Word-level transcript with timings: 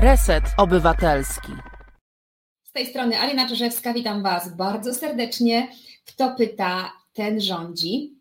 Reset 0.00 0.44
Obywatelski. 0.56 1.52
Z 2.64 2.72
tej 2.72 2.86
strony 2.86 3.18
Alina 3.18 3.48
Czerzewska, 3.48 3.92
witam 3.94 4.22
Was 4.22 4.56
bardzo 4.56 4.94
serdecznie. 4.94 5.68
Kto 6.06 6.34
pyta, 6.34 6.92
ten 7.12 7.40
rządzi. 7.40 8.14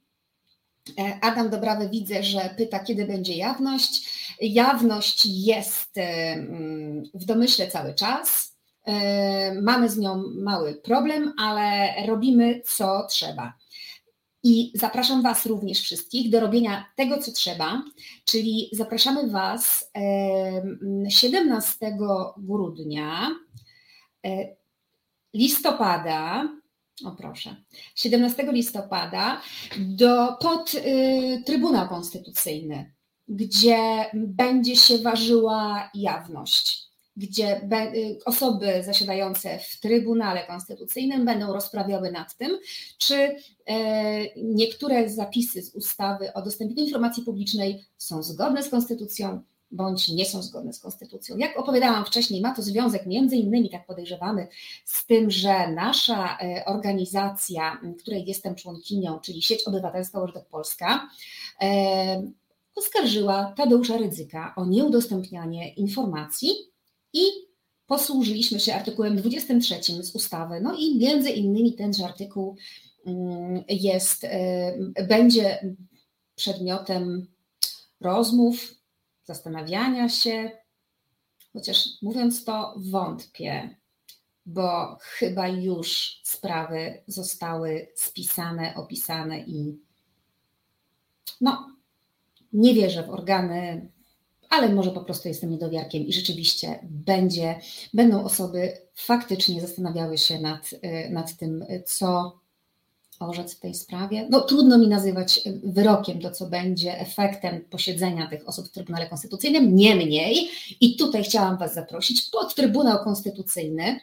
E, 1.00 1.20
Adam 1.21 1.50
Dobrawy 1.50 1.90
widzę, 1.90 2.24
że 2.24 2.55
pyta, 2.58 2.79
kiedy 2.79 3.05
będzie 3.05 3.34
jawność. 3.34 4.10
Jawność 4.42 5.26
jest 5.26 5.97
mm, 5.97 7.03
w 7.13 7.26
domyśle 7.26 7.67
cały 7.67 7.94
czas. 7.94 8.55
E, 8.85 9.62
mamy 9.62 9.89
z 9.89 9.97
nią 9.97 10.23
mały 10.35 10.75
problem, 10.75 11.33
ale 11.39 11.94
robimy 12.07 12.62
co 12.65 13.07
trzeba. 13.09 13.53
I 14.48 14.72
zapraszam 14.76 15.22
Was 15.22 15.46
również 15.46 15.79
wszystkich 15.79 16.30
do 16.30 16.40
robienia 16.40 16.86
tego, 16.96 17.18
co 17.18 17.32
trzeba, 17.32 17.84
czyli 18.26 18.70
zapraszamy 18.73 19.30
Was 19.30 19.92
17 21.10 21.98
grudnia, 22.38 23.30
e, 24.26 24.55
listopada, 25.34 26.50
o 27.05 27.12
proszę, 27.12 27.55
17 27.96 28.52
listopada 28.52 29.41
do, 29.80 30.38
pod 30.41 30.74
y, 30.74 31.44
Trybunał 31.46 31.90
Konstytucyjny, 31.90 32.94
gdzie 33.27 34.05
będzie 34.14 34.76
się 34.76 34.98
ważyła 34.98 35.90
jawność 35.94 36.87
gdzie 37.17 37.62
y, 37.95 38.17
osoby 38.26 38.84
zasiadające 38.85 39.59
w 39.59 39.80
Trybunale 39.80 40.48
Konstytucyjnym 40.48 41.26
będą 41.26 41.53
rozprawiały 41.53 42.12
nad 42.12 42.38
tym, 42.38 42.59
czy 42.98 43.35
e, 43.66 44.35
niektóre 44.35 45.09
zapisy 45.09 45.62
z 45.62 45.76
ustawy 45.76 46.34
o 46.34 46.41
dostępie 46.41 46.76
do 46.76 46.81
informacji 46.81 47.23
publicznej 47.23 47.85
są 47.98 48.23
zgodne 48.23 48.63
z 48.63 48.70
konstytucją, 48.70 49.41
bądź 49.71 50.09
nie 50.09 50.26
są 50.26 50.41
zgodne 50.41 50.73
z 50.73 50.80
konstytucją. 50.80 51.38
Jak 51.38 51.59
opowiadałam 51.59 52.05
wcześniej, 52.05 52.41
ma 52.41 52.55
to 52.55 52.62
związek 52.62 53.05
między 53.05 53.35
innymi, 53.35 53.70
tak 53.70 53.85
podejrzewamy, 53.85 54.48
z 54.85 55.05
tym, 55.05 55.31
że 55.31 55.71
nasza 55.71 56.37
e, 56.37 56.65
organizacja, 56.65 57.81
której 57.99 58.26
jestem 58.26 58.55
członkinią, 58.55 59.20
czyli 59.20 59.41
Sieć 59.41 59.63
Obywatelska 59.63 60.20
Łóżdok 60.20 60.46
Polska, 60.46 61.09
e, 61.62 62.31
oskarżyła 62.76 63.54
Tadeusza 63.57 63.98
Rydzyka 63.98 64.53
o 64.55 64.65
nieudostępnianie 64.65 65.73
informacji 65.73 66.77
i 67.17 67.47
posłużyliśmy 67.87 68.59
się 68.59 68.73
artykułem 68.73 69.15
23 69.15 70.03
z 70.03 70.15
ustawy. 70.15 70.61
No 70.61 70.75
i 70.77 70.97
między 70.97 71.29
innymi 71.29 71.73
tenże 71.73 72.05
artykuł 72.05 72.55
mm, 73.05 73.63
jest, 73.69 74.23
y, 74.23 74.29
będzie 75.07 75.75
przedmiotem 76.35 77.27
rozmów, 78.01 78.75
zastanawiania 79.23 80.09
się, 80.09 80.51
chociaż 81.53 81.87
mówiąc 82.01 82.43
to 82.43 82.73
wątpię, 82.77 83.77
bo 84.45 84.97
chyba 85.02 85.47
już 85.47 86.19
sprawy 86.23 87.03
zostały 87.07 87.87
spisane, 87.95 88.75
opisane 88.75 89.39
i 89.39 89.79
no, 91.41 91.75
nie 92.53 92.73
wierzę 92.73 93.03
w 93.03 93.09
organy 93.09 93.91
ale 94.49 94.69
może 94.69 94.91
po 94.91 95.01
prostu 95.01 95.27
jestem 95.27 95.51
niedowiarkiem 95.51 96.03
i 96.03 96.13
rzeczywiście 96.13 96.79
będzie, 96.83 97.59
będą 97.93 98.23
osoby 98.23 98.73
faktycznie 98.93 99.61
zastanawiały 99.61 100.17
się 100.17 100.41
nad, 100.41 100.73
y, 100.73 101.09
nad 101.09 101.37
tym, 101.37 101.65
co 101.85 102.39
orzec 103.19 103.55
w 103.55 103.59
tej 103.59 103.73
sprawie. 103.73 104.27
No, 104.29 104.41
trudno 104.41 104.77
mi 104.77 104.87
nazywać 104.87 105.41
wyrokiem 105.63 106.21
to, 106.21 106.31
co 106.31 106.45
będzie 106.45 106.99
efektem 106.99 107.65
posiedzenia 107.69 108.27
tych 108.27 108.47
osób 108.47 108.67
w 108.67 108.71
Trybunale 108.71 109.09
Konstytucyjnym. 109.09 109.75
Niemniej, 109.75 110.49
i 110.81 110.95
tutaj 110.95 111.23
chciałam 111.23 111.57
Was 111.57 111.73
zaprosić 111.73 112.29
pod 112.29 112.55
Trybunał 112.55 113.03
Konstytucyjny 113.03 113.99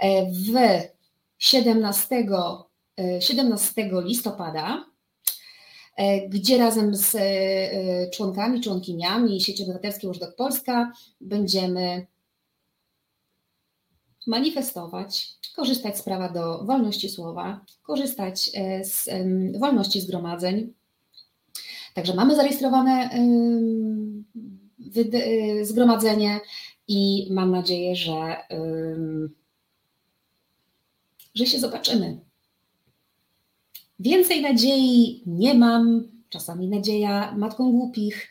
e, 0.00 0.30
w 0.30 0.54
17, 1.38 2.26
17 3.20 3.82
e, 3.82 4.02
listopada 4.02 4.84
gdzie 6.28 6.58
razem 6.58 6.96
z 6.96 7.14
e, 7.14 7.20
e, 7.20 8.10
członkami, 8.10 8.60
członkiniami 8.60 9.40
Sieci 9.40 9.62
Obywatelskiej 9.62 10.08
Łóżdok 10.08 10.36
Polska 10.36 10.92
będziemy 11.20 12.06
manifestować, 14.26 15.28
korzystać 15.56 15.98
z 15.98 16.02
prawa 16.02 16.28
do 16.28 16.64
wolności 16.64 17.08
słowa, 17.08 17.64
korzystać 17.82 18.50
z 18.82 19.08
wolności 19.58 20.00
zgromadzeń. 20.00 20.72
Także 21.94 22.14
mamy 22.14 22.36
zarejestrowane 22.36 23.10
zgromadzenie 25.62 26.40
i 26.88 27.28
mam 27.30 27.50
nadzieję, 27.50 27.96
że, 27.96 28.36
że 31.34 31.46
się 31.46 31.58
zobaczymy. 31.58 32.27
Więcej 33.98 34.42
nadziei 34.42 35.22
nie 35.26 35.54
mam, 35.54 36.08
czasami 36.28 36.68
nadzieja 36.68 37.34
matką 37.36 37.72
głupich, 37.72 38.28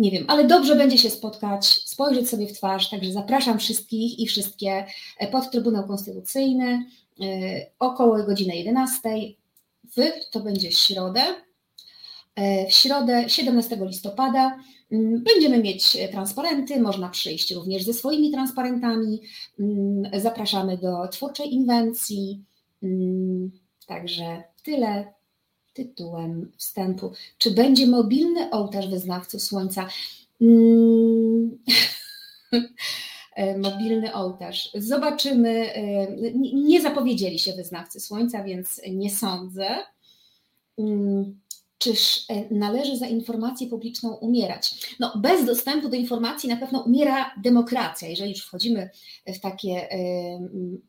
nie 0.00 0.10
wiem, 0.10 0.24
ale 0.28 0.46
dobrze 0.46 0.76
będzie 0.76 0.98
się 0.98 1.10
spotkać, 1.10 1.66
spojrzeć 1.66 2.28
sobie 2.28 2.46
w 2.46 2.52
twarz, 2.52 2.90
także 2.90 3.12
zapraszam 3.12 3.58
wszystkich 3.58 4.18
i 4.18 4.26
wszystkie 4.26 4.86
e, 5.18 5.26
pod 5.26 5.50
Trybunał 5.50 5.86
Konstytucyjny 5.86 6.84
e, 7.20 7.26
około 7.78 8.22
godziny 8.22 8.56
11. 8.56 9.00
W, 9.96 10.00
to 10.30 10.40
będzie 10.40 10.72
środę, 10.72 11.22
e, 12.34 12.66
w 12.66 12.72
środę 12.72 13.24
17 13.28 13.78
listopada 13.80 14.58
mm, 14.92 15.22
będziemy 15.22 15.58
mieć 15.58 15.96
transparenty, 16.10 16.80
można 16.80 17.08
przyjść 17.08 17.50
również 17.54 17.82
ze 17.82 17.94
swoimi 17.94 18.30
transparentami. 18.30 19.20
Mm, 19.60 20.20
zapraszamy 20.20 20.78
do 20.78 21.08
twórczej 21.08 21.54
inwencji. 21.54 22.44
Mm, 22.82 23.50
także 23.86 24.42
Tyle 24.62 25.12
tytułem 25.74 26.52
wstępu. 26.56 27.12
Czy 27.38 27.50
będzie 27.50 27.86
mobilny 27.86 28.50
ołtarz 28.50 28.88
wyznawców 28.88 29.42
słońca? 29.42 29.88
Mm. 30.40 31.58
mobilny 33.58 34.14
ołtarz. 34.14 34.70
Zobaczymy. 34.74 35.72
Nie 36.54 36.82
zapowiedzieli 36.82 37.38
się 37.38 37.52
wyznawcy 37.52 38.00
słońca, 38.00 38.44
więc 38.44 38.80
nie 38.90 39.10
sądzę. 39.10 39.76
Mm. 40.78 41.40
Czyż 41.78 42.24
e, 42.28 42.54
należy 42.54 42.96
za 42.96 43.06
informację 43.06 43.66
publiczną 43.66 44.14
umierać? 44.14 44.96
No, 45.00 45.12
bez 45.16 45.44
dostępu 45.44 45.88
do 45.88 45.96
informacji 45.96 46.48
na 46.48 46.56
pewno 46.56 46.80
umiera 46.80 47.34
demokracja. 47.42 48.08
Jeżeli 48.08 48.30
już 48.30 48.46
wchodzimy 48.46 48.90
w 49.26 49.40
takie 49.40 49.88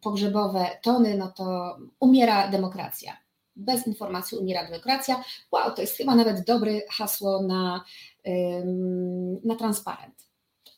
pogrzebowe 0.01 0.65
tony, 0.83 1.17
no 1.17 1.33
to 1.38 1.77
umiera 1.99 2.47
demokracja 2.47 3.20
bez 3.56 3.88
informacji 3.88 4.38
umiera 4.38 4.63
demokracja. 4.66 5.23
Wow, 5.51 5.75
to 5.75 5.81
jest 5.81 5.97
chyba 5.97 6.16
nawet 6.16 6.45
dobre 6.45 6.81
hasło 6.89 7.44
na, 7.44 7.84
na 9.44 9.56
transparent. 9.56 10.16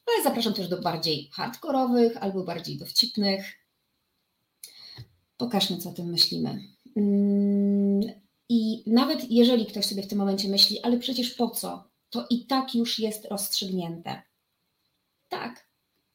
Ale 0.08 0.24
zapraszam 0.24 0.54
też 0.54 0.68
do 0.68 0.82
bardziej 0.82 1.30
hardkorowych 1.34 2.18
albo 2.18 2.44
bardziej 2.44 2.78
dowcipnych. 2.78 3.46
Pokażmy, 5.38 5.78
co 5.78 5.90
o 5.90 5.94
tym 5.94 6.10
myślimy. 6.10 6.60
I 8.50 8.84
nawet 8.88 9.32
jeżeli 9.32 9.66
ktoś 9.66 9.86
sobie 9.86 10.04
w 10.04 10.08
tym 10.08 10.18
momencie 10.18 10.50
myśli, 10.50 10.82
ale 10.84 10.98
przecież 10.98 11.34
po 11.34 11.50
co? 11.50 11.90
To 12.10 12.26
i 12.30 12.46
tak 12.46 12.76
już 12.76 13.00
jest 13.00 13.26
rozstrzygnięte. 13.26 14.22
Tak, 15.30 15.68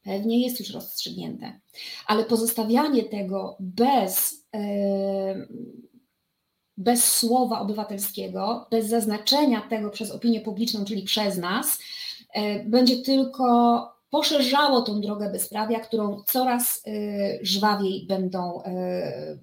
pewnie 0.02 0.40
jest 0.40 0.60
już 0.60 0.70
rozstrzygnięte, 0.70 1.60
ale 2.06 2.24
pozostawianie 2.24 3.04
tego 3.04 3.56
bez 3.60 4.44
bez 6.78 7.04
słowa 7.04 7.60
obywatelskiego, 7.60 8.66
bez 8.70 8.86
zaznaczenia 8.86 9.60
tego 9.60 9.90
przez 9.90 10.10
opinię 10.10 10.40
publiczną, 10.40 10.84
czyli 10.84 11.02
przez 11.02 11.36
nas, 11.36 11.78
e, 12.32 12.64
będzie 12.64 12.96
tylko 12.96 13.98
poszerzało 14.10 14.82
tą 14.82 15.00
drogę 15.00 15.30
bezprawia, 15.30 15.80
którą 15.80 16.22
coraz 16.22 16.82
e, 16.86 16.90
żwawiej 17.42 18.06
będą 18.06 18.62
e, 18.62 19.38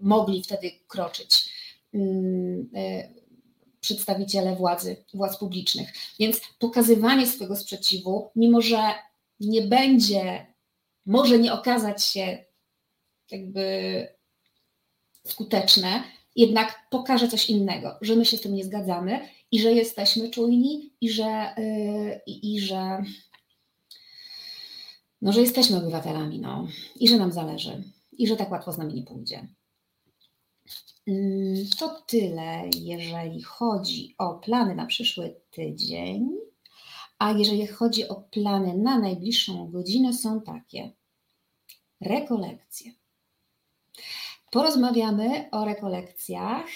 mogli 0.00 0.42
wtedy 0.42 0.70
kroczyć 0.88 1.50
mm, 1.94 2.70
przedstawiciele 3.80 4.56
władzy, 4.56 5.04
władz 5.14 5.36
publicznych. 5.36 5.92
Więc 6.18 6.40
pokazywanie 6.58 7.26
swojego 7.26 7.56
sprzeciwu, 7.56 8.30
mimo 8.36 8.60
że 8.60 8.78
nie 9.40 9.62
będzie, 9.62 10.46
może 11.06 11.38
nie 11.38 11.52
okazać 11.52 12.04
się 12.04 12.44
jakby 13.30 14.06
skuteczne, 15.26 16.02
jednak 16.36 16.88
pokaże 16.90 17.28
coś 17.28 17.50
innego, 17.50 17.98
że 18.00 18.16
my 18.16 18.24
się 18.24 18.36
z 18.36 18.40
tym 18.40 18.54
nie 18.54 18.64
zgadzamy 18.64 19.28
i 19.50 19.60
że 19.60 19.72
jesteśmy 19.72 20.30
czujni 20.30 20.92
i 21.00 21.10
że, 21.10 21.54
yy, 21.58 22.20
i 22.26 22.60
że, 22.60 23.04
no, 25.22 25.32
że 25.32 25.40
jesteśmy 25.40 25.76
obywatelami 25.76 26.38
no, 26.38 26.68
i 27.00 27.08
że 27.08 27.16
nam 27.16 27.32
zależy 27.32 27.82
i 28.12 28.26
że 28.26 28.36
tak 28.36 28.50
łatwo 28.50 28.72
z 28.72 28.78
nami 28.78 28.94
nie 28.94 29.02
pójdzie. 29.02 29.48
Mm, 31.06 31.66
to 31.78 32.02
tyle, 32.06 32.70
jeżeli 32.76 33.42
chodzi 33.42 34.14
o 34.18 34.34
plany 34.34 34.74
na 34.74 34.86
przyszły 34.86 35.40
tydzień. 35.50 36.30
a 37.18 37.32
jeżeli 37.32 37.66
chodzi 37.66 38.08
o 38.08 38.14
plany 38.14 38.74
na 38.74 38.98
najbliższą 38.98 39.70
godzinę, 39.70 40.12
są 40.12 40.40
takie. 40.40 40.92
Rekolekcje. 42.00 42.92
Porozmawiamy 44.56 45.48
o 45.52 45.64
rekolekcjach 45.64 46.66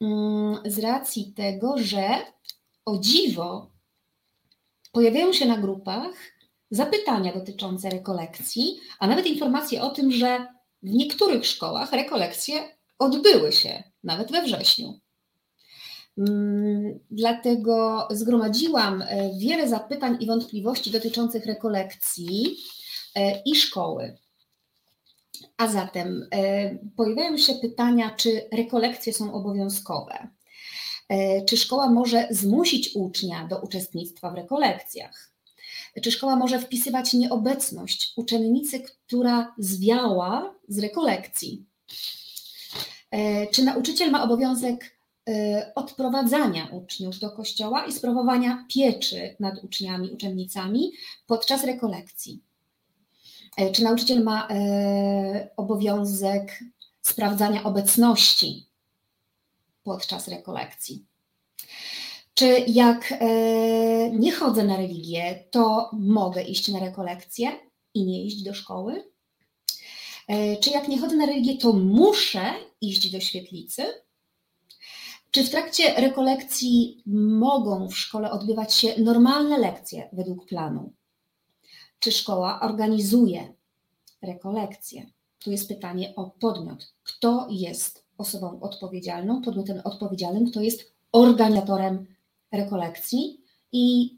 mm, 0.00 0.58
z 0.64 0.78
racji 0.78 1.32
tego, 1.36 1.78
że 1.78 2.08
o 2.84 2.98
dziwo 2.98 3.70
pojawiają 4.92 5.32
się 5.32 5.46
na 5.46 5.58
grupach 5.58 6.12
zapytania 6.70 7.34
dotyczące 7.34 7.90
rekolekcji, 7.90 8.80
a 8.98 9.06
nawet 9.06 9.26
informacje 9.26 9.82
o 9.82 9.90
tym, 9.90 10.12
że 10.12 10.46
w 10.82 10.90
niektórych 10.90 11.46
szkołach 11.46 11.92
rekolekcje 11.92 12.54
odbyły 12.98 13.52
się 13.52 13.82
nawet 14.04 14.32
we 14.32 14.42
wrześniu. 14.42 15.00
Mm, 16.18 17.00
dlatego 17.10 18.08
zgromadziłam 18.10 19.02
e, 19.02 19.30
wiele 19.38 19.68
zapytań 19.68 20.16
i 20.20 20.26
wątpliwości 20.26 20.90
dotyczących 20.90 21.46
rekolekcji 21.46 22.56
e, 23.16 23.42
i 23.42 23.56
szkoły. 23.56 24.16
A 25.60 25.68
zatem 25.68 26.28
e, 26.32 26.78
pojawiają 26.96 27.36
się 27.36 27.54
pytania, 27.54 28.10
czy 28.16 28.48
rekolekcje 28.52 29.12
są 29.12 29.34
obowiązkowe? 29.34 30.28
Czy 31.46 31.56
szkoła 31.56 31.90
może 31.90 32.28
zmusić 32.30 32.90
ucznia 32.94 33.48
do 33.48 33.58
uczestnictwa 33.60 34.30
w 34.30 34.34
rekolekcjach? 34.34 35.32
Czy 36.02 36.12
szkoła 36.12 36.36
może 36.36 36.58
wpisywać 36.58 37.12
nieobecność 37.12 38.12
uczennicy, 38.16 38.80
która 38.80 39.54
zwiała 39.58 40.54
z 40.68 40.78
rekolekcji? 40.78 41.66
Czy 43.52 43.64
nauczyciel 43.64 44.10
ma 44.10 44.22
obowiązek 44.24 44.96
odprowadzania 45.74 46.68
uczniów 46.72 47.18
do 47.18 47.30
kościoła 47.30 47.86
i 47.86 47.92
sprawowania 47.92 48.66
pieczy 48.74 49.36
nad 49.40 49.64
uczniami, 49.64 50.10
uczennicami 50.10 50.92
podczas 51.26 51.64
rekolekcji. 51.64 52.42
Y, 53.60 53.72
czy 53.72 53.84
nauczyciel 53.84 54.22
ma 54.22 54.48
y, 54.48 55.48
obowiązek 55.56 56.64
sprawdzania 57.02 57.64
obecności 57.64 58.66
podczas 59.82 60.28
rekolekcji? 60.28 61.06
Czy 62.34 62.64
jak 62.66 63.14
nie 64.12 64.32
chodzę 64.32 64.64
na 64.64 64.76
religię, 64.76 65.44
to 65.50 65.90
mogę 65.92 66.42
iść 66.42 66.68
na 66.68 66.80
rekolekcję 66.80 67.50
i 67.94 68.04
nie 68.04 68.24
iść 68.24 68.42
do 68.42 68.54
szkoły? 68.54 69.04
Czy 70.60 70.70
jak 70.70 70.88
nie 70.88 70.98
chodzę 70.98 71.16
na 71.16 71.26
religię, 71.26 71.58
to 71.58 71.72
muszę 71.72 72.52
iść 72.80 73.10
do 73.10 73.20
świetlicy? 73.20 73.84
Czy 75.30 75.44
w 75.44 75.50
trakcie 75.50 75.94
rekolekcji 75.94 77.02
mogą 77.06 77.88
w 77.88 77.98
szkole 77.98 78.30
odbywać 78.30 78.74
się 78.74 78.94
normalne 78.98 79.58
lekcje 79.58 80.08
według 80.12 80.46
planu? 80.46 80.92
Czy 82.00 82.12
szkoła 82.12 82.60
organizuje 82.60 83.54
rekolekcje? 84.22 85.06
Tu 85.44 85.50
jest 85.50 85.68
pytanie 85.68 86.12
o 86.16 86.30
podmiot. 86.30 86.92
Kto 87.02 87.46
jest 87.50 88.04
osobą 88.18 88.60
odpowiedzialną, 88.60 89.42
podmiotem 89.42 89.80
odpowiedzialnym, 89.84 90.50
kto 90.50 90.60
jest 90.60 90.92
organizatorem 91.12 92.06
rekolekcji 92.52 93.40
i 93.72 94.16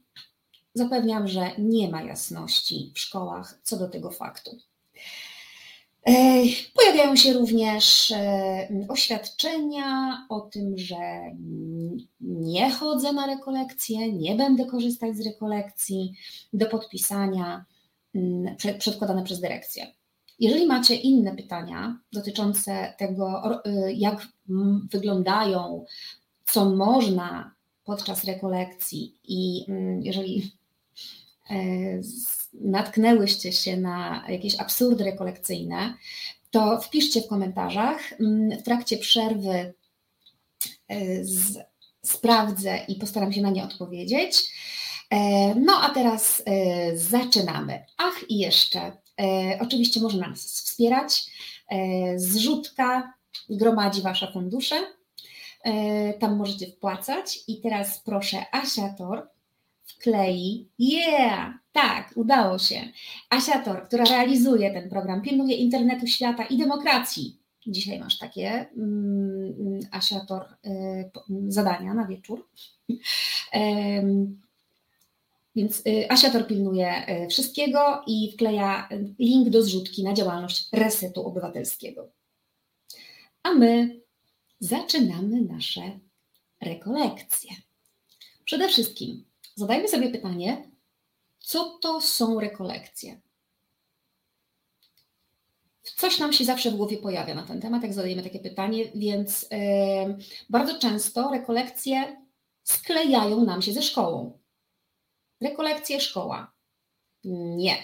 zapewniam, 0.75 1.29
że 1.29 1.51
nie 1.59 1.89
ma 1.89 2.03
jasności 2.03 2.93
w 2.95 2.99
szkołach 2.99 3.61
co 3.63 3.77
do 3.77 3.89
tego 3.89 4.11
faktu. 4.11 4.59
Pojawiają 6.75 7.17
się 7.17 7.33
również 7.33 8.11
e, 8.11 8.69
oświadczenia 8.89 10.19
o 10.29 10.41
tym, 10.41 10.79
że 10.79 10.97
nie 12.21 12.71
chodzę 12.71 13.13
na 13.13 13.27
rekolekcje, 13.27 14.13
nie 14.13 14.35
będę 14.35 14.67
korzystać 14.67 15.17
z 15.17 15.27
rekolekcji 15.27 16.15
do 16.53 16.67
podpisania 16.67 17.65
przedkładane 18.79 19.25
przez 19.25 19.41
dyrekcję. 19.41 19.87
Jeżeli 20.39 20.67
macie 20.67 20.95
inne 20.95 21.37
pytania 21.37 21.99
dotyczące 22.13 22.95
tego, 22.99 23.43
e, 23.65 23.93
jak 23.93 24.29
wyglądają, 24.93 25.85
co 26.47 26.71
można 26.71 27.55
podczas 27.85 28.25
rekolekcji 28.25 29.15
i 29.25 29.65
mm, 29.69 30.03
jeżeli 30.03 30.53
e, 31.51 31.55
natknęłyście 32.55 33.53
się 33.53 33.77
na 33.77 34.25
jakieś 34.29 34.61
absurdy 34.61 35.05
rekolekcyjne, 35.05 35.95
to 36.51 36.81
wpiszcie 36.81 37.23
w 37.23 37.29
komentarzach. 37.29 38.13
Mm, 38.21 38.59
w 38.59 38.63
trakcie 38.63 38.99
przerwy 38.99 39.75
e, 40.89 41.25
z, 41.25 41.59
sprawdzę 42.03 42.79
i 42.89 42.95
postaram 42.95 43.33
się 43.33 43.43
na 43.43 43.51
nie 43.51 43.65
odpowiedzieć. 43.65 44.53
E, 45.13 45.55
no 45.55 45.73
a 45.83 45.91
teraz 45.91 46.43
e, 46.47 46.97
zaczynamy. 46.97 47.85
Ach, 47.97 48.31
i 48.31 48.39
jeszcze, 48.39 48.93
oczywiście 49.61 50.01
można 50.01 50.29
nas 50.29 50.45
wspierać. 50.45 51.31
Zrzutka 52.17 53.13
gromadzi 53.51 54.03
Wasze 54.03 54.33
fundusze. 54.33 54.77
Tam 56.19 56.37
możecie 56.37 56.67
wpłacać. 56.67 57.39
I 57.49 57.61
teraz 57.61 58.03
proszę 58.05 58.45
Asia 58.53 58.95
Tor, 58.99 59.29
wklei. 59.85 60.69
Yeah! 60.79 61.55
Tak, 61.73 62.13
udało 62.15 62.59
się. 62.59 62.81
Asia 63.31 63.59
Tor, 63.59 63.85
która 63.87 64.05
realizuje 64.05 64.71
ten 64.71 64.91
program, 64.91 65.23
pilnuje 65.23 65.57
internetu, 65.57 66.07
świata 66.07 66.45
i 66.45 66.59
demokracji. 66.59 67.39
Dzisiaj 67.67 68.01
masz 68.01 68.19
takie, 68.19 68.67
um, 68.77 69.81
Asia 69.91 70.21
Tor, 70.21 70.47
y, 70.67 71.11
zadania 71.49 71.95
na 71.95 72.07
wieczór. 72.07 72.49
Więc 75.57 75.87
y, 75.87 76.11
Asia 76.11 76.31
Tor 76.31 76.47
pilnuje 76.47 77.07
y, 77.25 77.29
wszystkiego 77.29 78.03
i 78.07 78.33
wkleja 78.35 78.89
link 79.19 79.49
do 79.49 79.63
zrzutki 79.63 80.05
na 80.05 80.13
działalność 80.13 80.69
Resetu 80.73 81.27
Obywatelskiego. 81.27 82.13
A 83.43 83.55
my 83.55 84.01
zaczynamy 84.61 85.41
nasze 85.41 86.01
rekolekcje. 86.61 87.51
Przede 88.45 88.69
wszystkim 88.69 89.25
zadajmy 89.55 89.89
sobie 89.89 90.11
pytanie, 90.11 90.71
co 91.39 91.79
to 91.79 92.01
są 92.01 92.41
rekolekcje? 92.41 93.21
Coś 95.83 96.19
nam 96.19 96.33
się 96.33 96.45
zawsze 96.45 96.71
w 96.71 96.77
głowie 96.77 96.97
pojawia 96.97 97.35
na 97.35 97.43
ten 97.43 97.61
temat, 97.61 97.83
jak 97.83 97.95
zadajemy 97.95 98.23
takie 98.23 98.39
pytanie, 98.41 98.85
więc 98.95 99.43
yy, 99.43 99.49
bardzo 100.51 100.79
często 100.79 101.31
rekolekcje 101.31 102.23
sklejają 102.63 103.45
nam 103.45 103.63
się 103.63 103.73
ze 103.73 103.83
szkołą. 103.83 104.42
Rekolekcje 105.43 106.01
szkoła. 106.01 106.53
Nie. 107.25 107.77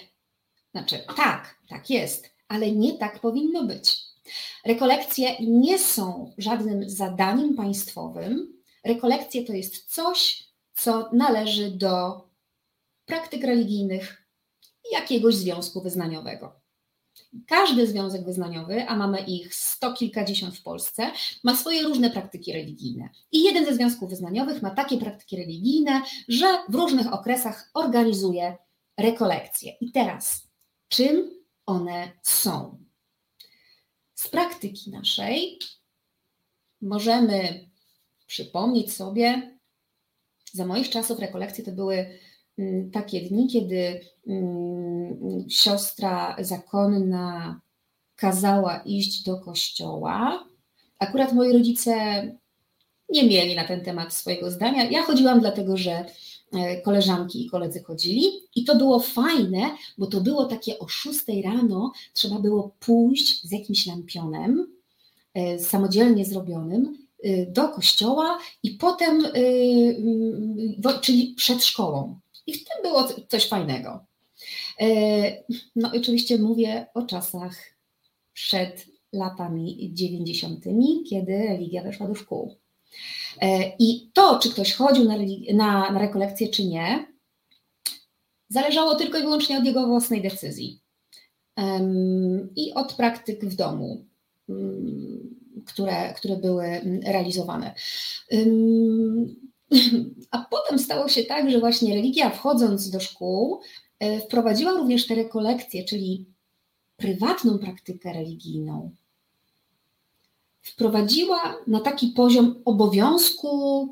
Znaczy, 0.71 1.05
tak, 1.17 1.59
tak 1.69 1.91
jest, 1.91 2.31
ale 2.49 2.73
nie 2.73 2.99
tak 2.99 3.21
powinno 3.21 3.65
być. 3.65 3.97
Rekolekcje 4.65 5.37
nie 5.41 5.79
są 5.79 6.33
żadnym 6.39 6.91
zadaniem 6.91 7.55
państwowym. 7.55 8.63
Rekolekcje 8.85 9.45
to 9.45 9.53
jest 9.53 9.95
coś, 9.95 10.49
co 10.75 11.11
należy 11.13 11.71
do 11.71 12.23
praktyk 13.07 13.45
religijnych 13.45 14.29
jakiegoś 14.93 15.35
związku 15.35 15.81
wyznaniowego. 15.81 16.61
Każdy 17.47 17.87
związek 17.87 18.25
wyznaniowy, 18.25 18.89
a 18.89 18.97
mamy 18.97 19.21
ich 19.21 19.55
sto 19.55 19.93
kilkadziesiąt 19.93 20.57
w 20.57 20.63
Polsce, 20.63 21.11
ma 21.45 21.57
swoje 21.57 21.83
różne 21.83 22.11
praktyki 22.11 22.53
religijne. 22.53 23.09
I 23.33 23.43
jeden 23.43 23.65
ze 23.65 23.75
związków 23.75 24.11
wyznaniowych 24.11 24.63
ma 24.63 24.71
takie 24.71 24.99
praktyki 24.99 25.37
religijne, 25.37 26.03
że 26.29 26.47
w 26.69 26.75
różnych 26.75 27.13
okresach 27.13 27.71
organizuje 27.75 28.57
rekolekcje. 28.97 29.73
I 29.81 29.93
teraz, 29.93 30.49
czym 30.89 31.31
one 31.67 32.13
są? 32.23 32.79
Z 34.15 34.29
praktyki 34.29 34.91
naszej 34.91 35.59
możemy 36.81 37.69
przypomnieć 38.27 38.93
sobie, 38.93 39.59
za 40.53 40.67
moich 40.67 40.91
czasów 40.91 41.19
rekolekcje 41.19 41.65
to 41.65 41.73
były 41.73 42.19
takie 42.93 43.21
dni, 43.21 43.49
kiedy 43.49 44.01
mm, 44.27 45.45
siostra 45.49 46.37
zakonna 46.41 47.61
kazała 48.17 48.79
iść 48.79 49.23
do 49.23 49.41
kościoła. 49.41 50.45
Akurat 50.99 51.33
moi 51.33 51.53
rodzice 51.53 51.93
nie 53.09 53.27
mieli 53.27 53.57
na 53.57 53.65
ten 53.65 53.85
temat 53.85 54.15
swojego 54.15 54.51
zdania. 54.51 54.91
Ja 54.91 55.03
chodziłam 55.03 55.41
dlatego, 55.41 55.77
że 55.77 56.05
e, 56.53 56.81
koleżanki 56.81 57.47
i 57.47 57.51
koledzy 57.51 57.83
chodzili 57.83 58.25
i 58.55 58.65
to 58.65 58.77
było 58.77 59.01
fajne, 59.01 59.71
bo 59.99 60.07
to 60.07 60.21
było 60.21 60.45
takie 60.45 60.79
o 60.79 60.89
6 60.89 61.21
rano, 61.45 61.93
trzeba 62.13 62.39
było 62.39 62.75
pójść 62.81 63.45
z 63.45 63.53
jakimś 63.53 63.87
lampionem 63.87 64.67
e, 65.35 65.59
samodzielnie 65.59 66.25
zrobionym 66.25 66.99
e, 67.23 67.47
do 67.47 67.69
kościoła 67.69 68.39
i 68.63 68.71
potem, 68.71 69.25
czyli 71.01 71.35
przed 71.37 71.65
szkołą. 71.65 72.19
I 72.49 72.55
w 72.55 72.65
tym 72.65 72.83
było 72.83 73.09
coś 73.29 73.49
fajnego. 73.49 74.07
E, 74.81 74.87
no 75.77 75.91
oczywiście 75.97 76.39
mówię 76.39 76.87
o 76.95 77.03
czasach 77.03 77.57
przed 78.33 78.87
latami 79.13 79.91
90., 79.95 80.65
kiedy 81.11 81.39
religia 81.39 81.83
weszła 81.83 82.09
do 82.09 82.15
szkół. 82.15 82.55
E, 83.41 83.73
I 83.79 84.11
to, 84.13 84.39
czy 84.39 84.51
ktoś 84.51 84.73
chodził 84.73 85.05
na, 85.05 85.17
na, 85.55 85.91
na 85.93 85.99
rekolekcję, 85.99 86.49
czy 86.49 86.65
nie, 86.65 87.09
Zależało 88.49 88.95
tylko 88.95 89.19
i 89.19 89.23
wyłącznie 89.23 89.59
od 89.59 89.65
jego 89.65 89.87
własnej 89.87 90.23
decyzji 90.23 90.81
i 92.57 92.75
od 92.75 92.93
praktyk 92.93 93.45
w 93.45 93.57
domu, 93.57 94.05
mm, 94.49 95.37
które, 95.67 96.15
które 96.17 96.37
były 96.37 96.81
realizowane. 97.05 97.75
A 100.31 100.39
potem 100.51 100.79
stało 100.79 101.09
się 101.09 101.25
tak, 101.25 101.51
że 101.51 101.61
właśnie 101.61 101.95
religia, 101.95 102.31
wchodząc 102.31 102.91
do 102.91 103.01
szkół, 103.01 103.61
e, 103.99 104.21
wprowadziła 104.21 104.73
również 104.73 105.07
te 105.07 105.15
rekolekcje, 105.15 105.85
czyli 105.85 106.27
prywatną 106.97 107.59
praktykę 107.59 108.13
religijną. 108.13 108.95
Wprowadziła 110.63 111.57
na 111.67 111.81
taki 111.81 112.09
poziom 112.09 112.63
obowiązku 112.65 113.89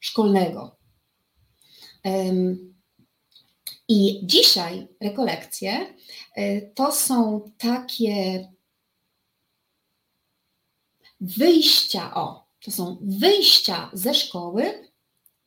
szkolnego. 0.00 0.76
I 3.88 4.20
dzisiaj 4.22 4.88
rekolekcje 5.00 5.94
e, 6.36 6.62
to 6.62 6.92
są 6.92 7.50
takie 7.58 8.48
wyjścia, 11.20 12.14
o, 12.14 12.48
to 12.64 12.70
są 12.70 12.98
wyjścia 13.00 13.90
ze 13.92 14.14
szkoły 14.14 14.87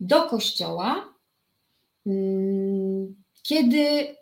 do 0.01 0.29
kościoła, 0.29 1.13
mm, 2.05 3.23
kiedy 3.43 4.15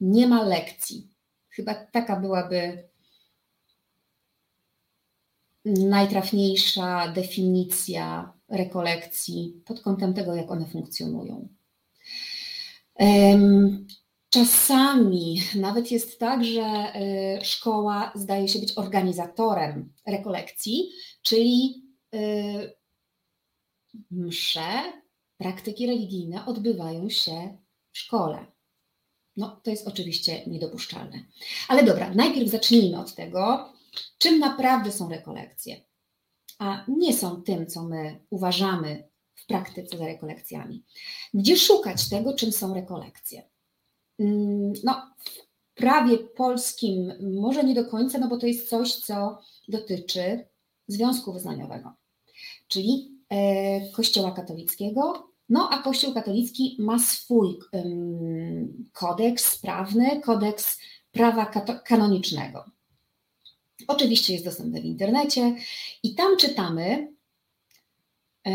nie 0.00 0.26
ma 0.26 0.42
lekcji. 0.42 1.08
Chyba 1.48 1.74
taka 1.74 2.20
byłaby 2.20 2.88
najtrafniejsza 5.64 7.12
definicja 7.12 8.32
rekolekcji 8.48 9.62
pod 9.66 9.80
kątem 9.80 10.14
tego, 10.14 10.34
jak 10.34 10.50
one 10.50 10.66
funkcjonują. 10.66 11.48
Czasami 14.30 15.42
nawet 15.54 15.90
jest 15.90 16.18
tak, 16.18 16.44
że 16.44 16.62
e, 16.62 17.44
szkoła 17.44 18.12
zdaje 18.14 18.48
się 18.48 18.58
być 18.58 18.78
organizatorem 18.78 19.92
rekolekcji, 20.06 20.90
czyli 21.22 21.82
e, 22.14 22.18
msze, 24.10 25.00
praktyki 25.40 25.86
religijne 25.86 26.46
odbywają 26.46 27.10
się 27.10 27.58
w 27.92 27.98
szkole. 27.98 28.46
No, 29.36 29.60
to 29.64 29.70
jest 29.70 29.88
oczywiście 29.88 30.46
niedopuszczalne. 30.46 31.24
Ale 31.68 31.82
dobra, 31.82 32.14
najpierw 32.14 32.50
zacznijmy 32.50 33.00
od 33.00 33.14
tego, 33.14 33.72
czym 34.18 34.38
naprawdę 34.38 34.92
są 34.92 35.08
rekolekcje, 35.08 35.80
a 36.58 36.84
nie 36.88 37.14
są 37.14 37.42
tym, 37.42 37.66
co 37.66 37.82
my 37.82 38.20
uważamy 38.30 39.08
w 39.34 39.46
praktyce 39.46 39.98
za 39.98 40.06
rekolekcjami. 40.06 40.84
Gdzie 41.34 41.56
szukać 41.56 42.08
tego, 42.08 42.34
czym 42.34 42.52
są 42.52 42.74
rekolekcje? 42.74 43.50
Mm, 44.18 44.72
no, 44.84 45.14
w 45.24 45.74
prawie 45.74 46.18
polskim 46.18 47.12
może 47.40 47.64
nie 47.64 47.74
do 47.74 47.84
końca, 47.84 48.18
no 48.18 48.28
bo 48.28 48.38
to 48.38 48.46
jest 48.46 48.68
coś, 48.68 48.94
co 48.94 49.38
dotyczy 49.68 50.48
związku 50.86 51.32
wyznaniowego, 51.32 51.92
czyli 52.68 53.18
e, 53.28 53.90
Kościoła 53.90 54.32
katolickiego. 54.32 55.29
No, 55.50 55.68
a 55.70 55.82
Kościół 55.82 56.14
katolicki 56.14 56.76
ma 56.78 56.98
swój 56.98 57.58
kodeks 58.92 59.58
prawny, 59.58 60.20
kodeks 60.20 60.78
prawa 61.12 61.46
kanonicznego. 61.84 62.64
Oczywiście 63.88 64.32
jest 64.32 64.44
dostępny 64.44 64.80
w 64.80 64.84
internecie 64.84 65.56
i 66.02 66.14
tam 66.14 66.36
czytamy 66.36 67.12
e, 68.44 68.52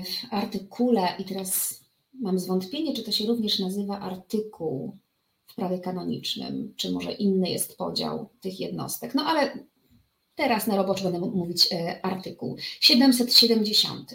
w 0.00 0.34
artykule, 0.34 1.08
i 1.18 1.24
teraz 1.24 1.80
mam 2.12 2.38
zwątpienie, 2.38 2.94
czy 2.94 3.02
to 3.02 3.12
się 3.12 3.26
również 3.26 3.58
nazywa 3.58 4.00
artykuł 4.00 4.96
w 5.46 5.54
prawie 5.54 5.78
kanonicznym, 5.78 6.74
czy 6.76 6.90
może 6.90 7.12
inny 7.12 7.50
jest 7.50 7.76
podział 7.76 8.28
tych 8.40 8.60
jednostek. 8.60 9.14
No 9.14 9.22
ale 9.22 9.58
teraz 10.34 10.66
na 10.66 10.76
roboczo 10.76 11.04
będę 11.04 11.20
mówić 11.20 11.72
e, 11.72 12.04
artykuł 12.06 12.56
770. 12.80 14.14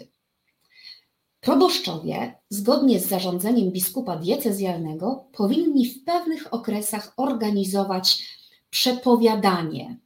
Proboszczowie, 1.42 2.34
zgodnie 2.50 3.00
z 3.00 3.06
zarządzeniem 3.06 3.70
biskupa 3.70 4.16
diecezjalnego, 4.16 5.28
powinni 5.32 5.90
w 5.90 6.04
pewnych 6.04 6.54
okresach 6.54 7.12
organizować 7.16 8.36
przepowiadanie, 8.70 9.98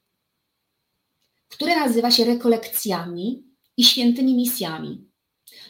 które 1.49 1.77
nazywa 1.77 2.11
się 2.11 2.25
rekolekcjami 2.25 3.45
i 3.77 3.85
świętymi 3.85 4.35
misjami, 4.35 5.11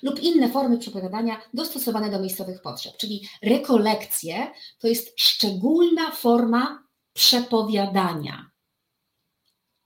lub 0.03 0.23
inne 0.23 0.49
formy 0.49 0.79
przepowiadania 0.79 1.41
dostosowane 1.55 2.11
do 2.11 2.21
miejscowych 2.21 2.63
potrzeb. 2.63 2.97
Czyli 2.97 3.29
rekolekcje 3.43 4.53
to 4.79 4.89
jest 4.89 5.21
szczególna 5.21 6.11
forma 6.11 6.87
przepowiadania. 7.13 8.51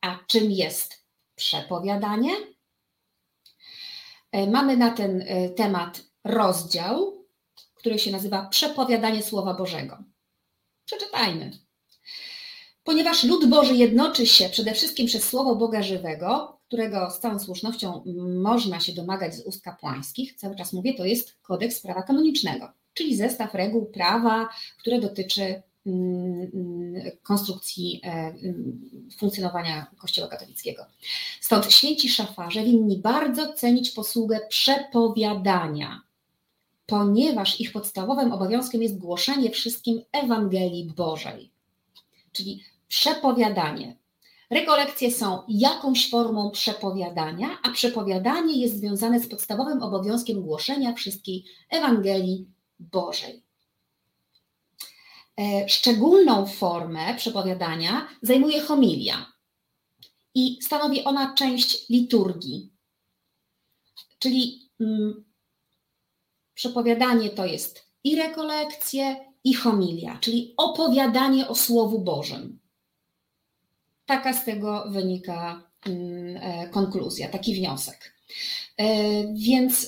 A 0.01 0.19
czym 0.27 0.51
jest 0.51 1.05
przepowiadanie? 1.35 2.31
E, 4.33 4.51
mamy 4.51 4.77
na 4.77 4.91
ten 4.91 5.25
e, 5.27 5.49
temat 5.49 6.03
rozdział, 6.25 7.27
który 7.75 7.99
się 7.99 8.11
nazywa 8.11 8.47
Przepowiadanie 8.47 9.23
Słowa 9.23 9.55
Bożego. 9.55 9.99
Przeczytajmy. 10.85 11.51
Ponieważ 12.85 13.25
lud 13.25 13.47
Boży 13.47 13.75
jednoczy 13.75 14.27
się 14.27 14.49
przede 14.49 14.75
wszystkim 14.75 15.07
przez 15.07 15.29
Słowo 15.29 15.57
Boga 15.57 15.83
żywego, 15.83 16.61
którego 16.67 17.11
z 17.11 17.21
całą 17.21 17.39
słusznością 17.39 18.05
można 18.43 18.81
się 18.81 18.93
domagać 18.93 19.35
z 19.35 19.47
ust 19.47 19.65
kapłańskich, 19.65 20.35
cały 20.35 20.57
czas 20.57 20.73
mówię, 20.73 20.95
to 20.95 21.05
jest 21.05 21.37
kodeks 21.43 21.81
prawa 21.81 22.03
kanonicznego, 22.03 22.73
czyli 22.95 23.17
zestaw 23.17 23.55
reguł 23.55 23.87
prawa, 23.87 24.49
które 24.79 25.01
dotyczy 25.01 25.63
konstrukcji 27.23 28.01
e, 28.05 28.09
mm, 28.09 29.09
funkcjonowania 29.19 29.87
Kościoła 29.99 30.29
katolickiego. 30.29 30.87
Stąd 31.41 31.73
święci 31.73 32.09
szafarze 32.09 32.65
winni 32.65 32.99
bardzo 32.99 33.53
cenić 33.53 33.91
posługę 33.91 34.41
przepowiadania, 34.49 36.01
ponieważ 36.87 37.61
ich 37.61 37.73
podstawowym 37.73 38.33
obowiązkiem 38.33 38.83
jest 38.83 38.99
głoszenie 38.99 39.51
wszystkim 39.51 40.03
Ewangelii 40.13 40.93
Bożej. 40.97 41.51
Czyli 42.33 42.65
przepowiadanie. 42.89 43.97
Rekolekcje 44.51 45.13
są 45.13 45.43
jakąś 45.49 46.11
formą 46.11 46.51
przepowiadania, 46.51 47.49
a 47.63 47.71
przepowiadanie 47.71 48.61
jest 48.61 48.77
związane 48.77 49.21
z 49.21 49.29
podstawowym 49.29 49.83
obowiązkiem 49.83 50.43
głoszenia 50.43 50.95
wszystkiej 50.95 51.45
Ewangelii 51.71 52.47
Bożej. 52.79 53.50
E, 55.41 55.69
szczególną 55.69 56.47
formę 56.47 57.15
przepowiadania 57.15 58.09
zajmuje 58.23 58.61
homilia 58.61 59.33
i 60.35 60.59
stanowi 60.63 61.05
ona 61.05 61.35
część 61.35 61.89
liturgii. 61.89 62.71
Czyli 64.19 64.71
mm, 64.81 65.25
przepowiadanie 66.55 67.31
to 67.31 67.47
jest 67.47 67.87
i 68.05 68.17
rekolekcje, 68.17 69.17
i 69.45 69.55
homilia, 69.55 70.19
czyli 70.21 70.55
opowiadanie 70.57 71.49
o 71.49 71.55
Słowu 71.55 71.99
Bożym. 71.99 72.59
Taka 74.07 74.33
z 74.33 74.45
tego 74.45 74.85
wynika 74.91 75.63
mm, 75.87 76.37
e, 76.37 76.69
konkluzja, 76.69 77.29
taki 77.29 77.55
wniosek. 77.55 78.15
E, 78.77 78.85
więc 79.35 79.87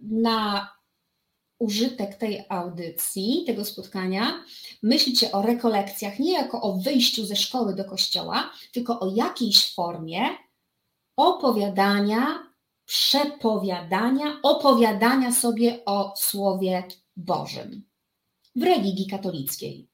na 0.00 0.68
użytek 1.62 2.14
tej 2.14 2.44
audycji, 2.48 3.44
tego 3.46 3.64
spotkania, 3.64 4.44
myślcie 4.82 5.32
o 5.32 5.42
rekolekcjach 5.42 6.18
nie 6.18 6.32
jako 6.32 6.62
o 6.62 6.72
wyjściu 6.72 7.24
ze 7.24 7.36
szkoły 7.36 7.74
do 7.74 7.84
kościoła, 7.84 8.50
tylko 8.72 9.00
o 9.00 9.14
jakiejś 9.14 9.74
formie 9.74 10.20
opowiadania, 11.16 12.52
przepowiadania, 12.84 14.38
opowiadania 14.42 15.32
sobie 15.32 15.84
o 15.84 16.14
Słowie 16.16 16.84
Bożym 17.16 17.82
w 18.56 18.62
religii 18.62 19.06
katolickiej. 19.06 19.88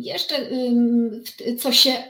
Jeszcze 0.00 0.50
co 1.58 1.72
się 1.72 2.02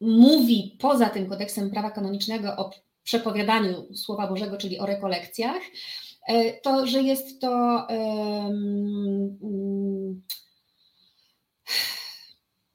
mówi 0.00 0.76
poza 0.80 1.08
tym 1.08 1.28
kodeksem 1.28 1.70
prawa 1.70 1.90
kanonicznego 1.90 2.56
o 2.56 2.70
przepowiadaniu 3.02 3.94
Słowa 3.94 4.26
Bożego, 4.26 4.56
czyli 4.56 4.78
o 4.78 4.86
rekolekcjach, 4.86 5.62
to, 6.62 6.86
że 6.86 7.02
jest 7.02 7.40
to 7.40 7.86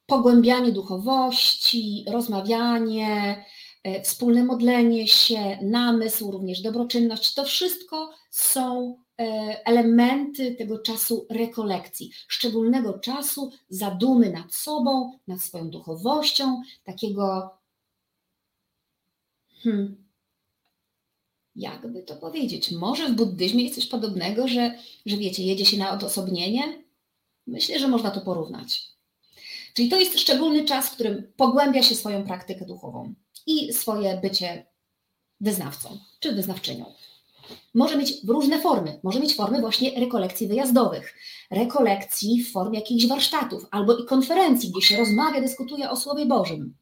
pogłębianie 0.06 0.72
duchowości, 0.72 2.04
rozmawianie, 2.12 3.44
e, 3.84 4.02
wspólne 4.02 4.44
modlenie 4.44 5.08
się, 5.08 5.58
namysł, 5.62 6.30
również 6.30 6.62
dobroczynność, 6.62 7.34
to 7.34 7.44
wszystko 7.44 8.10
są 8.30 8.96
E, 9.20 9.66
elementy 9.66 10.54
tego 10.54 10.78
czasu 10.78 11.26
rekolekcji, 11.30 12.12
szczególnego 12.28 12.98
czasu 12.98 13.50
zadumy 13.68 14.30
nad 14.30 14.54
sobą, 14.54 15.12
nad 15.26 15.40
swoją 15.40 15.70
duchowością, 15.70 16.62
takiego 16.84 17.50
hmm, 19.62 20.09
jakby 21.60 22.02
to 22.02 22.16
powiedzieć, 22.16 22.70
może 22.70 23.08
w 23.08 23.14
buddyzmie 23.14 23.62
jest 23.62 23.74
coś 23.74 23.86
podobnego, 23.86 24.48
że, 24.48 24.74
że 25.06 25.16
wiecie, 25.16 25.42
jedzie 25.42 25.66
się 25.66 25.76
na 25.76 25.92
odosobnienie? 25.92 26.84
Myślę, 27.46 27.78
że 27.78 27.88
można 27.88 28.10
to 28.10 28.20
porównać. 28.20 28.82
Czyli 29.74 29.88
to 29.88 30.00
jest 30.00 30.18
szczególny 30.18 30.64
czas, 30.64 30.88
w 30.88 30.94
którym 30.94 31.32
pogłębia 31.36 31.82
się 31.82 31.94
swoją 31.94 32.24
praktykę 32.24 32.66
duchową 32.66 33.14
i 33.46 33.72
swoje 33.72 34.20
bycie 34.22 34.66
wyznawcą 35.40 35.98
czy 36.20 36.32
wyznawczynią. 36.32 36.84
Może 37.74 37.96
mieć 37.96 38.24
różne 38.28 38.60
formy. 38.60 39.00
Może 39.02 39.20
mieć 39.20 39.34
formy 39.34 39.60
właśnie 39.60 40.00
rekolekcji 40.00 40.48
wyjazdowych, 40.48 41.14
rekolekcji 41.50 42.44
w 42.44 42.52
formie 42.52 42.78
jakichś 42.78 43.06
warsztatów 43.06 43.66
albo 43.70 43.96
i 43.96 44.04
konferencji, 44.04 44.70
gdzie 44.70 44.82
się 44.82 44.96
rozmawia, 44.96 45.40
dyskutuje 45.40 45.90
o 45.90 45.96
Słowie 45.96 46.26
Bożym 46.26 46.74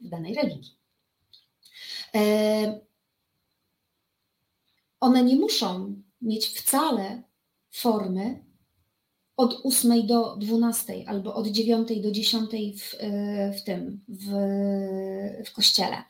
w 0.00 0.08
danej 0.08 0.34
religii. 0.34 0.76
One 5.04 5.24
nie 5.24 5.36
muszą 5.36 5.94
mieć 6.22 6.46
wcale 6.46 7.22
formy 7.70 8.44
od 9.36 9.60
8 9.64 10.06
do 10.06 10.36
12 10.36 11.04
albo 11.06 11.34
od 11.34 11.46
9 11.46 12.00
do 12.00 12.10
10 12.10 12.50
w, 12.80 12.94
e, 12.98 13.52
w 13.52 13.64
tym, 13.64 14.04
w, 14.08 14.28
w 15.46 15.52
kościele. 15.52 16.02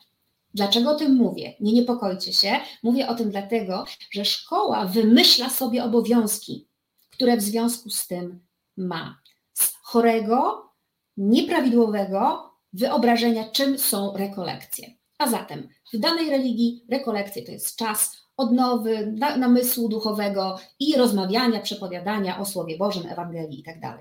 Dlaczego 0.53 0.91
o 0.91 0.95
tym 0.95 1.15
mówię? 1.15 1.53
Nie 1.59 1.73
niepokojcie 1.73 2.33
się. 2.33 2.51
Mówię 2.83 3.07
o 3.07 3.15
tym 3.15 3.29
dlatego, 3.29 3.85
że 4.11 4.25
szkoła 4.25 4.85
wymyśla 4.85 5.49
sobie 5.49 5.83
obowiązki, 5.83 6.67
które 7.09 7.37
w 7.37 7.41
związku 7.41 7.89
z 7.89 8.07
tym 8.07 8.39
ma. 8.77 9.21
Z 9.53 9.73
chorego, 9.81 10.69
nieprawidłowego 11.17 12.51
wyobrażenia, 12.73 13.49
czym 13.51 13.79
są 13.79 14.17
rekolekcje. 14.17 14.87
A 15.17 15.29
zatem 15.29 15.69
w 15.93 15.97
danej 15.97 16.29
religii 16.29 16.85
rekolekcje 16.89 17.43
to 17.43 17.51
jest 17.51 17.75
czas 17.75 18.24
odnowy, 18.37 19.13
namysłu 19.37 19.89
duchowego 19.89 20.59
i 20.79 20.95
rozmawiania, 20.95 21.59
przepowiadania 21.59 22.39
o 22.39 22.45
Słowie 22.45 22.77
Bożym, 22.77 23.07
Ewangelii 23.07 23.57
itd. 23.57 23.79
Tak 23.81 23.99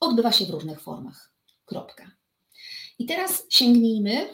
Odbywa 0.00 0.32
się 0.32 0.46
w 0.46 0.50
różnych 0.50 0.80
formach. 0.80 1.32
Kropka. 1.64 2.10
I 2.98 3.06
teraz 3.06 3.42
sięgnijmy 3.48 4.28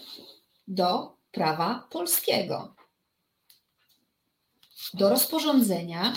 do 0.68 1.16
prawa 1.30 1.88
polskiego. 1.90 2.75
Do 4.94 5.09
rozporządzenia, 5.09 6.12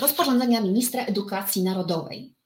rozporządzenia 0.00 0.60
ministra 0.60 1.04
edukacji 1.04 1.62
narodowej 1.62 2.36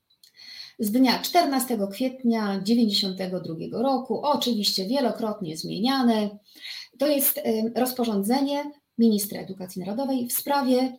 z 0.81 0.91
dnia 0.91 1.19
14 1.19 1.79
kwietnia 1.93 2.61
1992 2.61 3.83
roku, 3.83 4.21
oczywiście 4.23 4.87
wielokrotnie 4.87 5.57
zmieniane. 5.57 6.39
To 7.01 7.07
jest 7.07 7.41
rozporządzenie 7.75 8.73
ministra 8.99 9.41
edukacji 9.41 9.81
narodowej 9.81 10.29
w 10.29 10.33
sprawie 10.33 10.99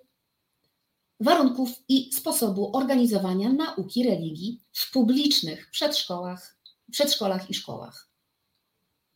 warunków 1.19 1.69
i 1.87 2.13
sposobu 2.13 2.77
organizowania 2.77 3.53
nauki 3.53 4.03
religii 4.03 4.61
w 4.73 4.91
publicznych 4.91 5.69
przedszkolach, 5.71 6.57
przedszkolach 6.91 7.49
i 7.49 7.53
szkołach. 7.53 8.09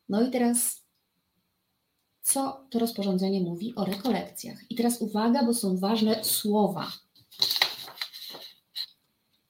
No 0.09 0.21
i 0.21 0.31
teraz, 0.31 0.83
co 2.21 2.67
to 2.69 2.79
rozporządzenie 2.79 3.41
mówi 3.41 3.75
o 3.75 3.85
rekolekcjach? 3.85 4.71
I 4.71 4.75
teraz 4.75 5.01
uwaga, 5.01 5.43
bo 5.43 5.53
są 5.53 5.77
ważne 5.77 6.23
słowa. 6.23 6.91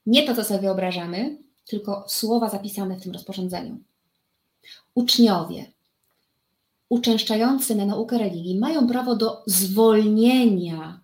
Nie 0.06 0.26
to, 0.26 0.34
co 0.34 0.44
sobie 0.44 0.60
wyobrażamy, 0.60 1.38
tylko 1.64 2.04
słowa 2.08 2.50
zapisane 2.50 2.96
w 2.96 3.02
tym 3.02 3.12
rozporządzeniu. 3.12 3.78
Uczniowie 4.94 5.75
uczęszczający 6.88 7.74
na 7.74 7.86
naukę 7.86 8.18
religii 8.18 8.58
mają 8.58 8.86
prawo 8.86 9.16
do 9.16 9.42
zwolnienia 9.46 11.00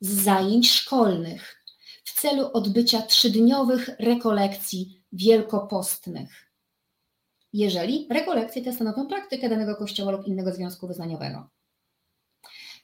z 0.00 0.22
zajęć 0.22 0.70
szkolnych 0.70 1.64
w 2.04 2.20
celu 2.20 2.50
odbycia 2.52 3.02
trzydniowych 3.02 3.90
rekolekcji 3.98 5.02
wielkopostnych 5.12 6.44
jeżeli 7.54 8.06
rekolekcje 8.10 8.62
te 8.62 8.72
stanowią 8.72 9.06
praktykę 9.06 9.48
danego 9.48 9.76
kościoła 9.76 10.12
lub 10.12 10.26
innego 10.26 10.52
związku 10.52 10.86
wyznaniowego. 10.86 11.48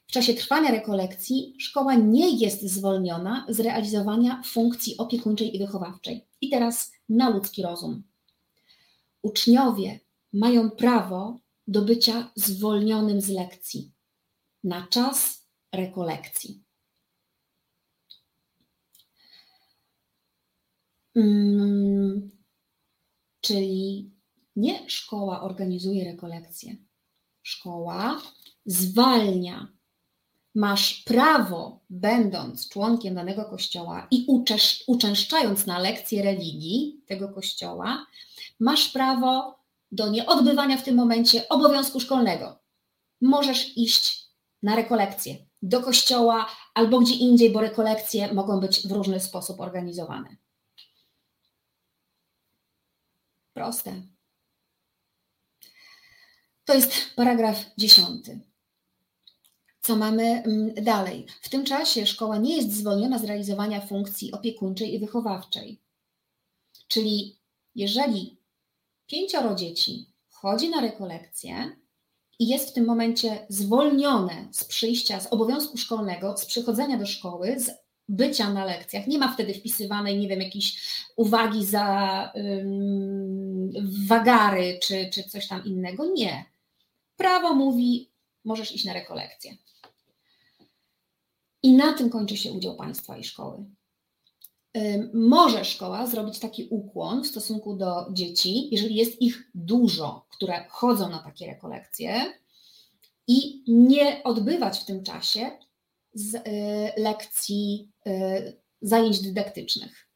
W 0.07 0.13
czasie 0.13 0.35
trwania 0.35 0.71
rekolekcji 0.71 1.55
szkoła 1.59 1.95
nie 1.95 2.37
jest 2.37 2.63
zwolniona 2.63 3.47
z 3.49 3.61
realizowania 3.61 4.43
funkcji 4.47 4.97
opiekuńczej 4.99 5.57
i 5.57 5.59
wychowawczej. 5.59 6.27
I 6.41 6.51
teraz 6.51 6.93
na 7.09 7.29
ludzki 7.29 7.63
rozum. 7.63 8.03
Uczniowie 9.23 10.01
mają 10.33 10.71
prawo 10.71 11.39
do 11.71 11.83
bycia 11.83 12.31
zwolnionym 12.37 13.21
z 13.21 13.29
lekcji 13.29 13.93
na 14.65 14.87
czas 14.87 15.47
rekolekcji. 15.73 16.65
Hmm, 21.15 22.31
czyli 23.41 24.11
nie 24.57 24.91
szkoła 24.91 25.43
organizuje 25.43 26.05
rekolekcje. 26.05 26.77
Szkoła 27.43 28.23
zwalnia. 28.67 29.73
Masz 30.55 31.03
prawo, 31.03 31.81
będąc 31.91 32.69
członkiem 32.69 33.15
danego 33.15 33.45
kościoła 33.45 34.07
i 34.11 34.27
uczęszczając 34.87 35.67
na 35.67 35.79
lekcje 35.79 36.23
religii 36.23 37.01
tego 37.07 37.29
kościoła, 37.29 38.07
masz 38.61 38.89
prawo 38.89 39.60
do 39.93 40.09
nieodbywania 40.09 40.77
w 40.77 40.83
tym 40.83 40.97
momencie 40.97 41.49
obowiązku 41.49 42.01
szkolnego. 42.01 42.59
Możesz 43.21 43.77
iść 43.77 44.31
na 44.63 44.77
rekolekcje 44.77 45.37
do 45.63 45.81
kościoła 45.81 46.47
albo 46.75 47.01
gdzie 47.01 47.15
indziej, 47.15 47.53
bo 47.53 47.61
rekolekcje 47.61 48.35
mogą 48.35 48.61
być 48.61 48.89
w 48.89 48.93
różny 48.93 49.21
sposób 49.21 49.61
organizowane. 49.61 50.37
Proste. 53.53 54.03
To 56.65 56.75
jest 56.75 56.93
paragraf 57.17 57.65
dziesiąty. 57.79 58.41
Co 59.81 59.97
mamy 59.97 60.23
mm, 60.23 60.75
dalej? 60.85 61.27
W 61.43 61.49
tym 61.49 61.65
czasie 61.65 62.07
szkoła 62.07 62.39
nie 62.39 62.57
jest 62.57 62.73
zwolniona 62.73 63.19
z 63.19 63.25
realizowania 63.25 63.81
funkcji 63.81 64.33
opiekuńczej 64.33 64.95
i 64.95 64.99
wychowawczej. 64.99 65.81
Czyli 66.89 67.39
jeżeli 67.75 68.40
pięcioro 69.11 69.55
dzieci 69.55 70.07
chodzi 70.29 70.71
na 70.71 70.81
rekolekcje 70.81 71.77
i 72.39 72.49
jest 72.49 72.71
w 72.71 72.73
tym 72.73 72.87
momencie 72.87 73.47
zwolnione 73.49 74.49
z 74.53 74.65
przyjścia, 74.65 75.21
z 75.21 75.33
obowiązku 75.33 75.77
szkolnego, 75.77 76.37
z 76.37 76.47
przychodzenia 76.47 76.99
do 76.99 77.07
szkoły, 77.07 77.61
z 77.61 77.71
bycia 78.09 78.53
na 78.53 78.65
lekcjach, 78.65 79.07
nie 79.07 79.19
ma 79.19 79.35
wtedy 79.35 79.55
wpisywanej, 79.55 80.19
nie 80.19 80.29
wiem, 80.29 80.41
jakiejś 80.41 80.83
uwagi 81.17 81.67
za 81.67 82.33
um, 82.35 83.71
wagary 84.09 84.79
czy, 84.83 85.11
czy 85.13 85.23
coś 85.23 85.49
tam 85.49 85.65
innego. 85.65 86.07
Nie. 86.07 86.45
Prawo 87.17 87.55
mówi, 87.55 88.11
możesz 88.45 88.73
iść 88.73 88.85
na 88.85 88.93
rekolekcję. 88.93 89.57
I 91.63 91.73
na 91.73 91.93
tym 91.93 92.11
kończy 92.11 92.37
się 92.37 92.53
udział 92.53 92.77
państwa 92.77 93.17
i 93.17 93.25
szkoły. 93.25 93.65
Może 95.15 95.65
szkoła 95.65 96.07
zrobić 96.07 96.39
taki 96.39 96.69
ukłon 96.71 97.25
w 97.25 97.27
stosunku 97.27 97.77
do 97.77 98.07
dzieci, 98.13 98.69
jeżeli 98.75 98.95
jest 98.95 99.23
ich 99.23 99.51
dużo, 99.55 100.27
które 100.31 100.65
chodzą 100.69 101.09
na 101.09 101.19
takie 101.19 101.47
rekolekcje 101.47 102.33
i 103.27 103.65
nie 103.69 104.23
odbywać 104.25 104.79
w 104.79 104.85
tym 104.85 105.03
czasie 105.03 105.51
z 106.15 106.35
y, 106.35 106.41
lekcji, 106.97 107.93
y, 108.07 108.61
zajęć 108.83 109.21
dydaktycznych. 109.21 110.09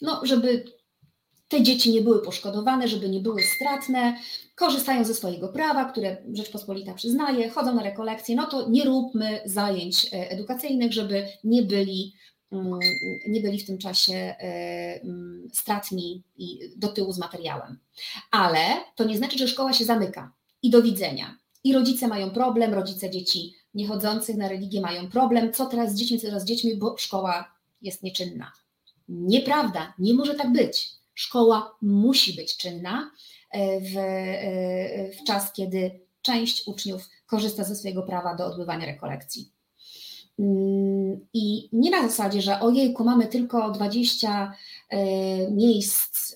No, 0.00 0.20
żeby 0.22 0.64
te 1.48 1.62
dzieci 1.62 1.92
nie 1.92 2.00
były 2.00 2.22
poszkodowane, 2.22 2.88
żeby 2.88 3.08
nie 3.08 3.20
były 3.20 3.42
stratne, 3.42 4.16
korzystają 4.54 5.04
ze 5.04 5.14
swojego 5.14 5.48
prawa, 5.48 5.84
które 5.84 6.16
Rzeczpospolita 6.32 6.94
przyznaje, 6.94 7.50
chodzą 7.50 7.74
na 7.74 7.82
rekolekcje, 7.82 8.36
no 8.36 8.46
to 8.46 8.68
nie 8.68 8.84
róbmy 8.84 9.40
zajęć 9.44 10.06
e, 10.06 10.30
edukacyjnych, 10.30 10.92
żeby 10.92 11.26
nie 11.44 11.62
byli, 11.62 12.14
nie 13.28 13.40
byli 13.40 13.58
w 13.58 13.66
tym 13.66 13.78
czasie 13.78 14.14
e, 14.14 14.36
mm, 15.02 15.48
stratni 15.52 16.22
i 16.36 16.58
do 16.76 16.88
tyłu 16.88 17.12
z 17.12 17.18
materiałem. 17.18 17.78
Ale 18.30 18.60
to 18.96 19.04
nie 19.04 19.16
znaczy, 19.16 19.38
że 19.38 19.48
szkoła 19.48 19.72
się 19.72 19.84
zamyka 19.84 20.32
i 20.62 20.70
do 20.70 20.82
widzenia. 20.82 21.36
I 21.64 21.72
rodzice 21.72 22.08
mają 22.08 22.30
problem, 22.30 22.74
rodzice 22.74 23.10
dzieci 23.10 23.54
niechodzących 23.74 24.36
na 24.36 24.48
religię 24.48 24.80
mają 24.80 25.10
problem, 25.10 25.52
co 25.52 25.66
teraz 25.66 25.92
z 25.92 25.94
dziećmi, 25.94 26.18
co 26.20 26.26
teraz 26.26 26.42
z 26.42 26.46
dziećmi, 26.46 26.76
bo 26.76 26.96
szkoła 26.98 27.54
jest 27.82 28.02
nieczynna. 28.02 28.52
Nieprawda, 29.08 29.94
nie 29.98 30.14
może 30.14 30.34
tak 30.34 30.52
być. 30.52 30.90
Szkoła 31.14 31.76
musi 31.82 32.32
być 32.32 32.56
czynna 32.56 33.10
e, 33.50 33.80
w, 33.80 33.96
e, 33.96 35.10
w 35.12 35.24
czas, 35.26 35.52
kiedy 35.52 36.00
część 36.22 36.66
uczniów 36.66 37.08
korzysta 37.26 37.64
ze 37.64 37.76
swojego 37.76 38.02
prawa 38.02 38.34
do 38.34 38.46
odbywania 38.46 38.86
rekolekcji. 38.86 39.52
I 41.34 41.68
nie 41.72 41.90
na 41.90 42.08
zasadzie, 42.08 42.42
że 42.42 42.60
ojejku, 42.60 43.04
mamy 43.04 43.26
tylko 43.26 43.70
20 43.70 44.52
miejsc 45.50 46.34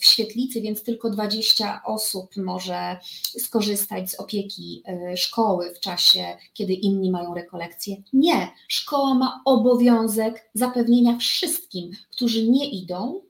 w 0.00 0.04
świetlicy, 0.04 0.60
więc 0.60 0.82
tylko 0.82 1.10
20 1.10 1.82
osób 1.84 2.36
może 2.36 2.96
skorzystać 3.38 4.10
z 4.10 4.14
opieki 4.14 4.82
szkoły 5.16 5.74
w 5.74 5.80
czasie, 5.80 6.36
kiedy 6.54 6.72
inni 6.72 7.10
mają 7.10 7.34
rekolekcje. 7.34 7.96
Nie, 8.12 8.50
szkoła 8.68 9.14
ma 9.14 9.42
obowiązek 9.44 10.50
zapewnienia 10.54 11.18
wszystkim, 11.18 11.90
którzy 12.10 12.48
nie 12.48 12.70
idą, 12.70 13.20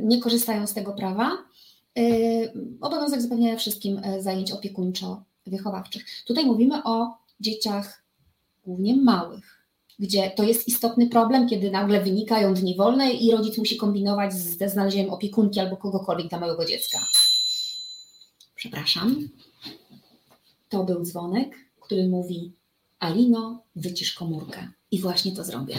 nie 0.00 0.20
korzystają 0.20 0.66
z 0.66 0.74
tego 0.74 0.92
prawa, 0.92 1.30
obowiązek 2.80 3.20
zapewnienia 3.20 3.56
wszystkim 3.56 4.00
zajęć 4.18 4.52
opiekuńczo-wychowawczych. 4.52 6.02
Tutaj 6.26 6.46
mówimy 6.46 6.84
o 6.84 7.18
dzieciach 7.40 8.01
głównie 8.64 8.96
małych, 8.96 9.66
gdzie 9.98 10.30
to 10.30 10.42
jest 10.42 10.68
istotny 10.68 11.08
problem, 11.08 11.48
kiedy 11.48 11.70
nagle 11.70 12.04
wynikają 12.04 12.54
dni 12.54 12.76
wolne 12.76 13.12
i 13.12 13.30
rodzic 13.30 13.58
musi 13.58 13.76
kombinować 13.76 14.32
ze 14.34 14.68
znalezieniem 14.68 15.10
opiekunki 15.10 15.60
albo 15.60 15.76
kogokolwiek 15.76 16.28
dla 16.28 16.40
małego 16.40 16.64
dziecka. 16.64 16.98
Przepraszam. 18.54 19.28
To 20.68 20.84
był 20.84 21.04
dzwonek, 21.04 21.56
który 21.80 22.08
mówi: 22.08 22.52
Alino, 22.98 23.62
wycisz 23.76 24.12
komórkę. 24.12 24.68
I 24.90 25.00
właśnie 25.00 25.32
to 25.32 25.44
zrobię. 25.44 25.76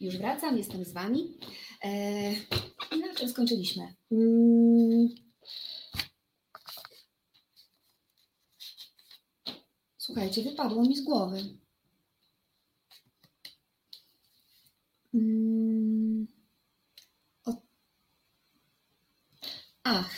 Już 0.00 0.16
wracam, 0.16 0.58
jestem 0.58 0.84
z 0.84 0.92
Wami. 0.92 1.28
Eee, 1.82 2.36
i 2.94 3.00
na 3.00 3.14
czym 3.14 3.28
skończyliśmy? 3.28 3.94
Mm. 4.12 5.08
Słuchajcie, 9.98 10.42
wypadło 10.42 10.82
mi 10.82 10.96
z 10.96 11.04
głowy. 11.04 11.38
Mm. 15.14 16.26
Ach. 19.84 20.10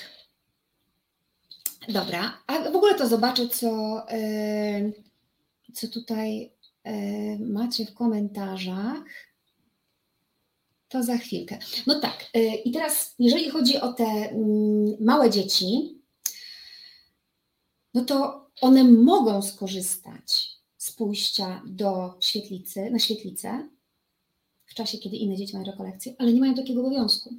Dobra, 1.89 2.43
a 2.47 2.71
w 2.71 2.77
ogóle 2.77 2.95
to 2.95 3.09
zobaczę, 3.09 3.49
co, 3.49 4.03
yy, 4.11 4.93
co 5.73 5.89
tutaj 5.89 6.53
yy, 6.85 7.39
macie 7.39 7.87
w 7.87 7.95
komentarzach 7.95 8.99
to 10.97 11.03
za 11.03 11.19
chwilkę. 11.19 11.59
No 11.87 12.01
tak, 12.01 12.31
y, 12.37 12.41
i 12.41 12.73
teraz 12.73 13.15
jeżeli 13.19 13.51
chodzi 13.51 13.81
o 13.81 13.93
te 13.93 14.05
mm, 14.05 14.97
małe 15.01 15.31
dzieci, 15.31 15.99
no 17.95 18.05
to 18.05 18.47
one 18.61 18.85
mogą 18.85 19.43
skorzystać 19.43 20.57
z 20.79 20.93
pójścia 20.93 21.63
do 21.67 22.15
świetlicy, 22.21 22.91
na 22.91 22.99
świetlicę 22.99 23.69
w 24.67 24.75
czasie, 24.75 24.99
kiedy 24.99 25.17
inne 25.17 25.37
dzieci 25.37 25.55
mają 25.55 25.67
rekolekcje, 25.67 26.15
ale 26.19 26.33
nie 26.33 26.41
mają 26.41 26.55
takiego 26.55 26.81
obowiązku. 26.81 27.35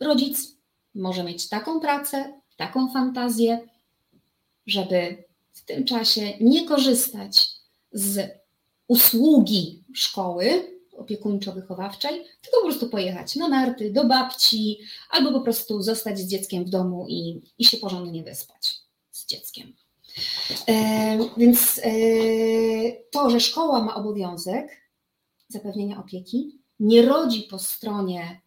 Rodzic 0.00 0.56
może 0.94 1.24
mieć 1.24 1.48
taką 1.48 1.80
pracę, 1.80 2.40
taką 2.56 2.92
fantazję, 2.92 3.68
żeby 4.66 5.24
w 5.52 5.64
tym 5.64 5.84
czasie 5.84 6.32
nie 6.40 6.68
korzystać 6.68 7.48
z 7.92 8.30
usługi 8.88 9.84
szkoły, 9.94 10.71
opiekuńczo-wychowawczej, 10.92 12.24
tylko 12.42 12.60
po 12.60 12.66
prostu 12.66 12.88
pojechać 12.88 13.36
na 13.36 13.48
narty, 13.48 13.92
do 13.92 14.04
babci, 14.04 14.78
albo 15.10 15.32
po 15.32 15.40
prostu 15.40 15.82
zostać 15.82 16.18
z 16.18 16.28
dzieckiem 16.28 16.64
w 16.64 16.68
domu 16.68 17.06
i, 17.08 17.40
i 17.58 17.64
się 17.64 17.76
porządnie 17.76 18.22
wyspać 18.22 18.76
z 19.10 19.26
dzieckiem. 19.26 19.72
E, 20.68 21.18
więc 21.36 21.80
e, 21.84 21.90
to, 23.10 23.30
że 23.30 23.40
szkoła 23.40 23.82
ma 23.82 23.94
obowiązek 23.94 24.82
zapewnienia 25.48 25.98
opieki, 25.98 26.58
nie 26.80 27.02
rodzi 27.02 27.42
po 27.42 27.58
stronie 27.58 28.40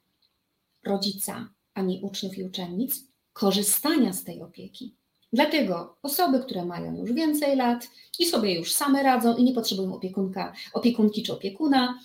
rodzica 0.86 1.50
ani 1.74 2.00
uczniów 2.04 2.38
i 2.38 2.44
uczennic 2.44 3.04
korzystania 3.34 4.14
z 4.14 4.24
tej 4.24 4.42
opieki. 4.42 4.96
Dlatego 5.34 5.98
osoby, 6.04 6.40
które 6.40 6.66
mają 6.66 6.96
już 6.96 7.14
więcej 7.14 7.56
lat 7.56 7.88
i 8.20 8.26
sobie 8.26 8.56
już 8.56 8.74
same 8.74 9.04
radzą 9.04 9.36
i 9.36 9.44
nie 9.44 9.54
potrzebują 9.54 9.96
opiekunka, 9.96 10.54
opiekunki 10.74 11.24
czy 11.24 11.34
opiekuna, 11.34 12.00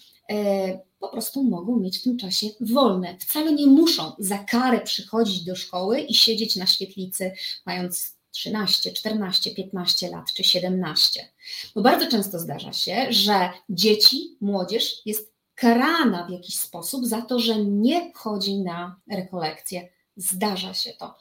po 0.98 1.08
prostu 1.08 1.42
mogą 1.42 1.76
mieć 1.76 1.98
w 1.98 2.02
tym 2.02 2.18
czasie 2.18 2.46
wolne. 2.60 3.18
Wcale 3.18 3.52
nie 3.52 3.66
muszą 3.66 4.12
za 4.18 4.38
karę 4.38 4.80
przychodzić 4.80 5.44
do 5.44 5.56
szkoły 5.56 6.00
i 6.00 6.14
siedzieć 6.14 6.56
na 6.56 6.66
świetlicy, 6.66 7.32
mając 7.66 8.16
13, 8.30 8.92
14, 8.92 9.50
15 9.50 10.10
lat 10.10 10.32
czy 10.32 10.44
17. 10.44 11.28
Bo 11.74 11.82
bardzo 11.82 12.06
często 12.06 12.38
zdarza 12.38 12.72
się, 12.72 13.06
że 13.10 13.50
dzieci, 13.68 14.36
młodzież 14.40 15.02
jest 15.06 15.32
karana 15.54 16.26
w 16.26 16.30
jakiś 16.30 16.58
sposób 16.58 17.06
za 17.06 17.22
to, 17.22 17.38
że 17.38 17.64
nie 17.64 18.12
chodzi 18.14 18.58
na 18.58 19.00
rekolekcje. 19.10 19.88
Zdarza 20.16 20.74
się 20.74 20.92
to 20.92 21.16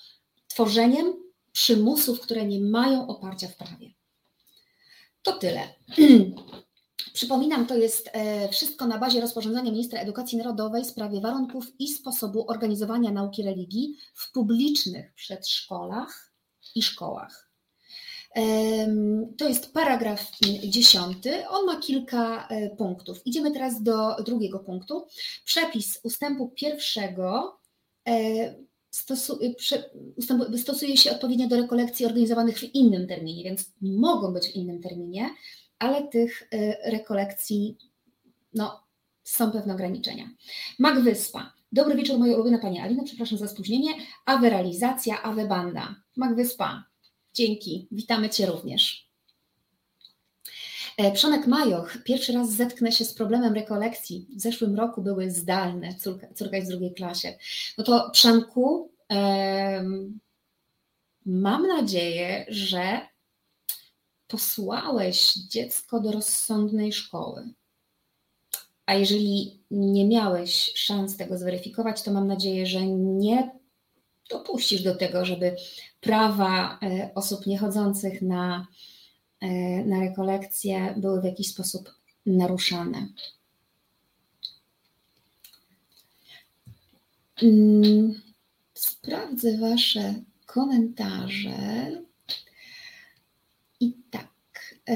tworzeniem 0.47 1.13
przymusów, 1.51 2.19
które 2.19 2.45
nie 2.45 2.59
mają 2.59 3.07
oparcia 3.07 3.47
w 3.47 3.55
prawie. 3.55 3.91
To 5.21 5.33
tyle. 5.33 5.73
Przypominam, 7.19 7.67
to 7.67 7.77
jest 7.77 8.09
e, 8.13 8.49
wszystko 8.49 8.87
na 8.87 8.97
bazie 8.97 9.21
rozporządzenia 9.21 9.71
ministra 9.71 9.99
edukacji 9.99 10.37
narodowej 10.37 10.83
w 10.83 10.87
sprawie 10.87 11.21
warunków 11.21 11.65
i 11.79 11.87
sposobu 11.87 12.51
organizowania 12.51 13.11
nauki 13.11 13.43
religii 13.43 13.95
w 14.13 14.31
publicznych 14.31 15.13
przedszkolach 15.13 16.33
i 16.75 16.81
szkołach. 16.81 17.51
To 19.37 19.47
jest 19.47 19.73
paragraf 19.73 20.31
dziesiąty. 20.63 21.47
On 21.47 21.65
ma 21.65 21.79
kilka 21.79 22.47
e, 22.47 22.69
punktów. 22.69 23.21
Idziemy 23.25 23.51
teraz 23.51 23.83
do 23.83 24.15
drugiego 24.25 24.59
punktu. 24.59 25.07
Przepis 25.45 25.99
ustępu 26.03 26.49
pierwszego 26.55 27.59
e, 28.07 28.55
stosuje 30.57 30.97
się 30.97 31.11
odpowiednio 31.11 31.47
do 31.47 31.57
rekolekcji 31.57 32.05
organizowanych 32.05 32.59
w 32.59 32.75
innym 32.75 33.07
terminie, 33.07 33.43
więc 33.43 33.65
mogą 33.81 34.33
być 34.33 34.47
w 34.47 34.55
innym 34.55 34.81
terminie 34.81 35.29
ale 35.79 36.07
tych 36.07 36.41
y, 36.41 36.75
rekolekcji 36.85 37.77
no, 38.53 38.83
są 39.23 39.51
pewne 39.51 39.73
ograniczenia. 39.73 40.29
Mag 40.79 40.99
Wyspa. 40.99 41.53
Dobry 41.71 41.95
wieczór, 41.95 42.19
moja 42.19 42.35
ulubiona 42.35 42.59
Pani 42.59 42.79
przepraszam 43.05 43.37
za 43.37 43.47
spóźnienie. 43.47 43.91
Awe 44.25 44.49
realizacja, 44.49 45.21
Awe 45.21 45.47
banda. 45.47 45.95
Mag 46.15 46.35
Wyspa, 46.35 46.83
dzięki, 47.33 47.87
witamy 47.91 48.29
Cię 48.29 48.45
również. 48.45 49.09
E, 50.97 51.11
Przonek 51.11 51.47
Majoch, 51.47 51.97
pierwszy 52.03 52.33
raz 52.33 52.51
zetknę 52.51 52.91
się 52.91 53.05
z 53.05 53.13
problemem 53.13 53.53
rekolekcji. 53.53 54.27
W 54.35 54.41
zeszłym 54.41 54.75
roku 54.75 55.01
były 55.01 55.31
zdalne, 55.31 55.95
córka, 55.95 56.27
córka 56.33 56.57
jest 56.57 56.69
w 56.69 56.71
drugiej 56.71 56.93
klasie. 56.93 57.37
No 57.77 57.83
to 57.83 58.09
Przemku, 58.13 58.91
um, 59.09 60.19
mam 61.25 61.67
nadzieję, 61.67 62.45
że 62.47 63.01
posłałeś 64.29 65.33
dziecko 65.33 65.99
do 65.99 66.11
rozsądnej 66.11 66.93
szkoły, 66.93 67.53
a 68.85 68.93
jeżeli 68.93 69.63
nie 69.71 70.07
miałeś 70.07 70.71
szans 70.75 71.17
tego 71.17 71.37
zweryfikować, 71.37 72.01
to 72.01 72.11
mam 72.11 72.27
nadzieję, 72.27 72.65
że 72.65 72.87
nie 72.87 73.59
dopuścisz 74.29 74.83
do 74.83 74.95
tego, 74.95 75.25
żeby 75.25 75.55
prawa 76.01 76.79
e, 76.81 77.11
osób 77.15 77.45
niechodzących 77.45 78.21
na, 78.21 78.67
e, 79.41 79.49
na 79.85 79.99
rekolekcje 79.99 80.95
były 80.97 81.21
w 81.21 81.25
jakiś 81.25 81.49
sposób 81.49 81.93
naruszane. 82.25 83.07
Mm, 87.41 88.21
sprawdzę 88.73 89.57
Wasze 89.57 90.13
komentarze. 90.45 92.08
I 93.79 93.93
tak, 94.11 94.27
e, 94.89 94.95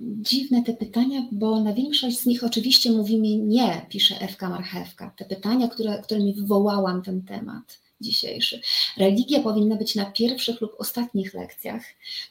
dziwne 0.00 0.62
te 0.62 0.74
pytania, 0.74 1.22
bo 1.32 1.60
na 1.60 1.74
większość 1.74 2.18
z 2.20 2.26
nich 2.26 2.44
oczywiście 2.44 2.90
mówi 2.90 3.18
mi 3.18 3.38
nie, 3.38 3.86
pisze 3.88 4.20
Ewka 4.20 4.48
Marchewka. 4.48 5.12
Te 5.16 5.24
pytania, 5.24 5.68
które, 5.68 6.02
którymi 6.02 6.34
wywołałam 6.34 7.02
ten 7.02 7.22
temat 7.22 7.82
dzisiejszy. 8.00 8.60
Religia 8.96 9.40
powinna 9.40 9.76
być 9.76 9.94
na 9.94 10.04
pierwszych 10.04 10.60
lub 10.60 10.74
ostatnich 10.78 11.34
lekcjach, 11.34 11.82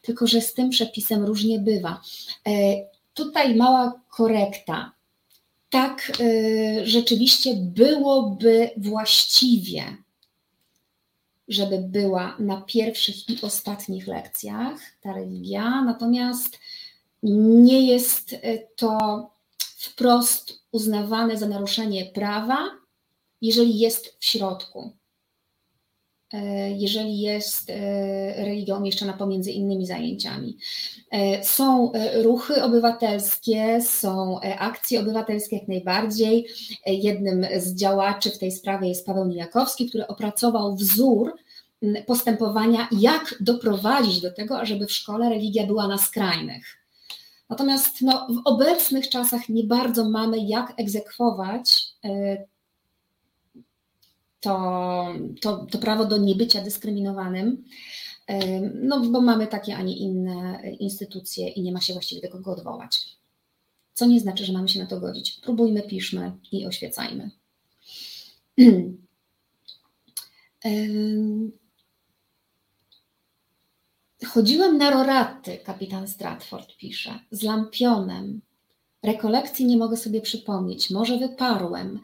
tylko 0.02 0.28
że 0.28 0.42
z 0.42 0.54
tym 0.54 0.70
przepisem 0.70 1.24
różnie 1.24 1.60
bywa. 1.60 2.02
E, 2.48 2.52
tutaj 3.14 3.56
mała 3.56 4.02
korekta. 4.10 4.92
Tak, 5.70 6.12
e, 6.20 6.86
rzeczywiście 6.86 7.56
byłoby 7.56 8.70
właściwie 8.78 9.98
żeby 11.54 11.78
była 11.78 12.36
na 12.40 12.62
pierwszych 12.62 13.30
i 13.30 13.42
ostatnich 13.42 14.08
lekcjach 14.08 14.80
ta 15.02 15.14
religia, 15.14 15.82
natomiast 15.82 16.60
nie 17.24 17.88
jest 17.88 18.34
e, 18.34 18.58
to 18.76 19.30
wprost 19.78 20.64
uznawane 20.72 21.38
za 21.38 21.48
naruszenie 21.48 22.06
prawa, 22.06 22.70
jeżeli 23.42 23.80
jest 23.80 24.16
w 24.20 24.26
środku. 24.26 24.92
E, 26.34 26.72
jeżeli 26.72 27.20
jest 27.20 27.70
religia 28.36 28.78
umieszczona 28.78 29.14
pomiędzy 29.14 29.52
innymi 29.52 29.86
zajęciami. 29.86 30.58
Są 31.44 31.92
ruchy 32.24 32.64
obywatelskie, 32.64 33.82
są 33.82 34.40
akcje 34.40 35.00
obywatelskie 35.00 35.56
jak 35.56 35.68
najbardziej. 35.68 36.48
Jednym 36.86 37.46
z 37.58 37.76
działaczy 37.76 38.32
w 38.32 38.38
tej 38.38 38.52
sprawie 38.52 38.88
jest 38.88 39.06
Paweł 39.06 39.26
Nijakowski, 39.26 39.90
który 39.90 40.08
opracował 40.08 40.76
wzór 40.76 41.34
postępowania, 42.06 42.88
jak 42.92 43.36
doprowadzić 43.40 44.22
do 44.22 44.32
tego, 44.32 44.66
żeby 44.66 44.86
w 44.88 44.92
szkole 44.92 45.30
religia 45.30 45.68
była 45.68 45.88
na 45.88 45.98
skrajnych. 45.98 46.78
Natomiast 47.50 48.02
no, 48.02 48.28
w 48.30 48.42
obecnych 48.46 49.10
czasach 49.10 49.50
nie 49.50 49.64
bardzo 49.64 50.10
mamy 50.10 50.38
jak 50.40 50.74
egzekwować 50.78 51.84
e, 52.06 52.38
to, 54.42 55.06
to, 55.42 55.66
to 55.72 55.78
prawo 55.78 56.06
do 56.06 56.18
niebycia 56.18 56.62
dyskryminowanym, 56.62 57.64
no 58.74 59.00
bo 59.00 59.22
mamy 59.22 59.48
takie, 59.48 59.76
a 59.76 59.82
nie 59.82 59.98
inne 59.98 60.62
instytucje 60.80 61.50
i 61.50 61.62
nie 61.62 61.72
ma 61.72 61.82
się 61.82 61.94
właściwie 61.94 62.22
do 62.22 62.30
kogo 62.30 62.52
odwołać. 62.52 63.18
Co 63.94 64.06
nie 64.06 64.20
znaczy, 64.20 64.46
że 64.46 64.54
mamy 64.54 64.70
się 64.70 64.80
na 64.80 64.86
to 64.86 65.00
godzić. 65.00 65.32
Próbujmy, 65.32 65.82
piszmy 65.82 66.32
i 66.52 66.66
oświecajmy. 66.66 67.32
Chodziłem 74.26 74.78
na 74.78 74.90
roraty, 74.90 75.58
kapitan 75.58 76.08
Stratford 76.08 76.78
pisze, 76.78 77.20
z 77.32 77.44
lampionem. 77.44 78.42
Rekolekcji 79.04 79.66
nie 79.66 79.78
mogę 79.78 79.98
sobie 79.98 80.22
przypomnieć, 80.22 80.90
może 80.90 81.18
wyparłem. 81.18 82.00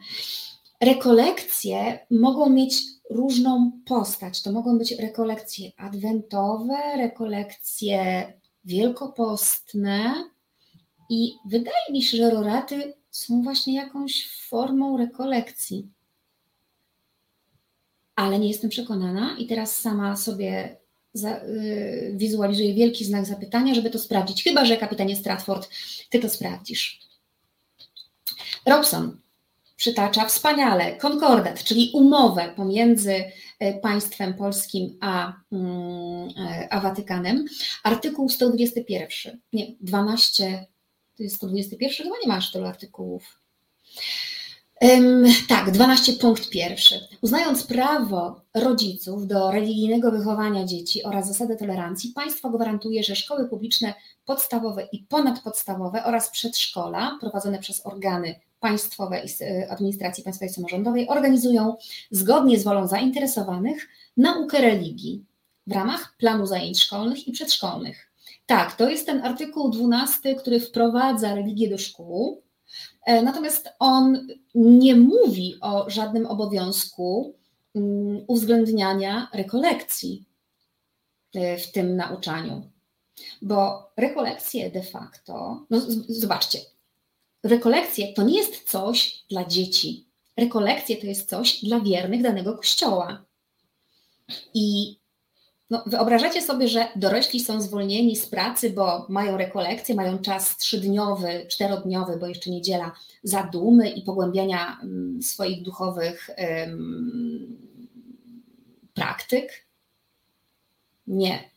Rekolekcje 0.80 2.06
mogą 2.10 2.50
mieć 2.50 2.82
różną 3.10 3.72
postać. 3.86 4.42
To 4.42 4.52
mogą 4.52 4.78
być 4.78 4.92
rekolekcje 4.92 5.70
adwentowe, 5.76 6.96
rekolekcje 6.96 8.32
wielkopostne 8.64 10.14
i 11.10 11.32
wydaje 11.50 11.92
mi 11.92 12.02
się, 12.02 12.16
że 12.16 12.30
roraty 12.30 12.94
są 13.10 13.42
właśnie 13.42 13.74
jakąś 13.74 14.28
formą 14.48 14.96
rekolekcji. 14.96 15.88
Ale 18.16 18.38
nie 18.38 18.48
jestem 18.48 18.70
przekonana 18.70 19.36
i 19.38 19.46
teraz 19.46 19.76
sama 19.80 20.16
sobie 20.16 20.76
za, 21.12 21.42
y, 21.42 22.14
wizualizuję 22.16 22.74
wielki 22.74 23.04
znak 23.04 23.26
zapytania, 23.26 23.74
żeby 23.74 23.90
to 23.90 23.98
sprawdzić. 23.98 24.44
Chyba, 24.44 24.64
że 24.64 24.76
kapitanie 24.76 25.16
Stratford, 25.16 25.68
ty 26.10 26.20
to 26.20 26.28
sprawdzisz. 26.28 27.00
Robson 28.66 29.16
przytacza 29.78 30.26
wspaniale 30.26 30.96
konkordat, 30.96 31.64
czyli 31.64 31.90
umowę 31.94 32.52
pomiędzy 32.56 33.14
y, 33.14 33.32
państwem 33.82 34.34
polskim 34.34 34.98
a, 35.00 35.32
mm, 35.52 36.28
y, 36.28 36.70
a 36.70 36.80
Watykanem. 36.80 37.44
Artykuł 37.82 38.28
121, 38.28 39.40
nie, 39.52 39.66
12, 39.80 40.66
to 41.16 41.22
jest 41.22 41.36
121, 41.36 42.04
chyba 42.04 42.16
nie 42.22 42.28
masz 42.28 42.52
tylu 42.52 42.66
artykułów. 42.66 43.38
Tak, 45.48 45.70
12 45.70 46.12
punkt 46.12 46.50
pierwszy. 46.50 47.00
Uznając 47.20 47.66
prawo 47.66 48.40
rodziców 48.54 49.26
do 49.26 49.50
religijnego 49.50 50.10
wychowania 50.10 50.64
dzieci 50.64 51.02
oraz 51.02 51.28
zasadę 51.28 51.56
tolerancji, 51.56 52.12
państwo 52.14 52.50
gwarantuje, 52.50 53.04
że 53.04 53.16
szkoły 53.16 53.48
publiczne 53.48 53.94
podstawowe 54.24 54.88
i 54.92 54.98
ponadpodstawowe 54.98 56.04
oraz 56.04 56.30
przedszkola 56.30 57.18
prowadzone 57.20 57.58
przez 57.58 57.86
organy 57.86 58.40
państwowe 58.60 59.20
i 59.20 59.44
y, 59.44 59.70
administracji 59.70 60.24
państwowej 60.24 60.54
samorządowej 60.54 61.08
organizują 61.08 61.76
zgodnie 62.10 62.58
z 62.58 62.64
wolą 62.64 62.86
zainteresowanych 62.86 63.88
naukę 64.16 64.60
religii 64.60 65.24
w 65.66 65.72
ramach 65.72 66.16
planu 66.16 66.46
zajęć 66.46 66.80
szkolnych 66.80 67.28
i 67.28 67.32
przedszkolnych. 67.32 68.10
Tak, 68.46 68.76
to 68.76 68.90
jest 68.90 69.06
ten 69.06 69.24
artykuł 69.24 69.70
12, 69.70 70.34
który 70.34 70.60
wprowadza 70.60 71.34
religię 71.34 71.68
do 71.68 71.78
szkół 71.78 72.42
E, 73.08 73.22
natomiast 73.22 73.68
on 73.78 74.28
nie 74.54 74.96
mówi 74.96 75.56
o 75.60 75.90
żadnym 75.90 76.26
obowiązku 76.26 77.34
mm, 77.74 78.24
uwzględniania 78.26 79.28
rekolekcji 79.34 80.24
e, 81.34 81.58
w 81.58 81.72
tym 81.72 81.96
nauczaniu. 81.96 82.70
Bo 83.42 83.90
rekolekcje 83.96 84.70
de 84.70 84.82
facto, 84.82 85.66
no 85.70 85.80
zobaczcie, 86.08 86.58
rekolekcje 87.44 88.12
to 88.12 88.22
nie 88.22 88.38
jest 88.38 88.70
coś 88.70 89.24
dla 89.30 89.44
dzieci. 89.44 90.06
Rekolekcje 90.36 90.96
to 90.96 91.06
jest 91.06 91.28
coś 91.28 91.64
dla 91.64 91.80
wiernych 91.80 92.22
danego 92.22 92.56
kościoła. 92.56 93.24
I 94.54 94.96
no, 95.70 95.82
wyobrażacie 95.86 96.42
sobie, 96.42 96.68
że 96.68 96.88
dorośli 96.96 97.40
są 97.40 97.62
zwolnieni 97.62 98.16
z 98.16 98.26
pracy, 98.26 98.70
bo 98.70 99.06
mają 99.08 99.36
rekolekcje, 99.36 99.94
mają 99.94 100.18
czas 100.18 100.56
trzydniowy, 100.56 101.46
czterodniowy, 101.48 102.16
bo 102.16 102.26
jeszcze 102.26 102.50
niedziela, 102.50 102.92
zadumy 103.22 103.90
i 103.90 104.02
pogłębiania 104.02 104.78
mm, 104.82 105.22
swoich 105.22 105.62
duchowych 105.62 106.30
praktyk? 108.94 109.66
Nie. 111.06 111.50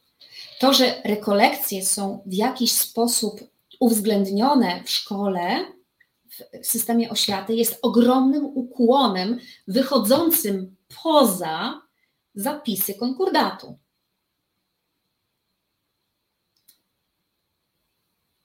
To, 0.60 0.74
że 0.74 1.02
rekolekcje 1.06 1.86
są 1.86 2.24
w 2.26 2.34
jakiś 2.34 2.72
sposób 2.72 3.51
uwzględnione 3.82 4.84
w 4.84 4.90
szkole, 4.90 5.66
w 6.62 6.68
systemie 6.68 7.10
oświaty, 7.10 7.56
jest 7.56 7.80
ogromnym 7.82 8.46
ukłonem 8.46 9.40
wychodzącym 9.68 10.76
poza 11.04 11.82
zapisy 12.36 12.94
konkordatu. 12.94 13.80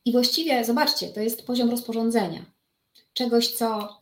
I 0.04 0.12
właściwie, 0.12 0.64
zobaczcie, 0.64 1.08
to 1.08 1.20
jest 1.20 1.46
poziom 1.46 1.70
rozporządzenia. 1.70 2.44
Czegoś, 3.12 3.54
co 3.54 3.98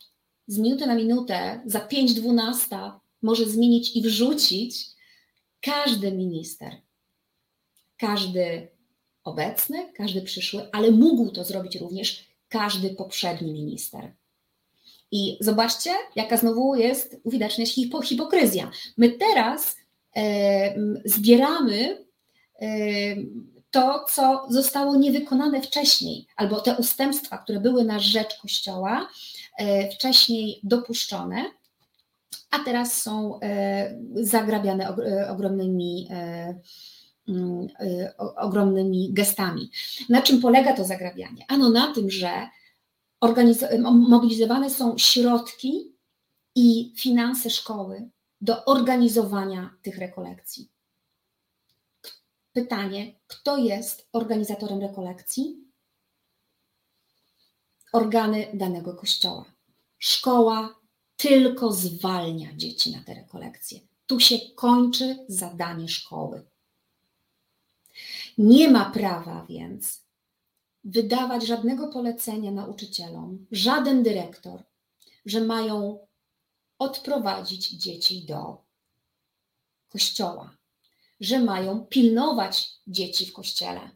z 0.47 0.57
minuty 0.57 0.87
na 0.87 0.95
minutę, 0.95 1.61
za 1.65 1.79
5-12 1.79 2.91
może 3.21 3.45
zmienić 3.45 3.95
i 3.95 4.01
wrzucić 4.01 4.85
każdy 5.61 6.11
minister. 6.11 6.81
Każdy 7.97 8.74
obecny, 9.25 9.93
każdy 9.93 10.21
przyszły, 10.21 10.69
ale 10.71 10.91
mógł 10.91 11.31
to 11.31 11.43
zrobić 11.43 11.75
również 11.75 12.25
każdy 12.49 12.89
poprzedni 12.89 13.53
minister. 13.53 14.11
I 15.11 15.37
zobaczcie, 15.39 15.89
jaka 16.15 16.37
znowu 16.37 16.75
jest 16.75 17.17
uwidaczniać 17.23 17.73
hipo, 17.73 18.01
hipokryzja. 18.01 18.71
My 18.97 19.09
teraz 19.09 19.75
zbieramy 21.05 22.05
to, 23.75 24.05
co 24.09 24.47
zostało 24.49 24.95
niewykonane 24.95 25.61
wcześniej, 25.61 26.27
albo 26.35 26.61
te 26.61 26.75
ustępstwa, 26.75 27.37
które 27.37 27.59
były 27.59 27.83
na 27.83 27.99
rzecz 27.99 28.37
Kościoła 28.41 29.09
e, 29.57 29.89
wcześniej 29.91 30.59
dopuszczone, 30.63 31.45
a 32.51 32.59
teraz 32.59 33.01
są 33.01 33.39
e, 33.39 33.99
zagrabiane 34.15 34.87
e, 34.87 35.29
ogromnymi, 35.29 36.07
ogromnymi 38.17 39.13
gestami. 39.13 39.71
Na 40.09 40.21
czym 40.21 40.41
polega 40.41 40.73
to 40.73 40.85
zagrabianie? 40.85 41.45
Ano 41.47 41.69
na 41.69 41.93
tym, 41.93 42.09
że 42.09 42.49
mobilizowane 43.91 44.69
są 44.69 44.97
środki 44.97 45.95
i 46.55 46.93
finanse 46.97 47.49
szkoły 47.49 48.09
do 48.41 48.65
organizowania 48.65 49.75
tych 49.81 49.97
rekolekcji. 49.97 50.69
Pytanie, 52.53 53.15
kto 53.27 53.57
jest 53.57 54.07
organizatorem 54.13 54.81
rekolekcji? 54.81 55.65
Organy 57.93 58.47
danego 58.53 58.93
kościoła. 58.93 59.45
Szkoła 59.97 60.75
tylko 61.15 61.71
zwalnia 61.71 62.55
dzieci 62.55 62.91
na 62.91 63.03
te 63.03 63.13
rekolekcje. 63.13 63.79
Tu 64.05 64.19
się 64.19 64.35
kończy 64.55 65.25
zadanie 65.27 65.89
szkoły. 65.89 66.43
Nie 68.37 68.69
ma 68.69 68.89
prawa 68.89 69.45
więc 69.49 70.05
wydawać 70.83 71.45
żadnego 71.45 71.87
polecenia 71.87 72.51
nauczycielom, 72.51 73.45
żaden 73.51 74.03
dyrektor, 74.03 74.63
że 75.25 75.41
mają 75.41 76.07
odprowadzić 76.79 77.69
dzieci 77.69 78.25
do 78.25 78.65
kościoła 79.89 80.57
że 81.19 81.39
mają 81.39 81.85
pilnować 81.85 82.71
dzieci 82.87 83.25
w 83.25 83.33
kościele. 83.33 83.89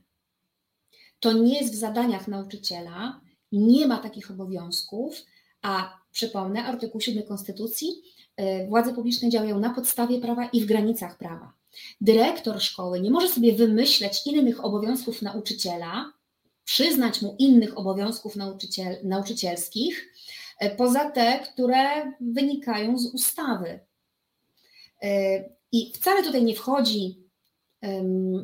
To 1.19 1.34
nie 1.34 1.60
jest 1.60 1.73
w 1.73 1.78
zadaniach 1.78 2.28
nauczyciela, 2.28 3.21
nie 3.52 3.88
ma 3.88 3.97
takich 3.97 4.32
obowiązków, 4.32 5.25
a 5.62 5.99
przypomnę, 6.12 6.63
artykuł 6.63 7.02
7 7.02 7.23
Konstytucji, 7.23 7.88
y, 8.41 8.67
władze 8.67 8.93
publiczne 8.93 9.30
działają 9.30 9.60
na 9.60 9.69
podstawie 9.69 10.21
prawa 10.21 10.45
i 10.45 10.62
w 10.62 10.65
granicach 10.65 11.17
prawa. 11.17 11.54
Dyrektor 12.01 12.62
szkoły 12.62 13.01
nie 13.01 13.12
może 13.12 13.29
sobie 13.29 13.53
wymyśleć 13.53 14.21
innych 14.25 14.65
obowiązków 14.65 15.21
nauczyciela, 15.21 16.13
przyznać 16.63 17.21
mu 17.21 17.36
innych 17.39 17.77
obowiązków 17.77 18.36
nauczyciel, 18.36 18.97
nauczycielskich, 19.03 20.13
y, 20.63 20.69
poza 20.69 21.12
te, 21.12 21.39
które 21.39 22.12
wynikają 22.21 22.97
z 22.97 23.13
ustawy. 23.13 23.79
Y, 25.03 25.08
I 25.71 25.93
wcale 25.95 26.23
tutaj 26.23 26.43
nie 26.43 26.55
wchodzi 26.55 27.29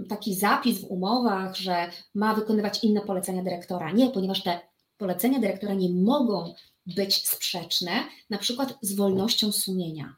taki 0.10 0.36
zapis 0.36 0.82
w 0.82 0.92
umowach, 0.92 1.56
że 1.56 1.90
ma 2.14 2.36
wykonywać 2.36 2.84
inne 2.84 3.02
polecenia 3.02 3.44
dyrektora. 3.44 3.92
Nie, 3.92 4.10
ponieważ 4.10 4.44
te 4.44 4.60
polecenia 4.98 5.40
dyrektora 5.40 5.74
nie 5.74 5.90
mogą 5.90 6.54
być 6.86 7.28
sprzeczne, 7.28 7.92
na 8.30 8.38
przykład 8.38 8.78
z 8.82 8.96
wolnością 8.96 9.52
sumienia, 9.52 10.16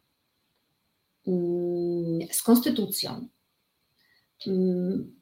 z 2.31 2.43
konstytucją. 2.43 3.27
Mm, 4.47 5.21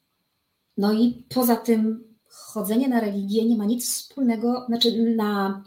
no 0.77 0.93
i 0.93 1.25
poza 1.29 1.55
tym 1.55 2.15
chodzenie 2.29 2.87
na 2.87 2.99
religię 2.99 3.45
nie 3.45 3.57
ma 3.57 3.65
nic 3.65 3.85
wspólnego, 3.85 4.65
znaczy 4.67 5.15
na, 5.15 5.63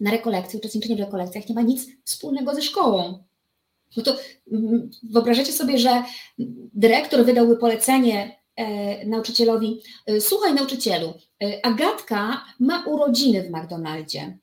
na 0.00 0.10
rekolekcje, 0.10 0.58
uczestniczenie 0.58 0.96
w 0.96 1.00
rekolekcjach 1.00 1.48
nie 1.48 1.54
ma 1.54 1.62
nic 1.62 1.86
wspólnego 2.04 2.54
ze 2.54 2.62
szkołą. 2.62 3.24
No 3.96 4.02
to 4.02 4.16
mm, 4.52 4.90
wyobrażacie 5.02 5.52
sobie, 5.52 5.78
że 5.78 6.04
dyrektor 6.74 7.24
wydałby 7.24 7.56
polecenie 7.56 8.40
e, 8.56 9.06
nauczycielowi: 9.06 9.80
e, 10.06 10.20
Słuchaj, 10.20 10.54
nauczycielu, 10.54 11.14
e, 11.42 11.66
Agatka 11.66 12.44
ma 12.60 12.84
urodziny 12.84 13.42
w 13.42 13.50
McDonaldzie, 13.50 14.38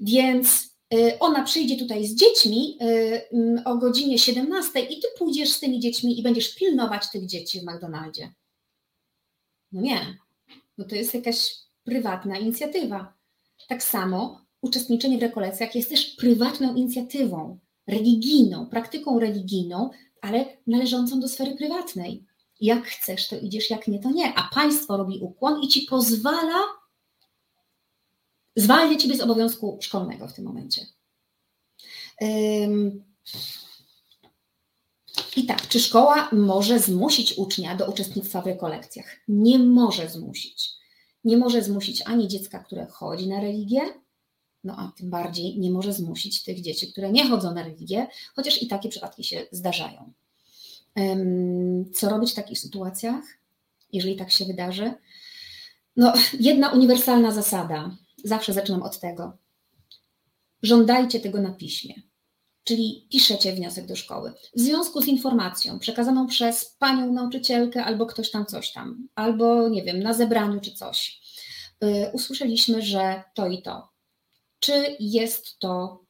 więc 0.00 0.77
ona 1.20 1.44
przyjdzie 1.44 1.76
tutaj 1.76 2.06
z 2.06 2.14
dziećmi 2.14 2.78
mm, 2.80 3.62
o 3.64 3.76
godzinie 3.76 4.18
17 4.18 4.80
i 4.80 5.00
ty 5.00 5.08
pójdziesz 5.18 5.50
z 5.50 5.60
tymi 5.60 5.80
dziećmi 5.80 6.18
i 6.20 6.22
będziesz 6.22 6.54
pilnować 6.54 7.10
tych 7.10 7.26
dzieci 7.26 7.60
w 7.60 7.62
McDonaldzie. 7.62 8.32
No 9.72 9.80
nie, 9.80 10.18
no 10.78 10.84
to 10.84 10.94
jest 10.94 11.14
jakaś 11.14 11.54
prywatna 11.84 12.38
inicjatywa. 12.38 13.14
Tak 13.68 13.82
samo 13.82 14.44
uczestniczenie 14.60 15.18
w 15.18 15.22
rekolekcjach 15.22 15.74
jest 15.74 15.90
też 15.90 16.06
prywatną 16.06 16.74
inicjatywą 16.74 17.58
religijną, 17.86 18.66
praktyką 18.66 19.18
religijną, 19.18 19.90
ale 20.20 20.56
należącą 20.66 21.20
do 21.20 21.28
sfery 21.28 21.56
prywatnej. 21.56 22.24
Jak 22.60 22.86
chcesz, 22.86 23.28
to 23.28 23.38
idziesz, 23.38 23.70
jak 23.70 23.88
nie, 23.88 23.98
to 23.98 24.10
nie. 24.10 24.34
A 24.34 24.50
państwo 24.54 24.96
robi 24.96 25.18
ukłon 25.22 25.62
i 25.62 25.68
ci 25.68 25.82
pozwala, 25.82 26.58
zwalnia 28.60 28.98
ciebie 28.98 29.16
z 29.16 29.20
obowiązku 29.20 29.78
szkolnego 29.80 30.28
w 30.28 30.32
tym 30.32 30.44
momencie. 30.44 30.86
I 35.36 35.46
tak, 35.46 35.68
czy 35.68 35.80
szkoła 35.80 36.28
może 36.32 36.78
zmusić 36.78 37.34
ucznia 37.38 37.76
do 37.76 37.86
uczestnictwa 37.90 38.42
w 38.42 38.46
rekolekcjach? 38.46 39.06
Nie 39.28 39.58
może 39.58 40.08
zmusić. 40.08 40.70
Nie 41.24 41.36
może 41.36 41.62
zmusić 41.62 42.02
ani 42.06 42.28
dziecka, 42.28 42.58
które 42.58 42.86
chodzi 42.86 43.28
na 43.28 43.40
religię, 43.40 43.80
no 44.64 44.76
a 44.78 44.92
tym 44.96 45.10
bardziej 45.10 45.58
nie 45.58 45.70
może 45.70 45.92
zmusić 45.92 46.42
tych 46.42 46.60
dzieci, 46.60 46.92
które 46.92 47.12
nie 47.12 47.28
chodzą 47.28 47.54
na 47.54 47.62
religię, 47.62 48.06
chociaż 48.34 48.62
i 48.62 48.66
takie 48.66 48.88
przypadki 48.88 49.24
się 49.24 49.46
zdarzają. 49.52 50.12
Co 51.94 52.08
robić 52.08 52.32
w 52.32 52.34
takich 52.34 52.58
sytuacjach, 52.58 53.24
jeżeli 53.92 54.16
tak 54.16 54.30
się 54.30 54.44
wydarzy? 54.44 54.92
No, 55.96 56.12
jedna 56.40 56.70
uniwersalna 56.70 57.30
zasada, 57.30 57.96
zawsze 58.24 58.52
zaczynam 58.52 58.82
od 58.82 59.00
tego. 59.00 59.36
Żądajcie 60.62 61.20
tego 61.20 61.40
na 61.40 61.50
piśmie, 61.50 61.94
czyli 62.64 63.06
piszecie 63.10 63.52
wniosek 63.52 63.86
do 63.86 63.96
szkoły. 63.96 64.32
W 64.56 64.60
związku 64.60 65.02
z 65.02 65.06
informacją 65.06 65.78
przekazaną 65.78 66.26
przez 66.26 66.64
panią 66.64 67.12
nauczycielkę 67.12 67.84
albo 67.84 68.06
ktoś 68.06 68.30
tam 68.30 68.46
coś 68.46 68.72
tam, 68.72 69.08
albo 69.14 69.68
nie 69.68 69.82
wiem, 69.82 70.02
na 70.02 70.14
zebraniu 70.14 70.60
czy 70.60 70.72
coś, 70.72 71.20
y, 71.84 72.10
usłyszeliśmy, 72.12 72.82
że 72.82 73.22
to 73.34 73.46
i 73.46 73.62
to 73.62 73.98
czy 74.60 74.96
jest 75.00 75.58
to, 75.58 76.04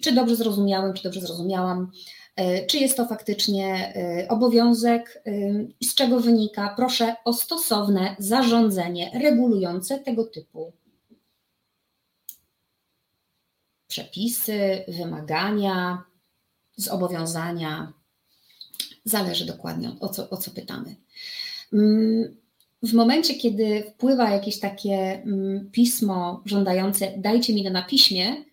czy 0.00 0.12
dobrze 0.12 0.36
zrozumiałem, 0.36 0.94
czy 0.94 1.02
dobrze 1.02 1.20
zrozumiałam, 1.20 1.90
e, 2.36 2.66
czy 2.66 2.78
jest 2.78 2.96
to 2.96 3.06
faktycznie 3.06 3.94
e, 3.96 4.28
obowiązek 4.28 5.22
i 5.80 5.84
z 5.84 5.94
czego 5.94 6.20
wynika. 6.20 6.74
Proszę 6.76 7.14
o 7.24 7.32
stosowne 7.32 8.16
zarządzenie 8.18 9.10
regulujące 9.22 9.98
tego 9.98 10.24
typu 10.24 10.72
przepisy, 13.92 14.84
wymagania, 14.88 16.04
zobowiązania. 16.76 17.92
Zależy 19.04 19.46
dokładnie 19.46 19.90
o 20.00 20.08
co, 20.08 20.30
o 20.30 20.36
co 20.36 20.50
pytamy 20.50 20.96
w 22.82 22.92
momencie, 22.92 23.34
kiedy 23.34 23.82
wpływa 23.82 24.30
jakieś 24.30 24.60
takie 24.60 25.22
mm, 25.22 25.70
pismo 25.70 26.42
żądające 26.44 27.12
dajcie 27.16 27.54
mi 27.54 27.64
to 27.64 27.70
na 27.70 27.82
piśmie, 27.82 28.44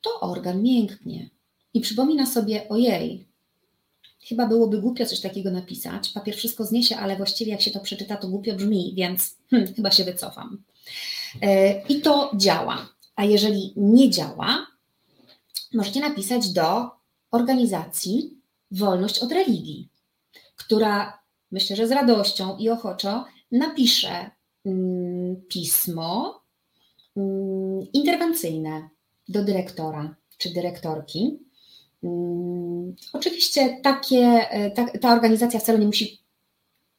to 0.00 0.20
organ 0.20 0.62
mięknie 0.62 1.30
i 1.74 1.80
przypomina 1.80 2.26
sobie 2.26 2.68
ojej, 2.68 3.26
chyba 4.28 4.46
byłoby 4.46 4.80
głupio 4.80 5.06
coś 5.06 5.20
takiego 5.20 5.50
napisać, 5.50 6.08
papier 6.08 6.36
wszystko 6.36 6.64
zniesie, 6.64 6.96
ale 6.96 7.16
właściwie 7.16 7.52
jak 7.52 7.60
się 7.60 7.70
to 7.70 7.80
przeczyta, 7.80 8.16
to 8.16 8.28
głupio 8.28 8.54
brzmi, 8.54 8.92
więc 8.96 9.36
hmm, 9.50 9.74
chyba 9.74 9.90
się 9.90 10.04
wycofam. 10.04 10.62
E, 11.42 11.80
I 11.88 12.00
to 12.00 12.32
działa. 12.36 12.93
A 13.16 13.24
jeżeli 13.24 13.72
nie 13.76 14.10
działa, 14.10 14.66
możecie 15.74 16.00
napisać 16.00 16.52
do 16.52 16.90
organizacji 17.30 18.40
Wolność 18.70 19.18
od 19.18 19.32
Religii, 19.32 19.88
która 20.56 21.18
myślę, 21.50 21.76
że 21.76 21.88
z 21.88 21.90
radością 21.90 22.56
i 22.56 22.68
ochoczo 22.68 23.24
napiszę 23.52 24.30
mm, 24.64 25.36
pismo 25.48 26.40
mm, 27.16 27.86
interwencyjne 27.92 28.88
do 29.28 29.44
dyrektora 29.44 30.14
czy 30.38 30.50
dyrektorki. 30.50 31.38
Mm, 32.02 32.96
oczywiście 33.12 33.80
takie, 33.82 34.50
e, 34.50 34.70
ta, 34.70 34.98
ta 34.98 35.12
organizacja 35.12 35.60
wcale 35.60 35.78
nie 35.78 35.86
musi 35.86 36.24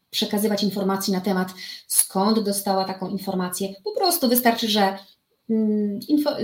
przekazywać 0.09 0.63
informacji 0.63 1.13
na 1.13 1.21
temat, 1.21 1.53
skąd 1.87 2.39
dostała 2.39 2.85
taką 2.85 3.09
informację. 3.09 3.73
Po 3.83 3.91
prostu 3.91 4.29
wystarczy, 4.29 4.67
że 4.67 4.97
info, 6.07 6.35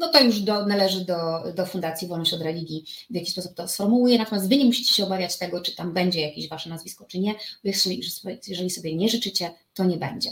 no 0.00 0.08
to 0.08 0.20
już 0.20 0.40
do, 0.40 0.66
należy 0.66 1.04
do, 1.04 1.52
do 1.54 1.66
Fundacji 1.66 2.08
Wolność 2.08 2.32
od 2.32 2.42
Religii, 2.42 2.84
w 3.10 3.14
jaki 3.14 3.30
sposób 3.30 3.54
to 3.54 3.68
sformułuje. 3.68 4.18
Natomiast 4.18 4.48
Wy 4.48 4.56
nie 4.56 4.64
musicie 4.64 4.94
się 4.94 5.04
obawiać 5.04 5.38
tego, 5.38 5.60
czy 5.60 5.76
tam 5.76 5.92
będzie 5.92 6.20
jakieś 6.20 6.48
Wasze 6.48 6.70
nazwisko, 6.70 7.04
czy 7.04 7.18
nie. 7.18 7.34
Jeżeli, 7.64 8.02
jeżeli 8.48 8.70
sobie 8.70 8.96
nie 8.96 9.08
życzycie, 9.08 9.50
to 9.74 9.84
nie 9.84 9.96
będzie. 9.96 10.30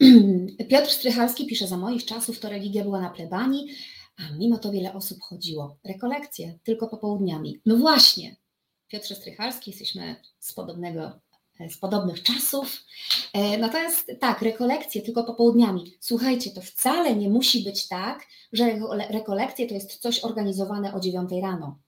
Piotr 0.70 0.90
Strychalski 0.90 1.46
pisze, 1.46 1.66
za 1.66 1.76
moich 1.76 2.04
czasów 2.04 2.40
to 2.40 2.48
religia 2.48 2.82
była 2.82 3.00
na 3.00 3.10
plebanii, 3.10 3.66
a 4.16 4.36
mimo 4.36 4.58
to 4.58 4.72
wiele 4.72 4.94
osób 4.94 5.20
chodziło. 5.20 5.76
Rekolekcje 5.84 6.58
tylko 6.64 6.88
popołudniami. 6.88 7.60
No 7.66 7.76
właśnie, 7.76 8.36
Piotr 8.88 9.14
Strychalski, 9.14 9.70
jesteśmy 9.70 10.16
z 10.38 10.52
podobnego 10.52 11.20
z 11.70 11.76
podobnych 11.76 12.22
czasów. 12.22 12.84
E, 13.32 13.58
natomiast 13.58 14.12
tak, 14.20 14.42
rekolekcje 14.42 15.02
tylko 15.02 15.24
popołudniami. 15.24 15.96
Słuchajcie, 16.00 16.50
to 16.50 16.60
wcale 16.60 17.16
nie 17.16 17.30
musi 17.30 17.64
być 17.64 17.88
tak, 17.88 18.26
że 18.52 18.78
rekolekcje 19.10 19.66
to 19.66 19.74
jest 19.74 19.96
coś 19.96 20.24
organizowane 20.24 20.94
o 20.94 21.00
9 21.00 21.30
rano. 21.42 21.78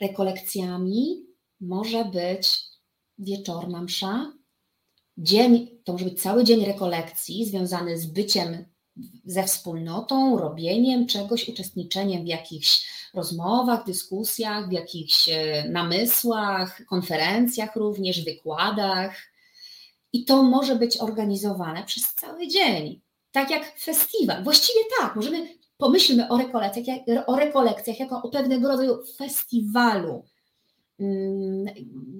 Rekolekcjami 0.00 1.26
może 1.60 2.04
być 2.04 2.60
wieczorna 3.18 3.82
msza, 3.82 4.32
dzień, 5.18 5.80
to 5.84 5.92
może 5.92 6.04
być 6.04 6.22
cały 6.22 6.44
dzień 6.44 6.64
rekolekcji 6.64 7.46
związany 7.46 7.98
z 7.98 8.06
byciem 8.06 8.64
ze 9.24 9.44
wspólnotą, 9.44 10.38
robieniem 10.38 11.06
czegoś, 11.06 11.48
uczestniczeniem 11.48 12.24
w 12.24 12.26
jakichś 12.26 12.86
rozmowach, 13.14 13.84
dyskusjach, 13.84 14.68
w 14.68 14.72
jakichś 14.72 15.28
e, 15.28 15.68
namysłach, 15.68 16.86
konferencjach 16.86 17.76
również, 17.76 18.24
wykładach. 18.24 19.16
I 20.12 20.24
to 20.24 20.42
może 20.42 20.76
być 20.76 20.96
organizowane 20.96 21.84
przez 21.84 22.14
cały 22.14 22.48
dzień, 22.48 23.00
tak 23.32 23.50
jak 23.50 23.78
festiwal. 23.80 24.44
Właściwie 24.44 24.80
tak, 25.00 25.16
możemy 25.16 25.48
pomyślmy 25.76 26.28
o 26.28 26.38
rekolekcjach, 26.38 26.98
o 27.26 27.36
rekolekcjach 27.36 28.00
jako 28.00 28.22
o 28.22 28.28
pewnego 28.28 28.68
rodzaju 28.68 28.98
festiwalu. 29.16 30.24
Mm, 31.00 31.64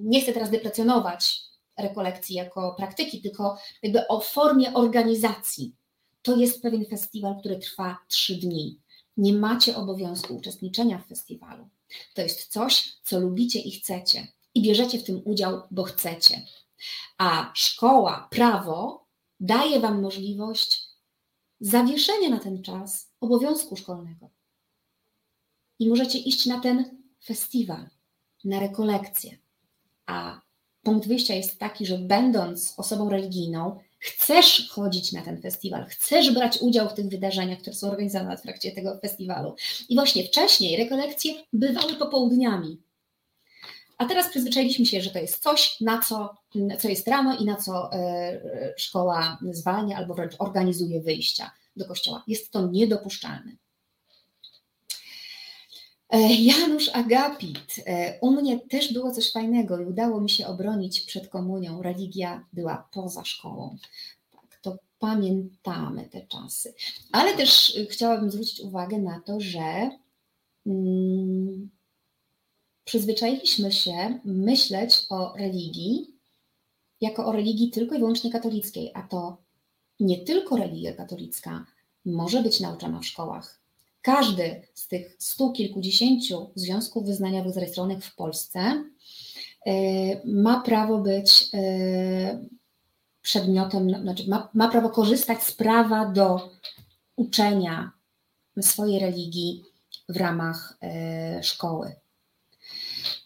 nie 0.03 0.21
chcę 0.21 0.33
teraz 0.33 0.49
deprecjonować 0.49 1.41
rekolekcji 1.77 2.35
jako 2.35 2.75
praktyki, 2.77 3.21
tylko 3.21 3.57
jakby 3.83 4.07
o 4.07 4.19
formie 4.19 4.73
organizacji 4.73 5.75
to 6.21 6.35
jest 6.35 6.61
pewien 6.61 6.85
festiwal, 6.85 7.39
który 7.39 7.59
trwa 7.59 7.97
trzy 8.07 8.35
dni. 8.35 8.79
Nie 9.17 9.33
macie 9.33 9.75
obowiązku 9.75 10.35
uczestniczenia 10.35 10.99
w 10.99 11.07
festiwalu. 11.07 11.69
To 12.13 12.21
jest 12.21 12.47
coś, 12.47 12.93
co 13.03 13.19
lubicie 13.19 13.59
i 13.59 13.71
chcecie. 13.71 14.27
I 14.53 14.61
bierzecie 14.61 14.99
w 14.99 15.03
tym 15.03 15.21
udział, 15.25 15.61
bo 15.71 15.83
chcecie. 15.83 16.41
A 17.17 17.51
szkoła, 17.55 18.27
prawo 18.31 19.05
daje 19.39 19.79
Wam 19.79 20.01
możliwość 20.01 20.89
zawieszenia 21.59 22.29
na 22.29 22.39
ten 22.39 22.63
czas 22.63 23.11
obowiązku 23.19 23.75
szkolnego. 23.75 24.29
I 25.79 25.89
możecie 25.89 26.19
iść 26.19 26.45
na 26.45 26.59
ten 26.59 27.03
festiwal, 27.25 27.89
na 28.43 28.59
rekolekcję. 28.59 29.37
A 30.05 30.41
punkt 30.83 31.07
wyjścia 31.07 31.33
jest 31.33 31.59
taki, 31.59 31.85
że 31.85 31.97
będąc 31.97 32.73
osobą 32.77 33.09
religijną, 33.09 33.79
chcesz 34.03 34.69
chodzić 34.69 35.11
na 35.11 35.21
ten 35.21 35.41
festiwal, 35.41 35.85
chcesz 35.85 36.31
brać 36.31 36.57
udział 36.61 36.89
w 36.89 36.93
tych 36.93 37.07
wydarzeniach, 37.07 37.59
które 37.59 37.75
są 37.75 37.91
organizowane 37.91 38.37
w 38.37 38.41
trakcie 38.41 38.71
tego 38.71 38.99
festiwalu. 38.99 39.55
I 39.89 39.95
właśnie 39.95 40.23
wcześniej 40.23 40.77
rekolekcje 40.77 41.33
bywały 41.53 41.93
popołudniami. 41.93 42.81
A 43.97 44.05
teraz 44.05 44.29
przyzwyczailiśmy 44.29 44.85
się, 44.85 45.01
że 45.01 45.09
to 45.09 45.19
jest 45.19 45.43
coś, 45.43 45.81
na 45.81 46.01
co, 46.01 46.35
co 46.79 46.89
jest 46.89 47.07
rano 47.07 47.37
i 47.37 47.45
na 47.45 47.55
co 47.55 47.93
e, 47.93 48.41
szkoła 48.77 49.37
zwalnia 49.51 49.97
albo 49.97 50.13
wręcz 50.13 50.35
organizuje 50.39 51.01
wyjścia 51.01 51.51
do 51.75 51.85
kościoła. 51.85 52.23
Jest 52.27 52.51
to 52.51 52.67
niedopuszczalne. 52.67 53.51
E, 56.13 56.33
Janusz 56.33 56.89
Agapit. 56.93 57.75
E, 57.85 58.19
u 58.21 58.31
mnie 58.31 58.59
też 58.59 58.93
było 58.93 59.11
coś 59.11 59.31
fajnego 59.31 59.79
i 59.79 59.85
udało 59.85 60.21
mi 60.21 60.29
się 60.29 60.47
obronić 60.47 61.01
przed 61.01 61.27
komunią. 61.27 61.81
Religia 61.81 62.45
była 62.53 62.87
poza 62.91 63.25
szkołą. 63.25 63.77
Tak, 64.31 64.59
to 64.61 64.77
pamiętamy 64.99 66.09
te 66.09 66.27
czasy. 66.27 66.73
Ale 67.11 67.37
też 67.37 67.77
chciałabym 67.89 68.31
zwrócić 68.31 68.59
uwagę 68.59 68.97
na 68.97 69.21
to, 69.21 69.39
że 69.39 69.89
mm, 70.65 71.69
przyzwyczailiśmy 72.83 73.71
się 73.71 74.19
myśleć 74.25 75.05
o 75.09 75.33
religii 75.37 76.13
jako 77.01 77.25
o 77.25 77.31
religii 77.31 77.71
tylko 77.71 77.95
i 77.95 77.99
wyłącznie 77.99 78.31
katolickiej, 78.31 78.91
a 78.93 79.01
to 79.01 79.37
nie 79.99 80.25
tylko 80.25 80.57
religia 80.57 80.93
katolicka 80.93 81.65
może 82.05 82.43
być 82.43 82.59
nauczana 82.59 82.99
w 82.99 83.05
szkołach. 83.05 83.62
Każdy 84.03 84.61
z 84.73 84.87
tych 84.87 85.15
stu 85.19 85.51
kilkudziesięciu 85.51 86.51
związków 86.55 87.05
wyznaniowych 87.05 87.53
zarejestrowanych 87.53 88.05
w 88.05 88.15
Polsce 88.15 88.59
e, 88.59 89.73
ma 90.25 90.61
prawo 90.61 90.97
być 90.97 91.49
e, 91.53 92.39
przedmiotem, 93.21 93.89
znaczy 94.01 94.29
ma, 94.29 94.49
ma 94.53 94.67
prawo 94.67 94.89
korzystać 94.89 95.43
z 95.43 95.51
prawa 95.51 96.05
do 96.05 96.49
uczenia 97.15 97.91
swojej 98.61 98.99
religii 98.99 99.63
w 100.09 100.17
ramach 100.17 100.77
e, 100.81 101.43
szkoły. 101.43 101.95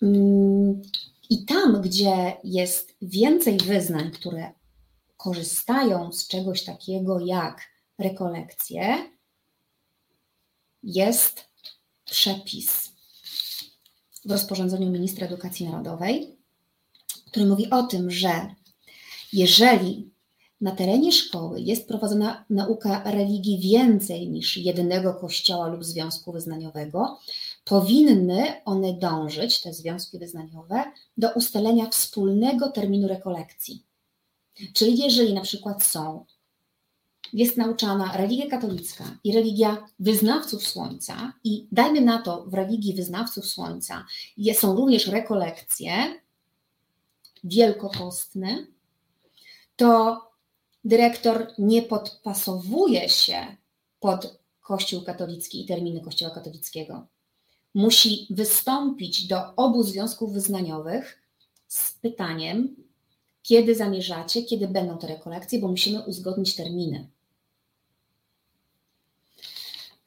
Mm, 0.01 0.81
I 1.29 1.45
tam, 1.45 1.81
gdzie 1.81 2.37
jest 2.43 2.95
więcej 3.01 3.57
wyznań, 3.57 4.11
które 4.11 4.51
korzystają 5.17 6.11
z 6.11 6.27
czegoś 6.27 6.63
takiego 6.63 7.19
jak 7.19 7.61
rekolekcje, 7.99 9.16
jest 10.87 11.45
przepis 12.05 12.91
w 14.25 14.31
rozporządzeniu 14.31 14.91
ministra 14.91 15.27
edukacji 15.27 15.69
narodowej, 15.69 16.37
który 17.25 17.45
mówi 17.45 17.69
o 17.69 17.83
tym, 17.83 18.11
że 18.11 18.55
jeżeli 19.33 20.11
na 20.61 20.71
terenie 20.71 21.11
szkoły 21.11 21.61
jest 21.61 21.87
prowadzona 21.87 22.45
nauka 22.49 23.11
religii 23.11 23.59
więcej 23.59 24.29
niż 24.29 24.57
jednego 24.57 25.13
kościoła 25.13 25.67
lub 25.67 25.85
związku 25.85 26.31
wyznaniowego, 26.31 27.19
powinny 27.63 28.61
one 28.65 28.93
dążyć, 28.93 29.61
te 29.61 29.73
związki 29.73 30.19
wyznaniowe, 30.19 30.83
do 31.17 31.31
ustalenia 31.31 31.89
wspólnego 31.89 32.71
terminu 32.71 33.07
rekolekcji. 33.07 33.83
Czyli 34.73 34.97
jeżeli 34.97 35.33
na 35.33 35.41
przykład 35.41 35.83
są, 35.83 36.25
jest 37.33 37.57
nauczana 37.57 38.17
religia 38.17 38.49
katolicka 38.49 39.03
i 39.23 39.33
religia 39.33 39.87
wyznawców 39.99 40.67
Słońca, 40.67 41.33
i 41.43 41.67
dajmy 41.71 42.01
na 42.01 42.21
to, 42.21 42.45
w 42.47 42.53
religii 42.53 42.93
wyznawców 42.93 43.45
Słońca 43.45 44.05
są 44.53 44.75
również 44.75 45.07
rekolekcje 45.07 46.21
wielkopostne, 47.43 48.65
to 49.75 50.21
dyrektor 50.83 51.53
nie 51.57 51.81
podpasowuje 51.81 53.09
się 53.09 53.57
pod 53.99 54.39
Kościół 54.61 55.01
katolicki 55.01 55.61
i 55.61 55.65
terminy 55.65 56.01
Kościoła 56.01 56.31
katolickiego. 56.31 57.07
Musi 57.73 58.27
wystąpić 58.29 59.27
do 59.27 59.55
obu 59.55 59.83
związków 59.83 60.33
wyznaniowych 60.33 61.21
z 61.67 61.91
pytaniem, 61.91 62.75
kiedy 63.43 63.75
zamierzacie, 63.75 64.43
kiedy 64.43 64.67
będą 64.67 64.97
te 64.97 65.07
rekolekcje, 65.07 65.59
bo 65.59 65.67
musimy 65.67 66.05
uzgodnić 66.05 66.55
terminy. 66.55 67.07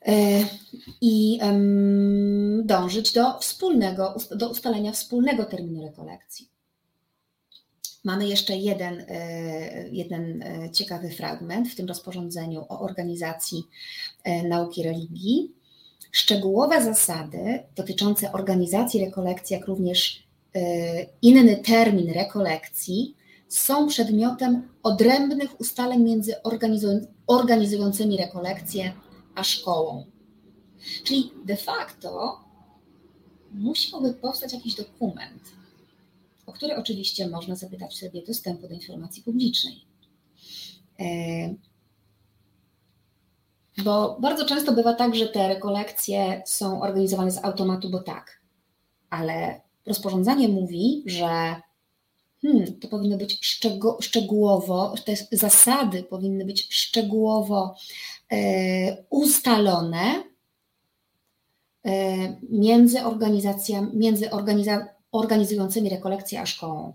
E, 0.06 0.44
I 1.00 1.40
dążyć 2.62 3.12
do 3.12 3.38
wspólnego, 3.38 4.14
do 4.30 4.50
ustalenia 4.50 4.92
wspólnego 4.92 5.44
terminu 5.44 5.82
rekolekcji. 5.82 6.48
Mamy 8.04 8.28
jeszcze 8.28 8.56
jeden, 8.56 9.04
e, 9.08 9.88
jeden 9.88 10.42
e, 10.42 10.70
ciekawy 10.70 11.10
fragment 11.10 11.68
w 11.68 11.74
tym 11.74 11.86
rozporządzeniu 11.86 12.60
o 12.68 12.80
organizacji 12.80 13.62
nauki 14.44 14.82
religii. 14.82 15.52
Szczegółowe 16.12 16.84
zasady 16.84 17.62
dotyczące 17.76 18.32
organizacji 18.32 19.04
rekolekcji, 19.04 19.54
jak 19.54 19.66
również 19.66 20.22
inny 21.22 21.56
termin 21.56 22.12
rekolekcji 22.12 23.16
są 23.48 23.86
przedmiotem 23.86 24.68
odrębnych 24.82 25.60
ustaleń 25.60 26.02
między 26.02 26.34
organizującymi 27.26 28.16
rekolekcje 28.16 28.92
a 29.34 29.44
szkołą. 29.44 30.06
Czyli 31.04 31.30
de 31.44 31.56
facto 31.56 32.40
musiałby 33.52 34.14
powstać 34.14 34.52
jakiś 34.52 34.74
dokument, 34.74 35.42
o 36.46 36.52
który 36.52 36.76
oczywiście 36.76 37.28
można 37.28 37.54
zapytać 37.54 37.98
sobie 37.98 38.22
dostępu 38.22 38.68
do 38.68 38.74
informacji 38.74 39.22
publicznej. 39.22 39.84
E, 41.00 41.04
bo 43.84 44.16
bardzo 44.20 44.44
często 44.44 44.72
bywa 44.72 44.94
tak, 44.94 45.14
że 45.14 45.26
te 45.26 45.48
rekolekcje 45.48 46.42
są 46.46 46.82
organizowane 46.82 47.30
z 47.30 47.44
automatu, 47.44 47.90
bo 47.90 47.98
tak, 48.02 48.40
ale 49.10 49.60
rozporządzenie 49.86 50.48
mówi, 50.48 51.02
że 51.06 51.56
hmm, 52.42 52.80
to 52.80 52.88
powinno 52.88 53.16
być 53.16 53.38
szczegółowo, 54.00 54.94
te 55.04 55.14
zasady 55.32 56.02
powinny 56.02 56.44
być 56.44 56.74
szczegółowo 56.74 57.74
ustalone 59.10 60.24
e, 61.84 61.92
między 62.50 63.04
organizacjami, 63.04 63.96
między 63.96 64.30
organiza, 64.30 64.88
organizującymi 65.12 65.88
rekolekcje 65.88 66.40
a 66.40 66.46
szkołą. 66.46 66.94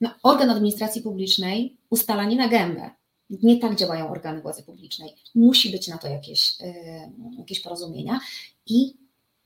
No, 0.00 0.14
organ 0.22 0.50
administracji 0.50 1.02
publicznej 1.02 1.76
ustala 1.90 2.24
nie 2.24 2.36
na 2.36 2.48
gębę. 2.48 2.90
Nie 3.30 3.58
tak 3.58 3.76
działają 3.76 4.10
organy 4.10 4.40
władzy 4.40 4.62
publicznej. 4.62 5.14
Musi 5.34 5.70
być 5.70 5.88
na 5.88 5.98
to 5.98 6.08
jakieś, 6.08 6.56
e, 6.60 7.10
jakieś 7.38 7.60
porozumienia 7.60 8.20
i 8.66 8.94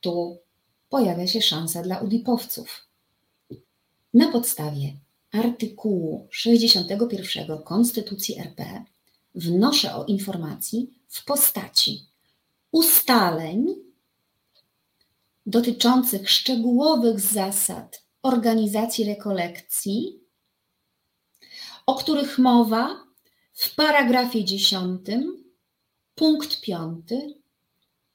tu 0.01 0.39
pojawia 0.89 1.27
się 1.27 1.41
szansa 1.41 1.83
dla 1.83 1.99
udipowców. 1.99 2.89
Na 4.15 4.33
podstawie 4.33 4.93
artykułu 5.33 6.29
61 6.31 7.59
Konstytucji 7.59 8.39
RP 8.39 8.85
wnoszę 9.35 9.95
o 9.95 10.05
informacji 10.05 10.91
w 11.13 11.25
postaci 11.25 12.07
ustaleń 12.71 13.67
dotyczących 15.47 16.31
szczegółowych 16.31 17.21
zasad 17.21 18.05
organizacji 18.23 19.05
rekolekcji, 19.05 20.21
o 21.87 21.95
których 21.95 22.39
mowa 22.39 23.05
w 23.53 23.75
paragrafie 23.75 24.45
10, 24.45 25.01
punkt 26.15 26.61
5 26.61 27.07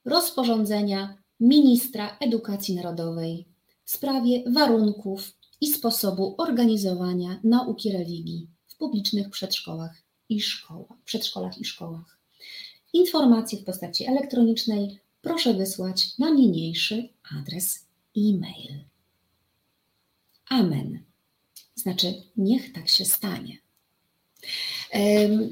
rozporządzenia 0.04 1.16
ministra 1.40 2.16
edukacji 2.20 2.74
narodowej 2.74 3.48
w 3.84 3.90
sprawie 3.90 4.44
warunków 4.52 5.32
i 5.60 5.66
sposobu 5.66 6.34
organizowania 6.38 7.40
nauki 7.44 7.92
religii 7.92 8.48
w 8.66 8.76
publicznych 8.76 9.30
przedszkolach 9.30 10.02
i 10.28 10.40
szkołach, 10.40 10.98
przedszkolach 11.04 11.58
i 11.58 11.64
szkołach. 11.64 12.17
Informacje 12.92 13.58
w 13.58 13.64
postaci 13.64 14.06
elektronicznej 14.06 14.98
proszę 15.22 15.54
wysłać 15.54 16.18
na 16.18 16.30
niniejszy 16.30 17.08
adres 17.38 17.86
e-mail. 18.16 18.84
Amen. 20.48 20.98
Znaczy, 21.74 22.14
niech 22.36 22.72
tak 22.72 22.88
się 22.88 23.04
stanie. 23.04 23.58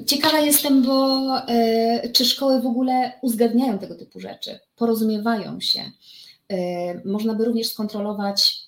Ciekawa 0.06 0.40
jestem, 0.40 0.82
bo 0.82 1.28
e, 1.48 2.08
czy 2.12 2.24
szkoły 2.24 2.60
w 2.60 2.66
ogóle 2.66 3.12
uzgadniają 3.22 3.78
tego 3.78 3.94
typu 3.94 4.20
rzeczy, 4.20 4.58
porozumiewają 4.76 5.60
się. 5.60 5.90
Można 7.04 7.34
by 7.34 7.44
również 7.44 7.66
skontrolować 7.66 8.66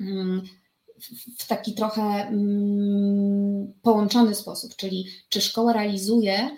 Mm, 0.00 0.42
w 1.38 1.46
taki 1.46 1.74
trochę 1.74 2.02
mm, 2.02 3.72
połączony 3.82 4.34
sposób, 4.34 4.76
czyli 4.76 5.06
czy 5.28 5.40
szkoła 5.40 5.72
realizuje 5.72 6.56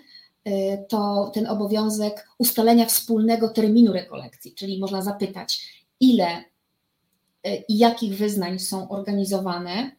to 0.89 1.31
ten 1.33 1.47
obowiązek 1.47 2.27
ustalenia 2.37 2.85
wspólnego 2.85 3.49
terminu 3.49 3.93
rekolekcji, 3.93 4.55
czyli 4.55 4.79
można 4.79 5.01
zapytać, 5.01 5.61
ile 5.99 6.37
y, 6.37 7.63
i 7.67 7.77
jakich 7.77 8.17
wyznań 8.17 8.59
są 8.59 8.89
organizowane 8.89 9.91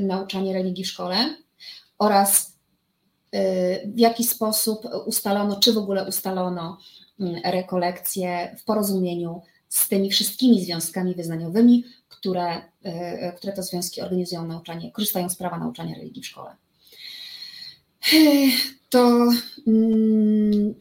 nauczanie 0.00 0.52
religii 0.52 0.84
w 0.84 0.88
szkole 0.88 1.16
oraz 1.98 2.56
w 3.86 3.98
jaki 3.98 4.24
sposób 4.24 4.88
ustalono, 5.06 5.60
czy 5.60 5.72
w 5.72 5.78
ogóle 5.78 6.08
ustalono 6.08 6.78
mm, 7.20 7.40
rekolekcje 7.44 8.56
w 8.58 8.64
porozumieniu 8.64 9.42
z 9.68 9.88
tymi 9.88 10.10
wszystkimi 10.10 10.64
związkami 10.64 11.14
wyznaniowymi, 11.14 11.84
które, 12.08 12.62
które 13.36 13.52
to 13.52 13.62
związki 13.62 14.00
organizują 14.00 14.46
nauczanie, 14.46 14.92
korzystają 14.92 15.28
z 15.28 15.36
prawa 15.36 15.58
nauczania 15.58 15.94
religii 15.94 16.22
w 16.22 16.26
szkole. 16.26 16.56
To, 18.88 19.28
mm, 19.66 20.74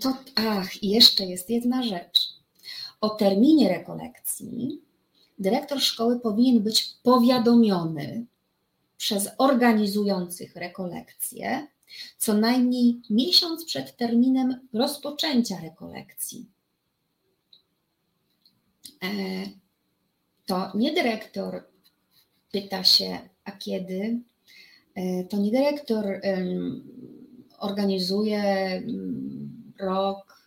to 0.00 0.16
ach, 0.34 0.82
jeszcze 0.82 1.24
jest 1.26 1.50
jedna 1.50 1.82
rzecz. 1.82 2.18
O 3.00 3.10
terminie 3.10 3.68
rekolekcji 3.68 4.80
dyrektor 5.38 5.80
szkoły 5.80 6.20
powinien 6.20 6.62
być 6.62 6.96
powiadomiony 7.02 8.26
przez 8.96 9.28
organizujących 9.38 10.56
rekolekcje 10.56 11.66
co 12.18 12.34
najmniej 12.34 13.00
miesiąc 13.10 13.64
przed 13.64 13.96
terminem 13.96 14.68
rozpoczęcia 14.72 15.60
rekolekcji. 15.62 16.46
E, 19.02 19.08
to 20.46 20.72
nie 20.74 20.92
dyrektor 20.92 21.64
pyta 22.52 22.84
się, 22.84 23.18
a 23.44 23.52
kiedy, 23.52 24.20
e, 24.94 25.24
to 25.24 25.36
nie 25.36 25.50
dyrektor 25.50 26.20
organizuje 27.62 28.42
mm, 28.76 29.72
rok 29.80 30.44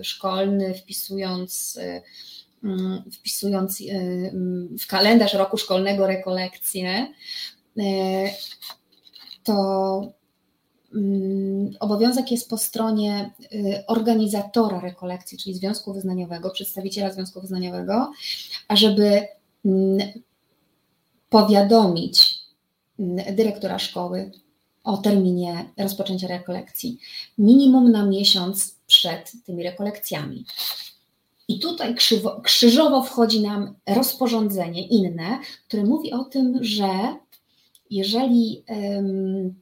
y, 0.00 0.04
szkolny, 0.04 0.74
wpisując, 0.74 1.76
y, 1.76 2.02
mm, 2.64 3.10
wpisując 3.12 3.80
y, 3.80 3.84
mm, 3.90 4.78
w 4.78 4.86
kalendarz 4.86 5.34
roku 5.34 5.56
szkolnego 5.56 6.06
rekolekcje, 6.06 7.06
to 9.44 10.12
obowiązek 11.80 12.30
jest 12.30 12.50
po 12.50 12.58
stronie 12.58 13.30
organizatora 13.86 14.80
rekolekcji, 14.80 15.38
czyli 15.38 15.54
Związku 15.54 15.94
Wyznaniowego, 15.94 16.50
przedstawiciela 16.50 17.12
Związku 17.12 17.40
Wyznaniowego, 17.40 18.12
ażeby 18.68 19.26
powiadomić 21.30 22.38
dyrektora 23.32 23.78
szkoły 23.78 24.30
o 24.84 24.96
terminie 24.96 25.64
rozpoczęcia 25.76 26.28
rekolekcji, 26.28 26.98
minimum 27.38 27.92
na 27.92 28.06
miesiąc 28.06 28.76
przed 28.86 29.32
tymi 29.46 29.62
rekolekcjami. 29.62 30.44
I 31.48 31.58
tutaj 31.58 31.94
krzywo, 31.94 32.40
krzyżowo 32.40 33.02
wchodzi 33.02 33.40
nam 33.40 33.74
rozporządzenie 33.86 34.86
inne, 34.86 35.38
które 35.68 35.84
mówi 35.84 36.12
o 36.12 36.24
tym, 36.24 36.58
że 36.60 37.16
jeżeli 37.90 38.64
um, 38.68 39.54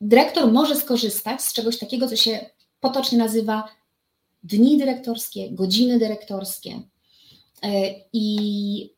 dyrektor 0.00 0.52
może 0.52 0.76
skorzystać 0.76 1.42
z 1.42 1.52
czegoś 1.52 1.78
takiego, 1.78 2.08
co 2.08 2.16
się 2.16 2.50
potocznie 2.80 3.18
nazywa 3.18 3.68
dni 4.42 4.78
dyrektorskie, 4.78 5.50
godziny 5.50 5.98
dyrektorskie. 5.98 6.82
E, 7.62 7.94
I 8.12 8.94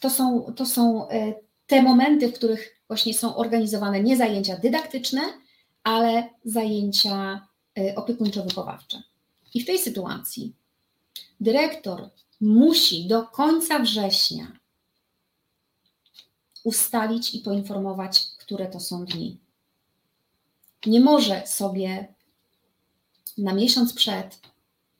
to 0.00 0.10
są, 0.10 0.52
to 0.56 0.66
są 0.66 1.08
e, 1.08 1.34
te 1.66 1.82
momenty, 1.82 2.28
w 2.28 2.34
których 2.34 2.75
właśnie 2.88 3.14
są 3.14 3.36
organizowane 3.36 4.02
nie 4.02 4.16
zajęcia 4.16 4.56
dydaktyczne, 4.56 5.22
ale 5.82 6.28
zajęcia 6.44 7.46
y, 7.78 7.94
opiekuńczo-wychowawcze. 7.96 9.02
I 9.54 9.60
w 9.60 9.66
tej 9.66 9.78
sytuacji 9.78 10.54
dyrektor 11.40 12.10
musi 12.40 13.06
do 13.06 13.22
końca 13.22 13.78
września 13.78 14.52
ustalić 16.64 17.34
i 17.34 17.40
poinformować, 17.40 18.26
które 18.38 18.66
to 18.66 18.80
są 18.80 19.04
dni. 19.04 19.38
Nie 20.86 21.00
może 21.00 21.46
sobie 21.46 22.14
na 23.38 23.54
miesiąc 23.54 23.92
przed, 23.92 24.40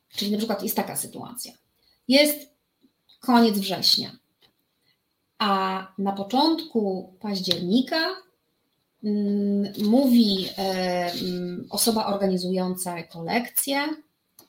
czyli 0.09 0.31
na 0.31 0.39
przykład 0.39 0.63
jest 0.63 0.77
taka 0.77 0.97
sytuacja, 0.97 1.53
jest 2.09 2.51
koniec 3.21 3.59
września, 3.59 4.17
a 5.39 5.87
na 5.99 6.13
początku 6.13 7.13
października 7.21 8.17
mm, 9.05 9.73
mówi 9.85 10.49
e, 10.59 11.13
mm, 11.13 11.67
osoba 11.71 12.07
organizująca 12.07 13.03
kolekcję 13.03 13.79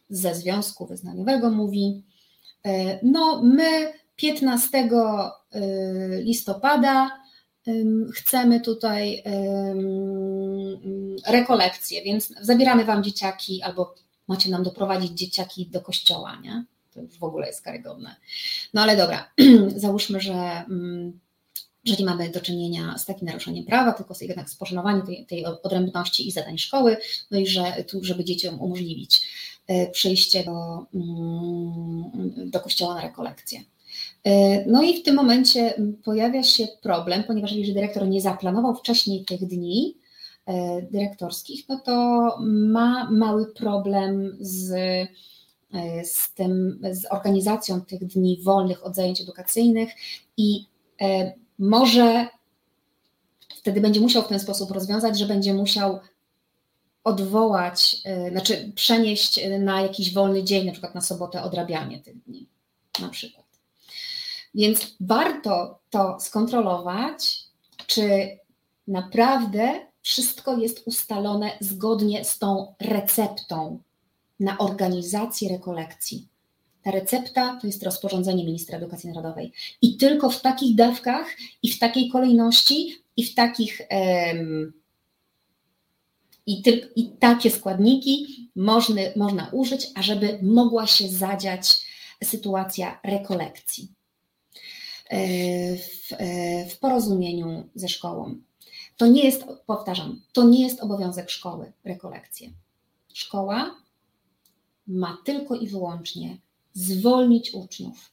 ze 0.10 0.36
Związku 0.36 0.86
Wyznaniowego, 0.86 1.50
mówi, 1.52 2.04
e, 2.66 3.00
no 3.06 3.42
my 3.44 3.94
15 4.16 4.78
e, 4.78 4.90
listopada 6.22 7.28
chcemy 8.14 8.62
tutaj 8.62 9.24
rekolekcję, 11.28 12.04
więc 12.04 12.34
zabieramy 12.42 12.86
Wam 12.86 13.04
dzieciaki 13.04 13.62
albo 13.62 13.96
macie 14.28 14.50
nam 14.50 14.64
doprowadzić 14.64 15.12
dzieciaki 15.12 15.66
do 15.66 15.82
kościoła, 15.82 16.36
nie? 16.44 16.66
W 17.20 17.24
ogóle 17.24 17.48
jest 17.48 17.62
karygodne. 17.62 18.16
No 18.74 18.82
ale 18.82 18.98
dobra, 18.98 19.32
załóżmy, 19.76 20.22
że, 20.22 20.34
mm, 20.34 21.20
że 21.86 21.96
nie 21.96 22.06
mamy 22.06 22.30
do 22.30 22.42
czynienia 22.42 22.98
z 22.98 23.06
takim 23.06 23.28
naruszeniem 23.28 23.66
prawa, 23.66 23.94
tylko 23.94 24.16
jednak 24.22 24.50
z 24.50 24.56
poszanowaniem 24.56 25.06
tej, 25.06 25.26
tej 25.26 25.46
odrębności 25.46 26.28
i 26.28 26.32
zadań 26.32 26.58
szkoły, 26.58 26.98
no 27.32 27.40
i 27.40 27.48
że 27.48 27.84
tu, 27.88 28.04
żeby 28.04 28.24
dzieciom 28.24 28.62
umożliwić 28.62 29.28
e, 29.68 29.88
przyjście 29.88 30.44
do, 30.44 30.86
mm, 30.94 32.52
do 32.52 32.60
kościoła 32.60 32.96
na 32.96 33.02
rekolekcję. 33.02 33.64
E, 34.24 34.66
no 34.66 34.84
i 34.84 35.02
w 35.02 35.04
tym 35.04 35.16
momencie 35.16 35.74
pojawia 36.04 36.44
się 36.44 36.68
problem, 36.82 37.24
ponieważ 37.24 37.52
jeżeli 37.52 37.74
dyrektor 37.74 38.08
nie 38.08 38.22
zaplanował 38.22 38.76
wcześniej 38.76 39.26
tych 39.26 39.48
dni 39.48 39.98
e, 40.46 40.82
dyrektorskich, 40.82 41.70
no 41.70 41.80
to 41.80 42.38
ma 42.42 43.12
mały 43.12 43.54
problem 43.54 44.38
z 44.40 44.74
z, 46.04 46.34
tym, 46.34 46.80
z 46.92 47.06
organizacją 47.12 47.82
tych 47.82 48.06
dni 48.06 48.42
wolnych 48.44 48.86
od 48.86 48.96
zajęć 48.96 49.22
edukacyjnych 49.22 49.90
i 50.38 50.66
e, 51.02 51.34
może 51.60 52.28
wtedy 53.56 53.82
będzie 53.82 54.02
musiał 54.02 54.24
w 54.24 54.28
ten 54.28 54.40
sposób 54.40 54.72
rozwiązać, 54.72 55.20
że 55.20 55.26
będzie 55.26 55.54
musiał 55.54 56.00
odwołać, 57.04 57.98
e, 58.06 58.32
znaczy 58.32 58.72
przenieść 58.76 59.40
na 59.60 59.82
jakiś 59.82 60.14
wolny 60.14 60.44
dzień, 60.44 60.66
na 60.66 60.72
przykład 60.72 60.96
na 60.96 61.02
sobotę 61.02 61.44
odrabianie 61.44 62.00
tych 62.00 62.24
dni, 62.24 62.48
na 63.00 63.10
przykład. 63.10 63.46
Więc 64.56 64.96
warto 65.00 65.80
to 65.90 66.20
skontrolować, 66.20 67.40
czy 67.88 68.38
naprawdę 68.88 69.88
wszystko 70.02 70.58
jest 70.58 70.88
ustalone 70.88 71.52
zgodnie 71.60 72.26
z 72.26 72.40
tą 72.40 72.76
receptą 72.80 73.80
na 74.40 74.58
organizację 74.58 75.50
rekolekcji. 75.50 76.28
Ta 76.84 76.92
recepta 76.92 77.58
to 77.62 77.68
jest 77.68 77.84
rozporządzenie 77.84 78.46
ministra 78.46 78.78
edukacji 78.78 79.10
narodowej. 79.10 79.52
I 79.82 79.98
tylko 79.98 80.30
w 80.30 80.42
takich 80.42 80.76
dawkach, 80.76 81.28
i 81.64 81.72
w 81.72 81.80
takiej 81.80 82.10
kolejności, 82.10 82.96
i 83.18 83.26
w 83.26 83.36
takich. 83.36 83.82
Um, 83.92 84.74
i, 86.46 86.62
tyl, 86.62 86.90
I 86.96 87.10
takie 87.10 87.52
składniki 87.52 88.50
można, 88.56 89.02
można 89.16 89.50
użyć, 89.52 89.88
ażeby 89.96 90.40
mogła 90.42 90.88
się 90.88 91.10
zadziać 91.10 91.84
sytuacja 92.24 93.00
rekolekcji 93.04 93.88
e, 95.10 95.18
w, 95.78 96.14
e, 96.18 96.66
w 96.70 96.80
porozumieniu 96.80 97.70
ze 97.76 97.90
szkołą. 97.90 98.36
To 98.98 99.08
nie 99.08 99.24
jest, 99.24 99.44
powtarzam, 99.66 100.22
to 100.34 100.44
nie 100.44 100.64
jest 100.64 100.80
obowiązek 100.80 101.30
szkoły 101.30 101.72
rekolekcje. 101.84 102.50
Szkoła 103.14 103.76
ma 104.88 105.18
tylko 105.26 105.56
i 105.56 105.68
wyłącznie 105.68 106.38
zwolnić 106.74 107.54
uczniów 107.54 108.12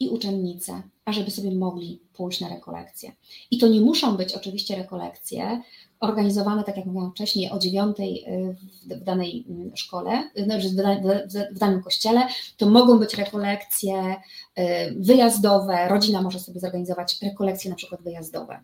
i 0.00 0.08
uczennice, 0.08 0.82
ażeby 1.04 1.30
sobie 1.30 1.50
mogli 1.50 2.00
pójść 2.12 2.40
na 2.40 2.48
rekolekcje. 2.48 3.12
I 3.50 3.58
to 3.58 3.68
nie 3.68 3.80
muszą 3.80 4.16
być 4.16 4.34
oczywiście 4.34 4.76
rekolekcje 4.76 5.62
organizowane, 6.00 6.64
tak 6.64 6.76
jak 6.76 6.86
mówiłam 6.86 7.10
wcześniej, 7.10 7.50
o 7.50 7.58
dziewiątej 7.58 8.24
y, 8.28 8.56
w 8.96 9.04
danej 9.04 9.44
mm, 9.48 9.76
szkole, 9.76 10.30
y, 10.38 11.52
w 11.54 11.58
danym 11.58 11.82
kościele. 11.82 12.28
To 12.56 12.70
mogą 12.70 12.98
być 12.98 13.14
rekolekcje 13.14 14.16
y, 14.58 14.62
wyjazdowe, 14.96 15.88
rodzina 15.88 16.22
może 16.22 16.40
sobie 16.40 16.60
zorganizować 16.60 17.22
rekolekcje 17.22 17.70
na 17.70 17.76
przykład 17.76 18.02
wyjazdowe. 18.02 18.60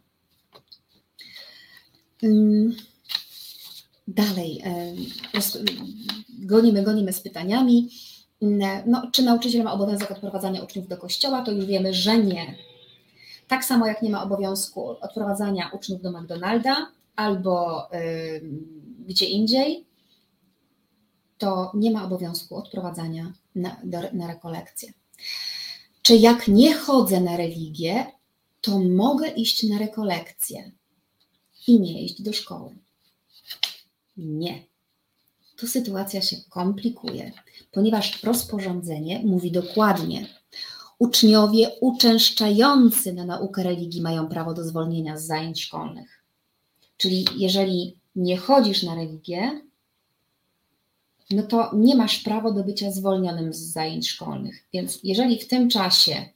Dalej, 4.08 4.62
gonimy, 6.28 6.82
gonimy 6.82 7.12
z 7.12 7.20
pytaniami. 7.20 7.90
No, 8.86 9.10
czy 9.12 9.22
nauczyciel 9.22 9.62
ma 9.62 9.72
obowiązek 9.72 10.10
odprowadzania 10.10 10.62
uczniów 10.62 10.88
do 10.88 10.96
kościoła? 10.96 11.42
To 11.42 11.52
już 11.52 11.66
wiemy, 11.66 11.94
że 11.94 12.18
nie. 12.18 12.54
Tak 13.48 13.64
samo 13.64 13.86
jak 13.86 14.02
nie 14.02 14.10
ma 14.10 14.22
obowiązku 14.22 14.88
odprowadzania 14.88 15.70
uczniów 15.72 16.02
do 16.02 16.12
McDonalda 16.12 16.90
albo 17.16 17.86
y, 17.94 18.42
gdzie 19.06 19.26
indziej, 19.26 19.86
to 21.38 21.72
nie 21.74 21.90
ma 21.90 22.04
obowiązku 22.04 22.56
odprowadzania 22.56 23.32
na, 23.54 23.76
do, 23.84 23.98
na 24.12 24.26
rekolekcję. 24.26 24.92
Czy 26.02 26.16
jak 26.16 26.48
nie 26.48 26.74
chodzę 26.74 27.20
na 27.20 27.36
religię, 27.36 28.06
to 28.60 28.78
mogę 28.78 29.28
iść 29.28 29.62
na 29.62 29.78
rekolekcję? 29.78 30.72
i 31.66 31.80
nie 31.80 32.02
iść 32.02 32.22
do 32.22 32.32
szkoły. 32.32 32.76
Nie. 34.16 34.64
Tu 35.56 35.66
sytuacja 35.66 36.22
się 36.22 36.36
komplikuje, 36.50 37.32
ponieważ 37.72 38.22
rozporządzenie 38.22 39.22
mówi 39.24 39.50
dokładnie, 39.50 40.26
uczniowie 40.98 41.70
uczęszczający 41.80 43.12
na 43.12 43.24
naukę 43.24 43.62
religii 43.62 44.02
mają 44.02 44.28
prawo 44.28 44.54
do 44.54 44.64
zwolnienia 44.64 45.16
z 45.16 45.26
zajęć 45.26 45.62
szkolnych. 45.62 46.22
Czyli 46.96 47.24
jeżeli 47.36 47.96
nie 48.16 48.36
chodzisz 48.36 48.82
na 48.82 48.94
religię, 48.94 49.60
no 51.30 51.42
to 51.42 51.70
nie 51.74 51.94
masz 51.94 52.18
prawa 52.18 52.50
do 52.50 52.64
bycia 52.64 52.90
zwolnionym 52.90 53.52
z 53.52 53.58
zajęć 53.58 54.08
szkolnych. 54.08 54.64
Więc 54.72 55.00
jeżeli 55.02 55.38
w 55.38 55.48
tym 55.48 55.70
czasie 55.70 56.28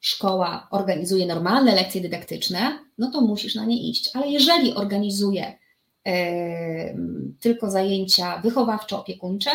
szkoła 0.00 0.68
organizuje 0.70 1.26
normalne 1.26 1.74
lekcje 1.74 2.00
dydaktyczne, 2.00 2.78
no 2.98 3.10
to 3.10 3.20
musisz 3.20 3.54
na 3.54 3.64
nie 3.64 3.90
iść. 3.90 4.10
Ale 4.14 4.28
jeżeli 4.30 4.74
organizuje 4.74 5.58
tylko 7.40 7.70
zajęcia 7.70 8.40
wychowawczo-opiekuńcze, 8.44 9.50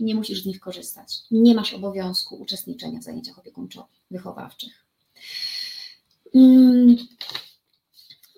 nie 0.00 0.14
musisz 0.14 0.42
z 0.42 0.46
nich 0.46 0.60
korzystać. 0.60 1.18
Nie 1.30 1.54
masz 1.54 1.74
obowiązku 1.74 2.36
uczestniczenia 2.36 3.00
w 3.00 3.02
zajęciach 3.02 3.38
opiekuńczo-wychowawczych. 3.38 4.84
Mm, 6.34 6.96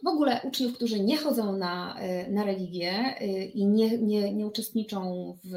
w 0.05 0.09
ogóle 0.09 0.41
uczniów, 0.45 0.75
którzy 0.75 1.01
nie 1.01 1.17
chodzą 1.17 1.57
na, 1.57 1.99
e, 1.99 2.31
na 2.31 2.45
religię 2.45 2.93
e, 3.21 3.45
i 3.45 3.67
nie, 3.67 3.99
nie, 3.99 4.35
nie 4.35 4.47
uczestniczą 4.47 5.33
w, 5.45 5.51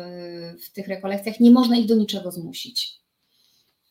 w 0.64 0.74
tych 0.74 0.88
rekolekcjach, 0.88 1.40
nie 1.40 1.52
można 1.52 1.78
ich 1.78 1.86
do 1.86 1.96
niczego 1.96 2.32
zmusić. 2.32 3.00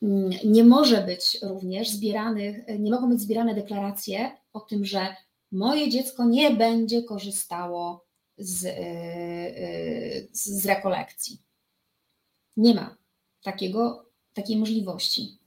Mm, 0.03 0.31
nie 0.45 0.65
może 0.65 1.03
być 1.03 1.39
również 1.43 1.91
zbieranych, 1.91 2.57
nie 2.79 2.91
mogą 2.91 3.09
być 3.09 3.21
zbierane 3.21 3.55
deklaracje 3.55 4.31
o 4.53 4.61
tym, 4.61 4.85
że 4.85 5.17
moje 5.53 5.91
dziecko 5.91 6.25
nie 6.25 6.51
będzie 6.51 7.03
korzystało 7.03 8.07
z, 8.39 8.65
e, 8.65 10.29
z 10.33 10.67
rekolekcji. 10.67 11.43
Nie 12.57 12.75
ma 12.75 12.97
takiego, 13.43 14.11
takiej 14.35 14.57
możliwości 14.57 15.39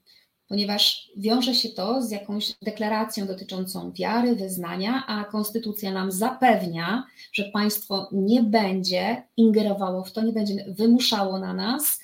ponieważ 0.51 1.11
wiąże 1.17 1.55
się 1.55 1.69
to 1.69 2.01
z 2.01 2.11
jakąś 2.11 2.53
deklaracją 2.61 3.27
dotyczącą 3.27 3.91
wiary, 3.91 4.35
wyznania, 4.35 5.03
a 5.07 5.23
konstytucja 5.23 5.91
nam 5.91 6.11
zapewnia, 6.11 7.03
że 7.33 7.43
państwo 7.43 8.09
nie 8.11 8.43
będzie 8.43 9.23
ingerowało 9.37 10.03
w 10.03 10.11
to, 10.11 10.21
nie 10.21 10.33
będzie 10.33 10.65
wymuszało 10.67 11.39
na 11.39 11.53
nas 11.53 11.99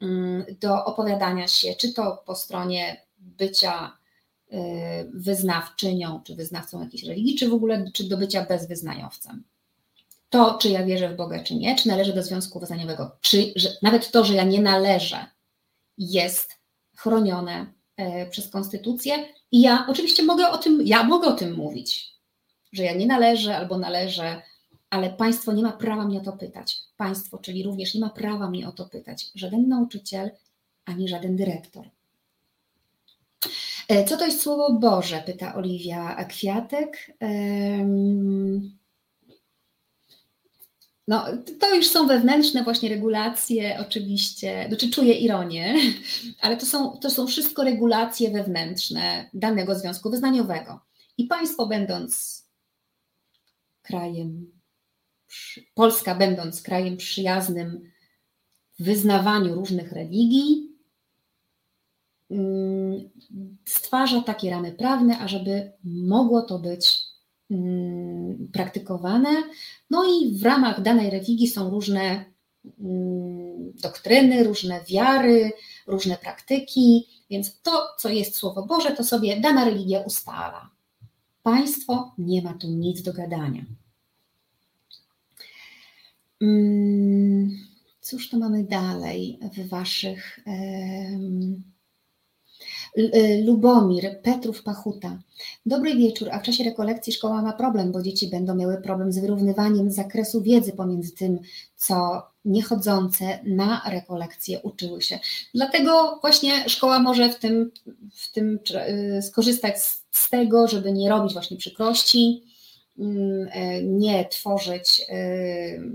mm, 0.00 0.44
do 0.60 0.84
opowiadania 0.84 1.48
się, 1.48 1.74
czy 1.74 1.92
to 1.92 2.22
po 2.26 2.34
stronie 2.34 3.06
bycia 3.18 3.86
y, 3.86 4.07
wyznawczynią, 5.14 6.20
czy 6.24 6.34
wyznawcą 6.34 6.80
jakiejś 6.80 7.04
religii, 7.04 7.38
czy 7.38 7.48
w 7.48 7.54
ogóle 7.54 7.90
czy 7.92 8.08
do 8.08 8.16
bycia 8.16 8.46
bezwyznaniowcem. 8.46 9.44
To, 10.30 10.58
czy 10.58 10.68
ja 10.68 10.84
wierzę 10.84 11.08
w 11.08 11.16
Boga, 11.16 11.42
czy 11.42 11.54
nie, 11.54 11.76
czy 11.76 11.88
należę 11.88 12.12
do 12.12 12.22
związku 12.22 12.60
wyznaniowego, 12.60 13.16
czy 13.20 13.52
że, 13.56 13.68
nawet 13.82 14.10
to, 14.10 14.24
że 14.24 14.34
ja 14.34 14.44
nie 14.44 14.60
należę, 14.60 15.26
jest 15.98 16.56
chronione 16.96 17.66
E, 17.98 18.26
przez 18.26 18.48
konstytucję 18.48 19.14
i 19.52 19.60
ja 19.60 19.86
oczywiście 19.88 20.22
mogę 20.22 20.50
o 20.50 20.58
tym, 20.58 20.82
ja 20.84 21.02
mogę 21.02 21.28
o 21.28 21.32
tym 21.32 21.54
mówić, 21.54 22.14
że 22.72 22.84
ja 22.84 22.94
nie 22.94 23.06
należę 23.06 23.56
albo 23.56 23.78
należę, 23.78 24.42
ale 24.90 25.10
państwo 25.10 25.52
nie 25.52 25.62
ma 25.62 25.72
prawa 25.72 26.04
mnie 26.04 26.18
o 26.18 26.24
to 26.24 26.32
pytać. 26.32 26.78
Państwo, 26.96 27.38
czyli 27.38 27.62
również 27.62 27.94
nie 27.94 28.00
ma 28.00 28.10
prawa 28.10 28.50
mnie 28.50 28.68
o 28.68 28.72
to 28.72 28.86
pytać. 28.86 29.26
Żaden 29.34 29.68
nauczyciel, 29.68 30.30
ani 30.84 31.08
żaden 31.08 31.36
dyrektor. 31.36 31.90
E, 33.88 34.04
co 34.04 34.16
to 34.16 34.26
jest 34.26 34.40
Słowo 34.40 34.72
Boże? 34.72 35.22
Pyta 35.26 35.54
Oliwia 35.54 36.24
Kwiatek. 36.24 37.12
No, 41.08 41.24
to 41.60 41.74
już 41.74 41.86
są 41.86 42.06
wewnętrzne 42.06 42.64
właśnie 42.64 42.88
regulacje, 42.88 43.78
oczywiście, 43.80 44.64
znaczy 44.68 44.90
czuję 44.90 45.14
ironię, 45.14 45.74
ale 46.40 46.56
to 46.56 46.66
są, 46.66 46.98
to 46.98 47.10
są 47.10 47.26
wszystko 47.26 47.64
regulacje 47.64 48.30
wewnętrzne 48.30 49.30
danego 49.34 49.74
związku 49.74 50.10
wyznaniowego. 50.10 50.80
I 51.18 51.24
państwo 51.24 51.66
będąc 51.66 52.44
krajem, 53.82 54.60
Polska 55.74 56.14
będąc 56.14 56.62
krajem 56.62 56.96
przyjaznym 56.96 57.90
w 58.78 58.84
wyznawaniu 58.84 59.54
różnych 59.54 59.92
religii, 59.92 60.67
stwarza 63.64 64.20
takie 64.20 64.50
ramy 64.50 64.72
prawne, 64.72 65.18
ażeby 65.18 65.72
mogło 65.84 66.42
to 66.42 66.58
być 66.58 67.08
Mm, 67.50 68.48
praktykowane. 68.52 69.30
No 69.90 70.04
i 70.04 70.38
w 70.38 70.42
ramach 70.42 70.82
danej 70.82 71.10
religii 71.10 71.48
są 71.48 71.70
różne 71.70 72.24
mm, 72.80 73.72
doktryny, 73.82 74.44
różne 74.44 74.80
wiary, 74.84 75.52
różne 75.86 76.16
praktyki, 76.16 77.06
więc 77.30 77.60
to, 77.62 77.88
co 77.98 78.08
jest 78.08 78.36
Słowo 78.36 78.66
Boże, 78.66 78.90
to 78.90 79.04
sobie 79.04 79.40
dana 79.40 79.64
religia 79.64 80.00
ustala. 80.00 80.70
Państwo 81.42 82.14
nie 82.18 82.42
ma 82.42 82.54
tu 82.54 82.68
nic 82.68 83.02
do 83.02 83.12
gadania. 83.12 83.62
Mm, 86.42 87.58
cóż 88.00 88.30
to 88.30 88.38
mamy 88.38 88.64
dalej 88.64 89.38
w 89.56 89.68
Waszych. 89.68 90.38
Y, 90.38 91.77
Lubomir, 93.44 94.20
Petrów 94.22 94.62
Pachuta. 94.62 95.18
Dobry 95.66 95.94
wieczór, 95.96 96.28
a 96.32 96.38
w 96.38 96.42
czasie 96.42 96.64
rekolekcji 96.64 97.12
szkoła 97.12 97.42
ma 97.42 97.52
problem, 97.52 97.92
bo 97.92 98.02
dzieci 98.02 98.28
będą 98.28 98.54
miały 98.54 98.76
problem 98.82 99.12
z 99.12 99.18
wyrównywaniem 99.18 99.90
zakresu 99.90 100.42
wiedzy 100.42 100.72
pomiędzy 100.72 101.12
tym, 101.12 101.38
co 101.76 102.22
niechodzące 102.44 103.38
na 103.44 103.82
rekolekcje 103.90 104.60
uczyły 104.60 105.02
się. 105.02 105.18
Dlatego 105.54 106.18
właśnie 106.20 106.68
szkoła 106.68 106.98
może 106.98 107.30
w 107.30 107.38
tym, 107.38 107.70
w 108.12 108.32
tym 108.32 108.58
y, 109.18 109.22
skorzystać 109.22 109.82
z, 109.82 110.04
z 110.10 110.30
tego, 110.30 110.68
żeby 110.68 110.92
nie 110.92 111.08
robić 111.08 111.32
właśnie 111.32 111.56
przykrości, 111.56 112.42
mm, 112.98 113.48
e, 113.52 113.82
nie 113.82 114.24
tworzyć 114.24 115.00
y, 115.00 115.92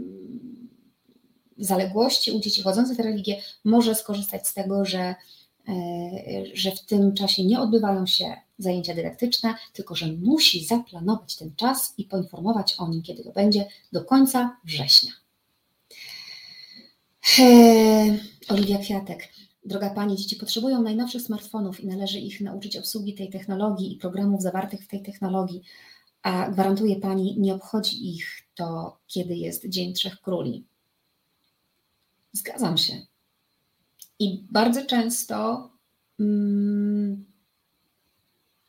zaległości 1.58 2.32
u 2.32 2.40
dzieci 2.40 2.62
chodzących 2.62 2.98
w 2.98 3.00
religię, 3.00 3.42
może 3.64 3.96
skorzystać 3.96 4.48
z 4.48 4.54
tego, 4.54 4.86
że 4.86 5.16
że 6.54 6.72
w 6.72 6.86
tym 6.86 7.14
czasie 7.14 7.44
nie 7.44 7.60
odbywają 7.60 8.06
się 8.06 8.36
zajęcia 8.58 8.96
dydaktyczne, 8.96 9.56
tylko 9.74 9.96
że 9.96 10.08
musi 10.08 10.66
zaplanować 10.66 11.36
ten 11.36 11.56
czas 11.56 11.94
i 11.98 12.04
poinformować 12.04 12.76
o 12.78 12.88
nim, 12.88 13.02
kiedy 13.02 13.24
to 13.24 13.32
będzie, 13.32 13.66
do 13.92 14.06
końca 14.06 14.58
września. 14.64 15.12
E, 17.40 18.18
Oliwia 18.50 18.78
Kwiatek. 18.78 19.30
Droga 19.66 19.90
Pani, 19.90 20.18
dzieci 20.18 20.36
potrzebują 20.36 20.82
najnowszych 20.82 21.22
smartfonów 21.22 21.80
i 21.80 21.88
należy 21.88 22.20
ich 22.20 22.42
nauczyć 22.42 22.78
obsługi 22.78 23.14
tej 23.14 23.30
technologii 23.30 23.94
i 23.94 23.98
programów 23.98 24.42
zawartych 24.42 24.84
w 24.84 24.88
tej 24.88 25.02
technologii, 25.02 25.62
a 26.22 26.52
gwarantuje 26.52 26.96
Pani, 26.96 27.40
nie 27.40 27.54
obchodzi 27.54 28.10
ich 28.16 28.28
to, 28.56 28.98
kiedy 29.08 29.36
jest 29.36 29.70
Dzień 29.70 29.94
Trzech 29.94 30.22
Króli. 30.22 30.66
Zgadzam 32.32 32.78
się. 32.78 33.13
I 34.20 34.46
bardzo 34.52 34.86
często 34.86 35.70
mm, 36.20 37.26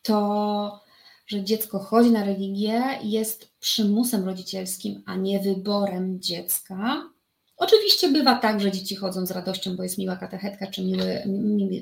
to, 0.02 0.80
że 1.26 1.44
dziecko 1.44 1.78
chodzi 1.78 2.10
na 2.10 2.24
religię, 2.24 2.82
jest 3.02 3.50
przymusem 3.60 4.24
rodzicielskim, 4.24 5.02
a 5.06 5.16
nie 5.16 5.40
wyborem 5.40 6.20
dziecka. 6.20 7.10
Oczywiście 7.56 8.08
bywa 8.08 8.38
tak, 8.38 8.60
że 8.60 8.72
dzieci 8.72 8.96
chodzą 8.96 9.26
z 9.26 9.30
radością, 9.30 9.76
bo 9.76 9.82
jest 9.82 9.98
miła 9.98 10.16
katechetka 10.16 10.66
czy 10.66 10.84
miły, 10.84 11.22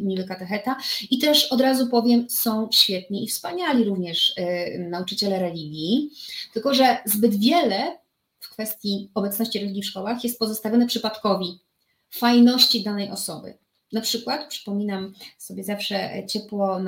miły 0.02 0.24
katecheta. 0.24 0.76
I 1.10 1.18
też 1.18 1.52
od 1.52 1.60
razu 1.60 1.88
powiem, 1.88 2.30
są 2.30 2.68
świetni 2.72 3.24
i 3.24 3.28
wspaniali 3.28 3.84
również 3.84 4.36
y, 4.38 4.88
nauczyciele 4.90 5.38
religii, 5.38 6.10
tylko 6.52 6.74
że 6.74 6.98
zbyt 7.04 7.36
wiele 7.36 7.98
w 8.40 8.50
kwestii 8.50 9.10
obecności 9.14 9.58
religii 9.58 9.82
w 9.82 9.86
szkołach 9.86 10.24
jest 10.24 10.38
pozostawione 10.38 10.86
przypadkowi 10.86 11.58
fajności 12.14 12.82
danej 12.82 13.10
osoby. 13.10 13.54
Na 13.92 14.00
przykład 14.00 14.48
przypominam 14.48 15.12
sobie 15.38 15.64
zawsze 15.64 16.26
ciepło 16.28 16.78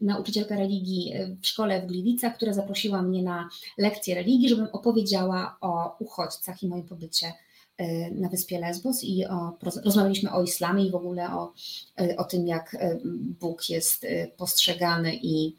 nauczycielka 0.00 0.56
religii 0.56 1.12
w 1.42 1.46
szkole 1.46 1.82
w 1.82 1.86
Gliwicach, 1.86 2.36
która 2.36 2.52
zaprosiła 2.52 3.02
mnie 3.02 3.22
na 3.22 3.48
lekcję 3.78 4.14
religii, 4.14 4.48
żebym 4.48 4.68
opowiedziała 4.72 5.56
o 5.60 5.96
uchodźcach 5.98 6.62
i 6.62 6.68
moim 6.68 6.86
pobycie 6.86 7.32
e, 7.76 8.10
na 8.10 8.28
wyspie 8.28 8.60
Lesbos 8.60 9.04
i 9.04 9.24
o, 9.24 9.58
rozmawialiśmy 9.84 10.32
o 10.32 10.42
islamie 10.42 10.86
i 10.86 10.90
w 10.90 10.94
ogóle 10.94 11.34
o, 11.34 11.52
e, 12.00 12.16
o 12.16 12.24
tym, 12.24 12.46
jak 12.46 12.74
e, 12.74 12.98
Bóg 13.40 13.70
jest 13.70 14.06
postrzegany 14.36 15.14
i 15.22 15.56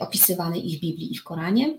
opisywany 0.00 0.58
i 0.58 0.76
w 0.76 0.80
Biblii, 0.80 1.12
i 1.12 1.18
w 1.18 1.24
Koranie. 1.24 1.78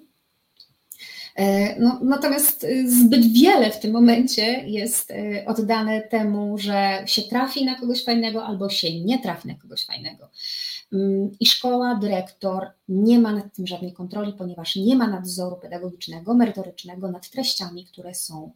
E, 1.35 1.79
no, 1.79 1.99
natomiast 2.03 2.63
y, 2.63 2.91
zbyt 2.91 3.33
wiele 3.33 3.71
w 3.71 3.79
tym 3.79 3.91
momencie 3.91 4.63
jest 4.67 5.11
y, 5.11 5.43
oddane 5.47 6.01
temu, 6.01 6.57
że 6.57 7.03
się 7.05 7.21
trafi 7.21 7.65
na 7.65 7.79
kogoś 7.79 8.03
fajnego 8.03 8.45
albo 8.45 8.69
się 8.69 9.01
nie 9.01 9.19
trafi 9.19 9.47
na 9.47 9.55
kogoś 9.55 9.85
fajnego. 9.85 10.29
Mm, 10.93 11.31
I 11.39 11.45
szkoła, 11.45 11.95
dyrektor 11.95 12.67
nie 12.89 13.19
ma 13.19 13.31
nad 13.31 13.55
tym 13.55 13.67
żadnej 13.67 13.93
kontroli, 13.93 14.33
ponieważ 14.33 14.75
nie 14.75 14.95
ma 14.95 15.07
nadzoru 15.07 15.55
pedagogicznego, 15.55 16.33
merytorycznego 16.33 17.11
nad 17.11 17.29
treściami, 17.29 17.85
które 17.85 18.15
są 18.15 18.51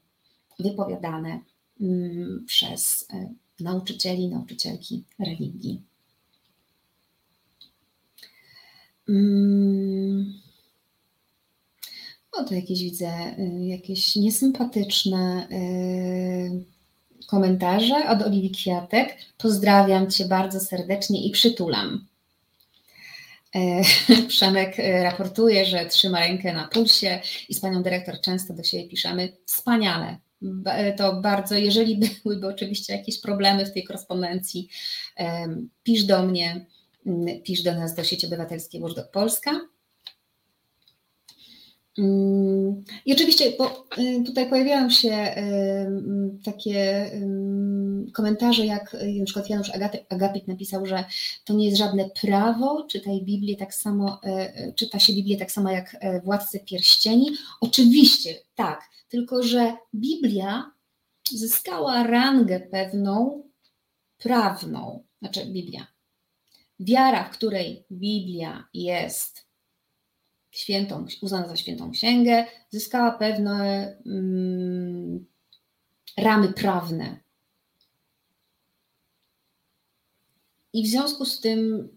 wypowiadane 0.59 1.39
mm, 1.82 2.43
przez 2.47 3.07
y, 3.13 3.63
nauczycieli, 3.63 4.28
nauczycielki 4.28 5.03
religii. 5.19 5.82
To 12.47 12.55
jakieś 12.55 12.83
widzę, 12.83 13.35
y, 13.39 13.65
jakieś 13.65 14.15
niesympatyczne 14.15 15.47
y, 15.51 17.27
komentarze 17.27 18.09
od 18.09 18.21
Oliwii 18.21 18.51
Kwiatek. 18.51 19.17
Pozdrawiam 19.37 20.11
Cię 20.11 20.25
bardzo 20.25 20.59
serdecznie 20.59 21.25
i 21.25 21.31
przytulam. 21.31 22.07
E, 23.55 23.81
Przemek 24.27 24.79
y, 24.79 25.03
raportuje, 25.03 25.65
że 25.65 25.85
trzyma 25.85 26.19
rękę 26.19 26.53
na 26.53 26.67
pulsie 26.67 27.19
i 27.49 27.53
z 27.53 27.59
panią 27.59 27.83
dyrektor 27.83 28.21
często 28.21 28.53
do 28.53 28.63
siebie 28.63 28.87
piszemy 28.87 29.37
wspaniale. 29.45 30.17
To 30.97 31.21
bardzo, 31.21 31.55
jeżeli 31.55 31.99
byłyby 32.23 32.47
oczywiście 32.47 32.93
jakieś 32.93 33.21
problemy 33.21 33.65
w 33.65 33.73
tej 33.73 33.83
korespondencji, 33.83 34.69
pisz 35.83 36.03
do 36.03 36.23
mnie, 36.23 36.65
pisz 37.43 37.63
do 37.63 37.73
nas 37.73 37.95
do 37.95 38.03
sieci 38.03 38.27
obywatelskiej 38.27 38.81
Watchdog 38.81 39.11
Polska 39.11 39.51
I 43.05 43.13
oczywiście 43.13 43.51
bo 43.57 43.87
y, 43.97 44.23
tutaj 44.25 44.49
pojawiają 44.49 44.89
się 44.89 45.35
takie 46.45 47.11
komentarze, 48.13 48.65
jak 48.65 48.93
y, 48.93 49.15
na 49.19 49.25
przykład 49.25 49.49
Janusz 49.49 49.71
Agapit 50.09 50.47
napisał, 50.47 50.85
że 50.85 51.05
to 51.45 51.53
nie 51.53 51.65
jest 51.65 51.77
żadne 51.77 52.09
prawo, 52.21 52.87
czytaj 52.89 53.21
Biblię 53.21 53.57
tak 53.57 53.73
samo, 53.73 54.21
czyta 54.75 54.99
się 54.99 55.13
Biblię 55.13 55.37
tak 55.37 55.51
samo 55.51 55.71
jak 55.71 55.97
Władcy 56.23 56.59
Pierścieni. 56.59 57.31
Oczywiście 57.61 58.35
tak, 58.55 58.81
tylko 59.09 59.43
że 59.43 59.73
Biblia 59.95 60.71
zyskała 61.31 62.03
rangę 62.03 62.59
pewną 62.59 63.43
prawną, 64.17 65.03
znaczy 65.21 65.45
Biblia. 65.45 65.87
Wiara, 66.79 67.23
w 67.23 67.29
której 67.29 67.85
Biblia 67.91 68.67
jest 68.73 69.46
świętą, 70.51 71.05
uznana 71.21 71.47
za 71.47 71.55
świętą 71.55 71.91
księgę, 71.91 72.45
zyskała 72.69 73.11
pewne 73.11 73.97
mm, 74.05 75.25
ramy 76.17 76.53
prawne. 76.53 77.19
I 80.73 80.83
w 80.83 80.87
związku 80.87 81.25
z 81.25 81.39
tym 81.39 81.89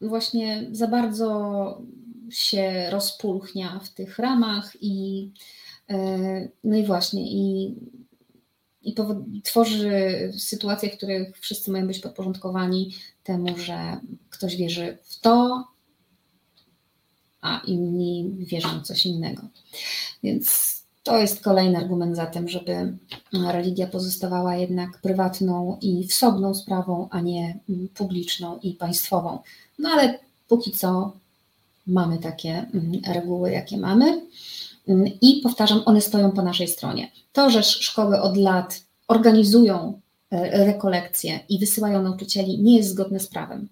właśnie 0.00 0.68
za 0.72 0.88
bardzo 0.88 1.82
się 2.30 2.90
rozpulchnia 2.90 3.80
w 3.84 3.94
tych 3.94 4.18
ramach 4.18 4.72
i 4.80 5.30
e, 5.90 6.48
no 6.64 6.76
i 6.76 6.86
właśnie 6.86 7.22
i, 7.22 7.74
i 8.82 8.94
tworzy 9.44 9.92
sytuacje, 10.38 10.90
w 10.90 10.96
których 10.96 11.38
wszyscy 11.38 11.70
mają 11.70 11.86
być 11.86 11.98
podporządkowani 11.98 12.94
temu, 13.24 13.58
że 13.58 14.00
ktoś 14.30 14.56
wierzy 14.56 14.98
w 15.02 15.20
to, 15.20 15.64
a 17.40 17.60
inni 17.66 18.30
wierzą 18.38 18.82
coś 18.82 19.06
innego. 19.06 19.42
Więc 20.22 20.78
to 21.02 21.18
jest 21.18 21.44
kolejny 21.44 21.78
argument 21.78 22.16
za 22.16 22.26
tym, 22.26 22.48
żeby 22.48 22.96
religia 23.32 23.86
pozostawała 23.86 24.56
jednak 24.56 25.00
prywatną 25.02 25.78
i 25.80 26.06
wsobną 26.06 26.54
sprawą, 26.54 27.08
a 27.10 27.20
nie 27.20 27.58
publiczną 27.94 28.58
i 28.62 28.72
państwową. 28.72 29.38
No 29.78 29.88
ale 29.88 30.18
póki 30.48 30.72
co 30.72 31.12
mamy 31.86 32.18
takie 32.18 32.66
mm, 32.74 33.00
reguły, 33.14 33.50
jakie 33.50 33.78
mamy. 33.78 34.26
Mm, 34.88 35.06
I 35.20 35.40
powtarzam, 35.42 35.82
one 35.84 36.00
stoją 36.00 36.32
po 36.32 36.42
naszej 36.42 36.68
stronie. 36.68 37.10
To, 37.32 37.50
że 37.50 37.62
szkoły 37.62 38.20
od 38.20 38.36
lat 38.36 38.82
organizują 39.08 40.00
e, 40.30 40.66
rekolekcje 40.66 41.40
i 41.48 41.58
wysyłają 41.58 42.02
nauczycieli, 42.02 42.62
nie 42.62 42.76
jest 42.76 42.90
zgodne 42.90 43.20
z 43.20 43.26
prawem. 43.26 43.68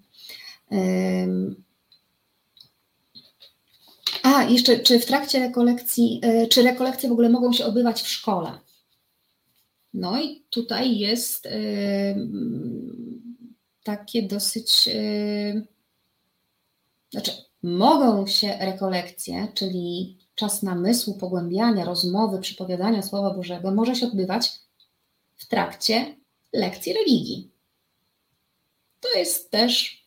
A, 4.27 4.43
jeszcze, 4.43 4.79
czy 4.79 4.99
w 4.99 5.05
trakcie 5.05 5.39
rekolekcji, 5.39 6.19
e, 6.23 6.47
czy 6.47 6.63
rekolekcje 6.63 7.09
w 7.09 7.11
ogóle 7.11 7.29
mogą 7.29 7.53
się 7.53 7.65
odbywać 7.65 8.01
w 8.01 8.07
szkole? 8.07 8.59
No 9.93 10.21
i 10.21 10.45
tutaj 10.49 10.97
jest 10.97 11.45
e, 11.45 11.49
takie 13.83 14.23
dosyć, 14.23 14.87
e, 14.87 15.61
znaczy 17.11 17.31
mogą 17.63 18.27
się 18.27 18.57
rekolekcje, 18.61 19.47
czyli 19.53 20.17
czas 20.35 20.63
namysłu, 20.63 21.13
pogłębiania, 21.13 21.85
rozmowy, 21.85 22.39
przypowiadania 22.39 23.01
Słowa 23.01 23.33
Bożego, 23.33 23.71
może 23.71 23.95
się 23.95 24.05
odbywać 24.05 24.51
w 25.35 25.47
trakcie 25.47 26.15
lekcji 26.53 26.93
religii. 26.93 27.51
To 28.99 29.19
jest 29.19 29.51
też 29.51 30.05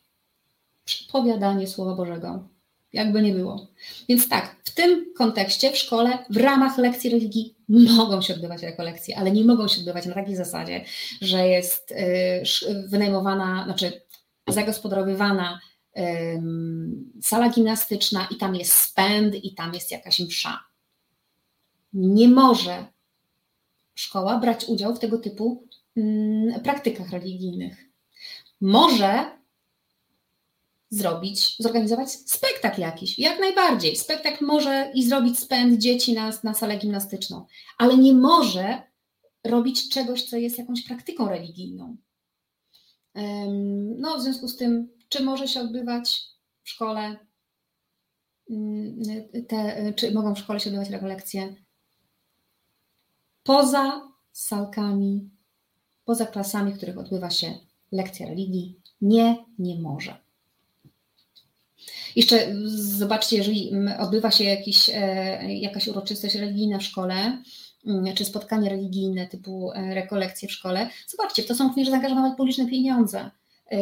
przypowiadanie 0.85 1.67
Słowa 1.67 1.95
Bożego 1.95 2.51
jakby 2.93 3.21
nie 3.21 3.33
było. 3.33 3.67
Więc 4.09 4.29
tak, 4.29 4.55
w 4.63 4.73
tym 4.73 5.05
kontekście 5.17 5.71
w 5.71 5.77
szkole 5.77 6.25
w 6.29 6.37
ramach 6.37 6.77
lekcji 6.77 7.09
religii 7.09 7.55
mogą 7.97 8.21
się 8.21 8.33
odbywać 8.33 8.63
rekolekcje, 8.63 9.17
ale 9.17 9.31
nie 9.31 9.45
mogą 9.45 9.67
się 9.67 9.79
odbywać 9.79 10.05
na 10.05 10.13
takiej 10.13 10.35
zasadzie, 10.35 10.85
że 11.21 11.47
jest 11.47 11.91
y, 11.91 12.87
wynajmowana, 12.87 13.63
znaczy 13.65 14.01
zagospodarowywana 14.47 15.59
sala 17.21 17.49
gimnastyczna 17.49 18.27
i 18.31 18.35
tam 18.35 18.55
jest 18.55 18.73
spęd 18.73 19.35
i 19.35 19.55
tam 19.55 19.73
jest 19.73 19.91
jakaś 19.91 20.19
msza. 20.19 20.59
Nie 21.93 22.27
może 22.27 22.85
szkoła 23.95 24.39
brać 24.39 24.65
udziału 24.65 24.95
w 24.95 24.99
tego 24.99 25.17
typu 25.17 25.67
mm, 25.97 26.61
praktykach 26.61 27.09
religijnych. 27.09 27.85
Może 28.61 29.40
zrobić, 30.91 31.55
zorganizować 31.59 32.11
spektakl 32.11 32.81
jakiś. 32.81 33.19
Jak 33.19 33.39
najbardziej. 33.39 33.95
Spektakl 33.95 34.45
może 34.45 34.91
i 34.93 35.03
zrobić 35.03 35.39
spęd 35.39 35.79
dzieci 35.79 36.13
na, 36.13 36.31
na 36.43 36.53
salę 36.53 36.77
gimnastyczną, 36.77 37.45
ale 37.77 37.97
nie 37.97 38.13
może 38.13 38.81
robić 39.43 39.89
czegoś, 39.89 40.23
co 40.23 40.37
jest 40.37 40.57
jakąś 40.57 40.83
praktyką 40.83 41.29
religijną. 41.29 41.97
No, 43.97 44.17
w 44.17 44.21
związku 44.21 44.47
z 44.47 44.57
tym, 44.57 44.89
czy 45.09 45.23
może 45.23 45.47
się 45.47 45.61
odbywać 45.61 46.23
w 46.63 46.69
szkole, 46.69 47.17
mm, 48.49 48.99
te, 49.47 49.93
czy 49.93 50.11
mogą 50.11 50.35
w 50.35 50.39
szkole 50.39 50.59
się 50.59 50.69
odbywać 50.69 50.89
rekolekcje 50.89 51.55
poza 53.43 54.11
salkami, 54.31 55.29
poza 56.05 56.25
klasami, 56.25 56.73
w 56.73 56.77
których 56.77 56.97
odbywa 56.97 57.29
się 57.29 57.53
lekcja 57.91 58.27
religii? 58.27 58.81
Nie, 59.01 59.45
nie 59.59 59.79
może. 59.79 60.20
Jeszcze 62.15 62.55
zobaczcie, 62.75 63.37
jeżeli 63.37 63.71
odbywa 63.99 64.31
się 64.31 64.43
jakiś, 64.43 64.89
e, 64.89 65.53
jakaś 65.53 65.87
uroczystość 65.87 66.35
religijna 66.35 66.79
w 66.79 66.83
szkole, 66.83 67.43
mm, 67.87 68.15
czy 68.15 68.25
spotkanie 68.25 68.69
religijne 68.69 69.27
typu 69.27 69.71
e, 69.71 69.95
rekolekcje 69.95 70.49
w 70.49 70.51
szkole, 70.51 70.89
zobaczcie, 71.07 71.43
w 71.43 71.47
to 71.47 71.55
są 71.55 71.67
również 71.67 71.89
zaangażowane 71.89 72.35
publiczne 72.35 72.67
pieniądze. 72.67 73.31
E, 73.71 73.77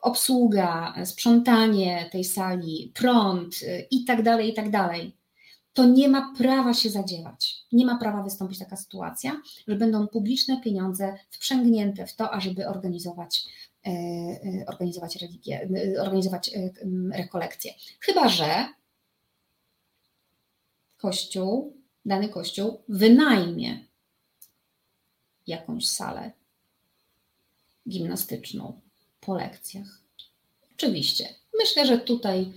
obsługa, 0.00 0.94
sprzątanie 1.04 2.08
tej 2.12 2.24
sali, 2.24 2.92
prąd 2.94 3.54
i 3.90 4.04
tak 4.04 4.22
dalej, 4.22 4.50
i 4.50 4.54
tak 4.54 4.70
dalej. 4.70 5.18
To 5.72 5.84
nie 5.84 6.08
ma 6.08 6.34
prawa 6.38 6.74
się 6.74 6.90
zadziewać. 6.90 7.56
Nie 7.72 7.86
ma 7.86 7.98
prawa 7.98 8.22
wystąpić 8.22 8.58
taka 8.58 8.76
sytuacja, 8.76 9.42
że 9.68 9.76
będą 9.76 10.08
publiczne 10.08 10.60
pieniądze 10.60 11.14
wprzęgnięte 11.30 12.06
w 12.06 12.16
to, 12.16 12.30
ażeby 12.30 12.68
organizować 12.68 13.44
organizować 14.66 15.16
religię, 15.16 15.68
e, 15.96 16.02
organizować 16.02 16.50
rekolekcje. 17.12 17.74
Chyba, 18.00 18.28
że 18.28 18.66
kościół, 20.96 21.76
dany 22.04 22.28
kościół 22.28 22.82
wynajmie 22.88 23.84
jakąś 25.46 25.88
salę 25.88 26.32
gimnastyczną 27.88 28.80
po 29.20 29.34
lekcjach. 29.34 30.00
Oczywiście. 30.74 31.34
Myślę, 31.58 31.86
że 31.86 31.98
tutaj 31.98 32.52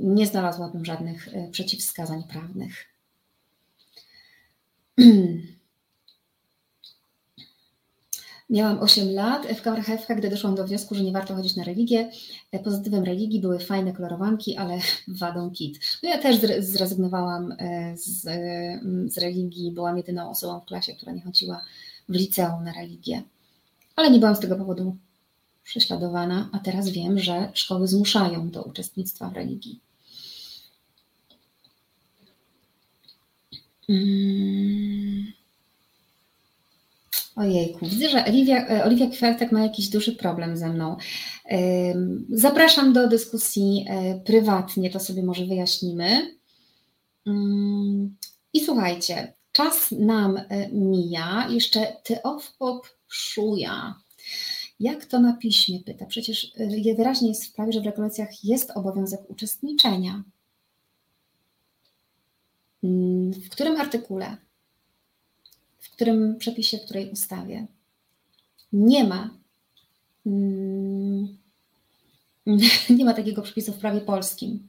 nie 0.00 0.26
znalazłabym 0.26 0.84
żadnych 0.84 1.28
przeciwwskazań 1.50 2.22
prawnych. 2.28 2.84
Miałam 8.50 8.78
8 8.78 9.14
lat 9.14 9.46
w 9.46 9.66
marchewka, 9.66 10.14
gdy 10.14 10.30
doszłam 10.30 10.54
do 10.54 10.66
wniosku, 10.66 10.94
że 10.94 11.02
nie 11.02 11.12
warto 11.12 11.34
chodzić 11.34 11.56
na 11.56 11.64
religię. 11.64 12.10
Pozytywem 12.64 13.04
religii 13.04 13.40
były 13.40 13.58
fajne 13.58 13.92
kolorowanki, 13.92 14.56
ale 14.56 14.78
wadą 15.20 15.50
kit. 15.50 15.80
No 16.02 16.08
ja 16.08 16.18
też 16.18 16.36
zrezygnowałam 16.58 17.52
e, 17.58 17.96
z, 17.96 18.26
mm, 18.26 19.10
z 19.10 19.18
religii, 19.18 19.72
byłam 19.72 19.96
jedyną 19.96 20.30
osobą 20.30 20.60
w 20.60 20.64
klasie, 20.64 20.94
która 20.94 21.12
nie 21.12 21.22
chodziła 21.22 21.64
w 22.08 22.14
liceum 22.14 22.64
na 22.64 22.72
religię. 22.72 23.22
Ale 23.96 24.10
nie 24.10 24.18
byłam 24.18 24.36
z 24.36 24.40
tego 24.40 24.56
powodu 24.56 24.96
prześladowana, 25.64 26.48
a 26.52 26.58
teraz 26.58 26.88
wiem, 26.88 27.18
że 27.18 27.50
szkoły 27.54 27.88
zmuszają 27.88 28.50
do 28.50 28.62
uczestnictwa 28.62 29.30
w 29.30 29.32
religii. 29.32 29.80
Hmm. 33.86 35.32
Ojejku, 37.36 37.86
widzę, 37.86 38.08
że 38.08 38.24
Oliwia, 38.24 38.68
e, 38.68 38.84
Oliwia 38.84 39.10
Kwiatek 39.10 39.52
ma 39.52 39.62
jakiś 39.62 39.88
duży 39.88 40.12
problem 40.12 40.56
ze 40.56 40.68
mną. 40.68 40.96
Zapraszam 42.28 42.92
do 42.92 43.08
dyskusji 43.08 43.84
e, 43.88 44.20
prywatnie, 44.20 44.90
to 44.90 45.00
sobie 45.00 45.22
może 45.22 45.46
wyjaśnimy. 45.46 46.36
Mm, 47.26 48.16
I 48.52 48.60
słuchajcie, 48.60 49.34
czas 49.52 49.90
nam 49.90 50.36
e, 50.36 50.68
mija, 50.72 51.48
jeszcze 51.50 51.96
Teofpop 52.04 52.86
szuja. 53.08 53.94
Jak 54.80 55.04
to 55.04 55.20
na 55.20 55.36
piśmie 55.36 55.80
pyta? 55.80 56.06
Przecież 56.06 56.52
wyraźnie 56.96 57.28
jest 57.28 57.46
w 57.46 57.52
prawie, 57.52 57.72
że 57.72 57.80
w 57.80 57.86
regulacjach 57.86 58.44
jest 58.44 58.70
obowiązek 58.70 59.20
uczestniczenia. 59.30 60.22
Mm, 62.84 63.32
w 63.32 63.48
którym 63.48 63.80
artykule? 63.80 64.45
Którym 65.96 66.36
przepisie, 66.38 66.78
w 66.78 66.84
której 66.84 67.10
ustawie 67.10 67.66
nie 68.72 69.04
ma, 69.04 69.30
mm, 70.26 71.38
nie 72.98 73.04
ma 73.04 73.14
takiego 73.14 73.42
przepisu 73.42 73.72
w 73.72 73.78
prawie 73.78 74.00
polskim. 74.00 74.68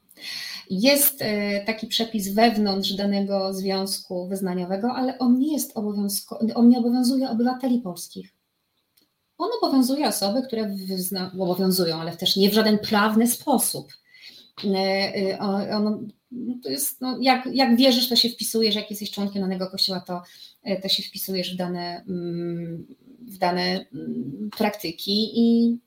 Jest 0.70 1.22
e, 1.22 1.66
taki 1.66 1.88
przepis 1.88 2.34
wewnątrz 2.34 2.94
danego 2.94 3.54
związku 3.54 4.28
wyznaniowego, 4.28 4.94
ale 4.94 5.20
on 5.20 5.40
nie 5.40 5.54
jest 5.54 5.78
obowiązkowy, 5.78 6.54
on 6.54 6.70
nie 6.70 6.80
obowiązuje 6.80 7.30
obywateli 7.30 7.82
polskich. 7.82 8.34
On 9.38 9.50
obowiązuje 9.62 10.08
osoby, 10.08 10.42
które 10.42 10.70
wyzna, 10.70 11.32
obowiązują, 11.40 11.96
ale 11.96 12.18
też 12.18 12.36
nie 12.36 12.50
w 12.50 12.54
żaden 12.54 12.80
prawny 12.80 13.28
sposób. 13.28 13.88
E, 14.64 14.78
e, 15.16 15.40
on, 15.72 16.12
no 16.32 16.56
to 16.64 16.70
jest, 16.70 17.02
no, 17.02 17.18
jak, 17.22 17.50
jak 17.54 17.78
wierzysz, 17.78 18.10
to 18.10 18.16
się 18.16 18.30
wpisujesz, 18.30 18.76
jak 18.76 18.90
jesteś 18.90 19.12
członkiem 19.12 19.42
danego 19.42 19.68
kościoła, 19.68 20.00
to, 20.00 20.22
e, 20.64 20.82
to 20.82 20.90
się 20.90 21.04
wpisujesz 21.04 21.54
w 21.54 21.58
dane, 21.58 22.04
mm, 22.08 22.88
w 23.22 23.38
dane 23.38 23.86
mm, 23.94 24.50
praktyki 24.58 25.40
i 25.40 25.78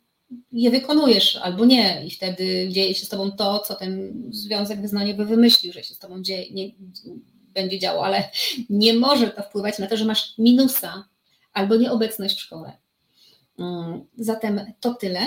je 0.52 0.70
wykonujesz 0.70 1.36
albo 1.36 1.64
nie 1.64 2.06
i 2.06 2.10
wtedy 2.10 2.68
dzieje 2.68 2.94
się 2.94 3.06
z 3.06 3.08
tobą 3.08 3.30
to, 3.30 3.58
co 3.58 3.74
ten 3.74 4.22
związek 4.30 4.80
wyznaniowy 4.80 5.24
wymyślił, 5.24 5.72
że 5.72 5.82
się 5.82 5.94
z 5.94 5.98
tobą 5.98 6.22
dzieje, 6.22 6.52
nie, 6.52 6.70
będzie 7.54 7.78
działo, 7.78 8.04
ale 8.04 8.30
nie 8.70 8.94
może 8.94 9.30
to 9.30 9.42
wpływać 9.42 9.78
na 9.78 9.86
to, 9.86 9.96
że 9.96 10.04
masz 10.04 10.38
minusa 10.38 11.08
albo 11.52 11.76
nieobecność 11.76 12.36
w 12.36 12.40
szkole. 12.40 12.72
Mm, 13.58 14.04
zatem 14.18 14.60
to 14.80 14.94
tyle 14.94 15.20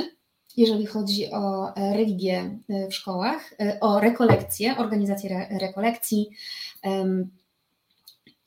jeżeli 0.58 0.86
chodzi 0.86 1.32
o 1.32 1.76
e, 1.76 1.94
religię 1.94 2.60
e, 2.70 2.88
w 2.88 2.96
szkołach, 2.96 3.54
e, 3.60 3.80
o 3.80 4.00
rekolekcje, 4.00 4.78
organizację 4.78 5.48
rekolekcji. 5.62 6.30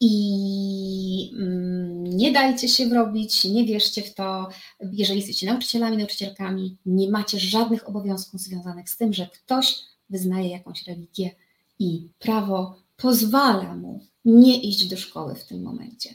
I 0.01 1.33
mm, 1.39 2.05
nie 2.05 2.33
dajcie 2.33 2.69
się 2.69 2.87
wrobić, 2.87 3.45
nie 3.45 3.65
wierzcie 3.65 4.03
w 4.03 4.15
to. 4.15 4.49
Jeżeli 4.93 5.19
jesteście 5.19 5.47
nauczycielami, 5.47 5.97
nauczycielkami, 5.97 6.77
nie 6.87 7.11
macie 7.11 7.39
żadnych 7.39 7.89
obowiązków 7.89 8.41
związanych 8.41 8.91
z 8.91 8.97
tym, 8.97 9.13
że 9.13 9.27
ktoś 9.27 9.79
wyznaje 10.11 10.49
jakąś 10.49 10.87
religię 10.87 11.31
i 11.79 12.09
prawo 12.19 12.77
pozwala 12.97 13.77
mu 13.77 14.01
nie 14.25 14.63
iść 14.63 14.89
do 14.89 14.97
szkoły 14.97 15.35
w 15.35 15.45
tym 15.45 15.63
momencie. 15.63 16.15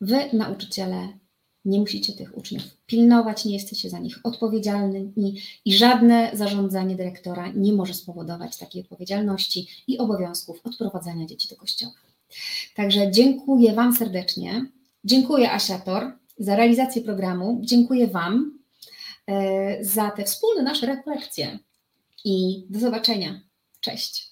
Wy, 0.00 0.28
nauczyciele, 0.32 1.08
nie 1.68 1.80
musicie 1.80 2.12
tych 2.12 2.38
uczniów 2.38 2.62
pilnować, 2.86 3.44
nie 3.44 3.54
jesteście 3.54 3.90
za 3.90 3.98
nich 3.98 4.18
odpowiedzialni 4.24 5.42
i 5.64 5.74
żadne 5.74 6.30
zarządzanie 6.34 6.96
dyrektora 6.96 7.52
nie 7.54 7.72
może 7.72 7.94
spowodować 7.94 8.56
takiej 8.56 8.82
odpowiedzialności 8.82 9.68
i 9.86 9.98
obowiązków 9.98 10.60
odprowadzania 10.64 11.26
dzieci 11.26 11.48
do 11.48 11.56
kościoła. 11.56 11.92
Także 12.74 13.10
dziękuję 13.10 13.72
Wam 13.72 13.96
serdecznie. 13.96 14.66
Dziękuję 15.04 15.52
Asiator 15.52 16.12
za 16.38 16.56
realizację 16.56 17.02
programu. 17.02 17.60
Dziękuję 17.62 18.06
Wam 18.06 18.58
e, 19.26 19.84
za 19.84 20.10
te 20.10 20.24
wspólne 20.24 20.62
nasze 20.62 20.86
refleksje 20.86 21.58
i 22.24 22.64
do 22.70 22.80
zobaczenia. 22.80 23.40
Cześć. 23.80 24.27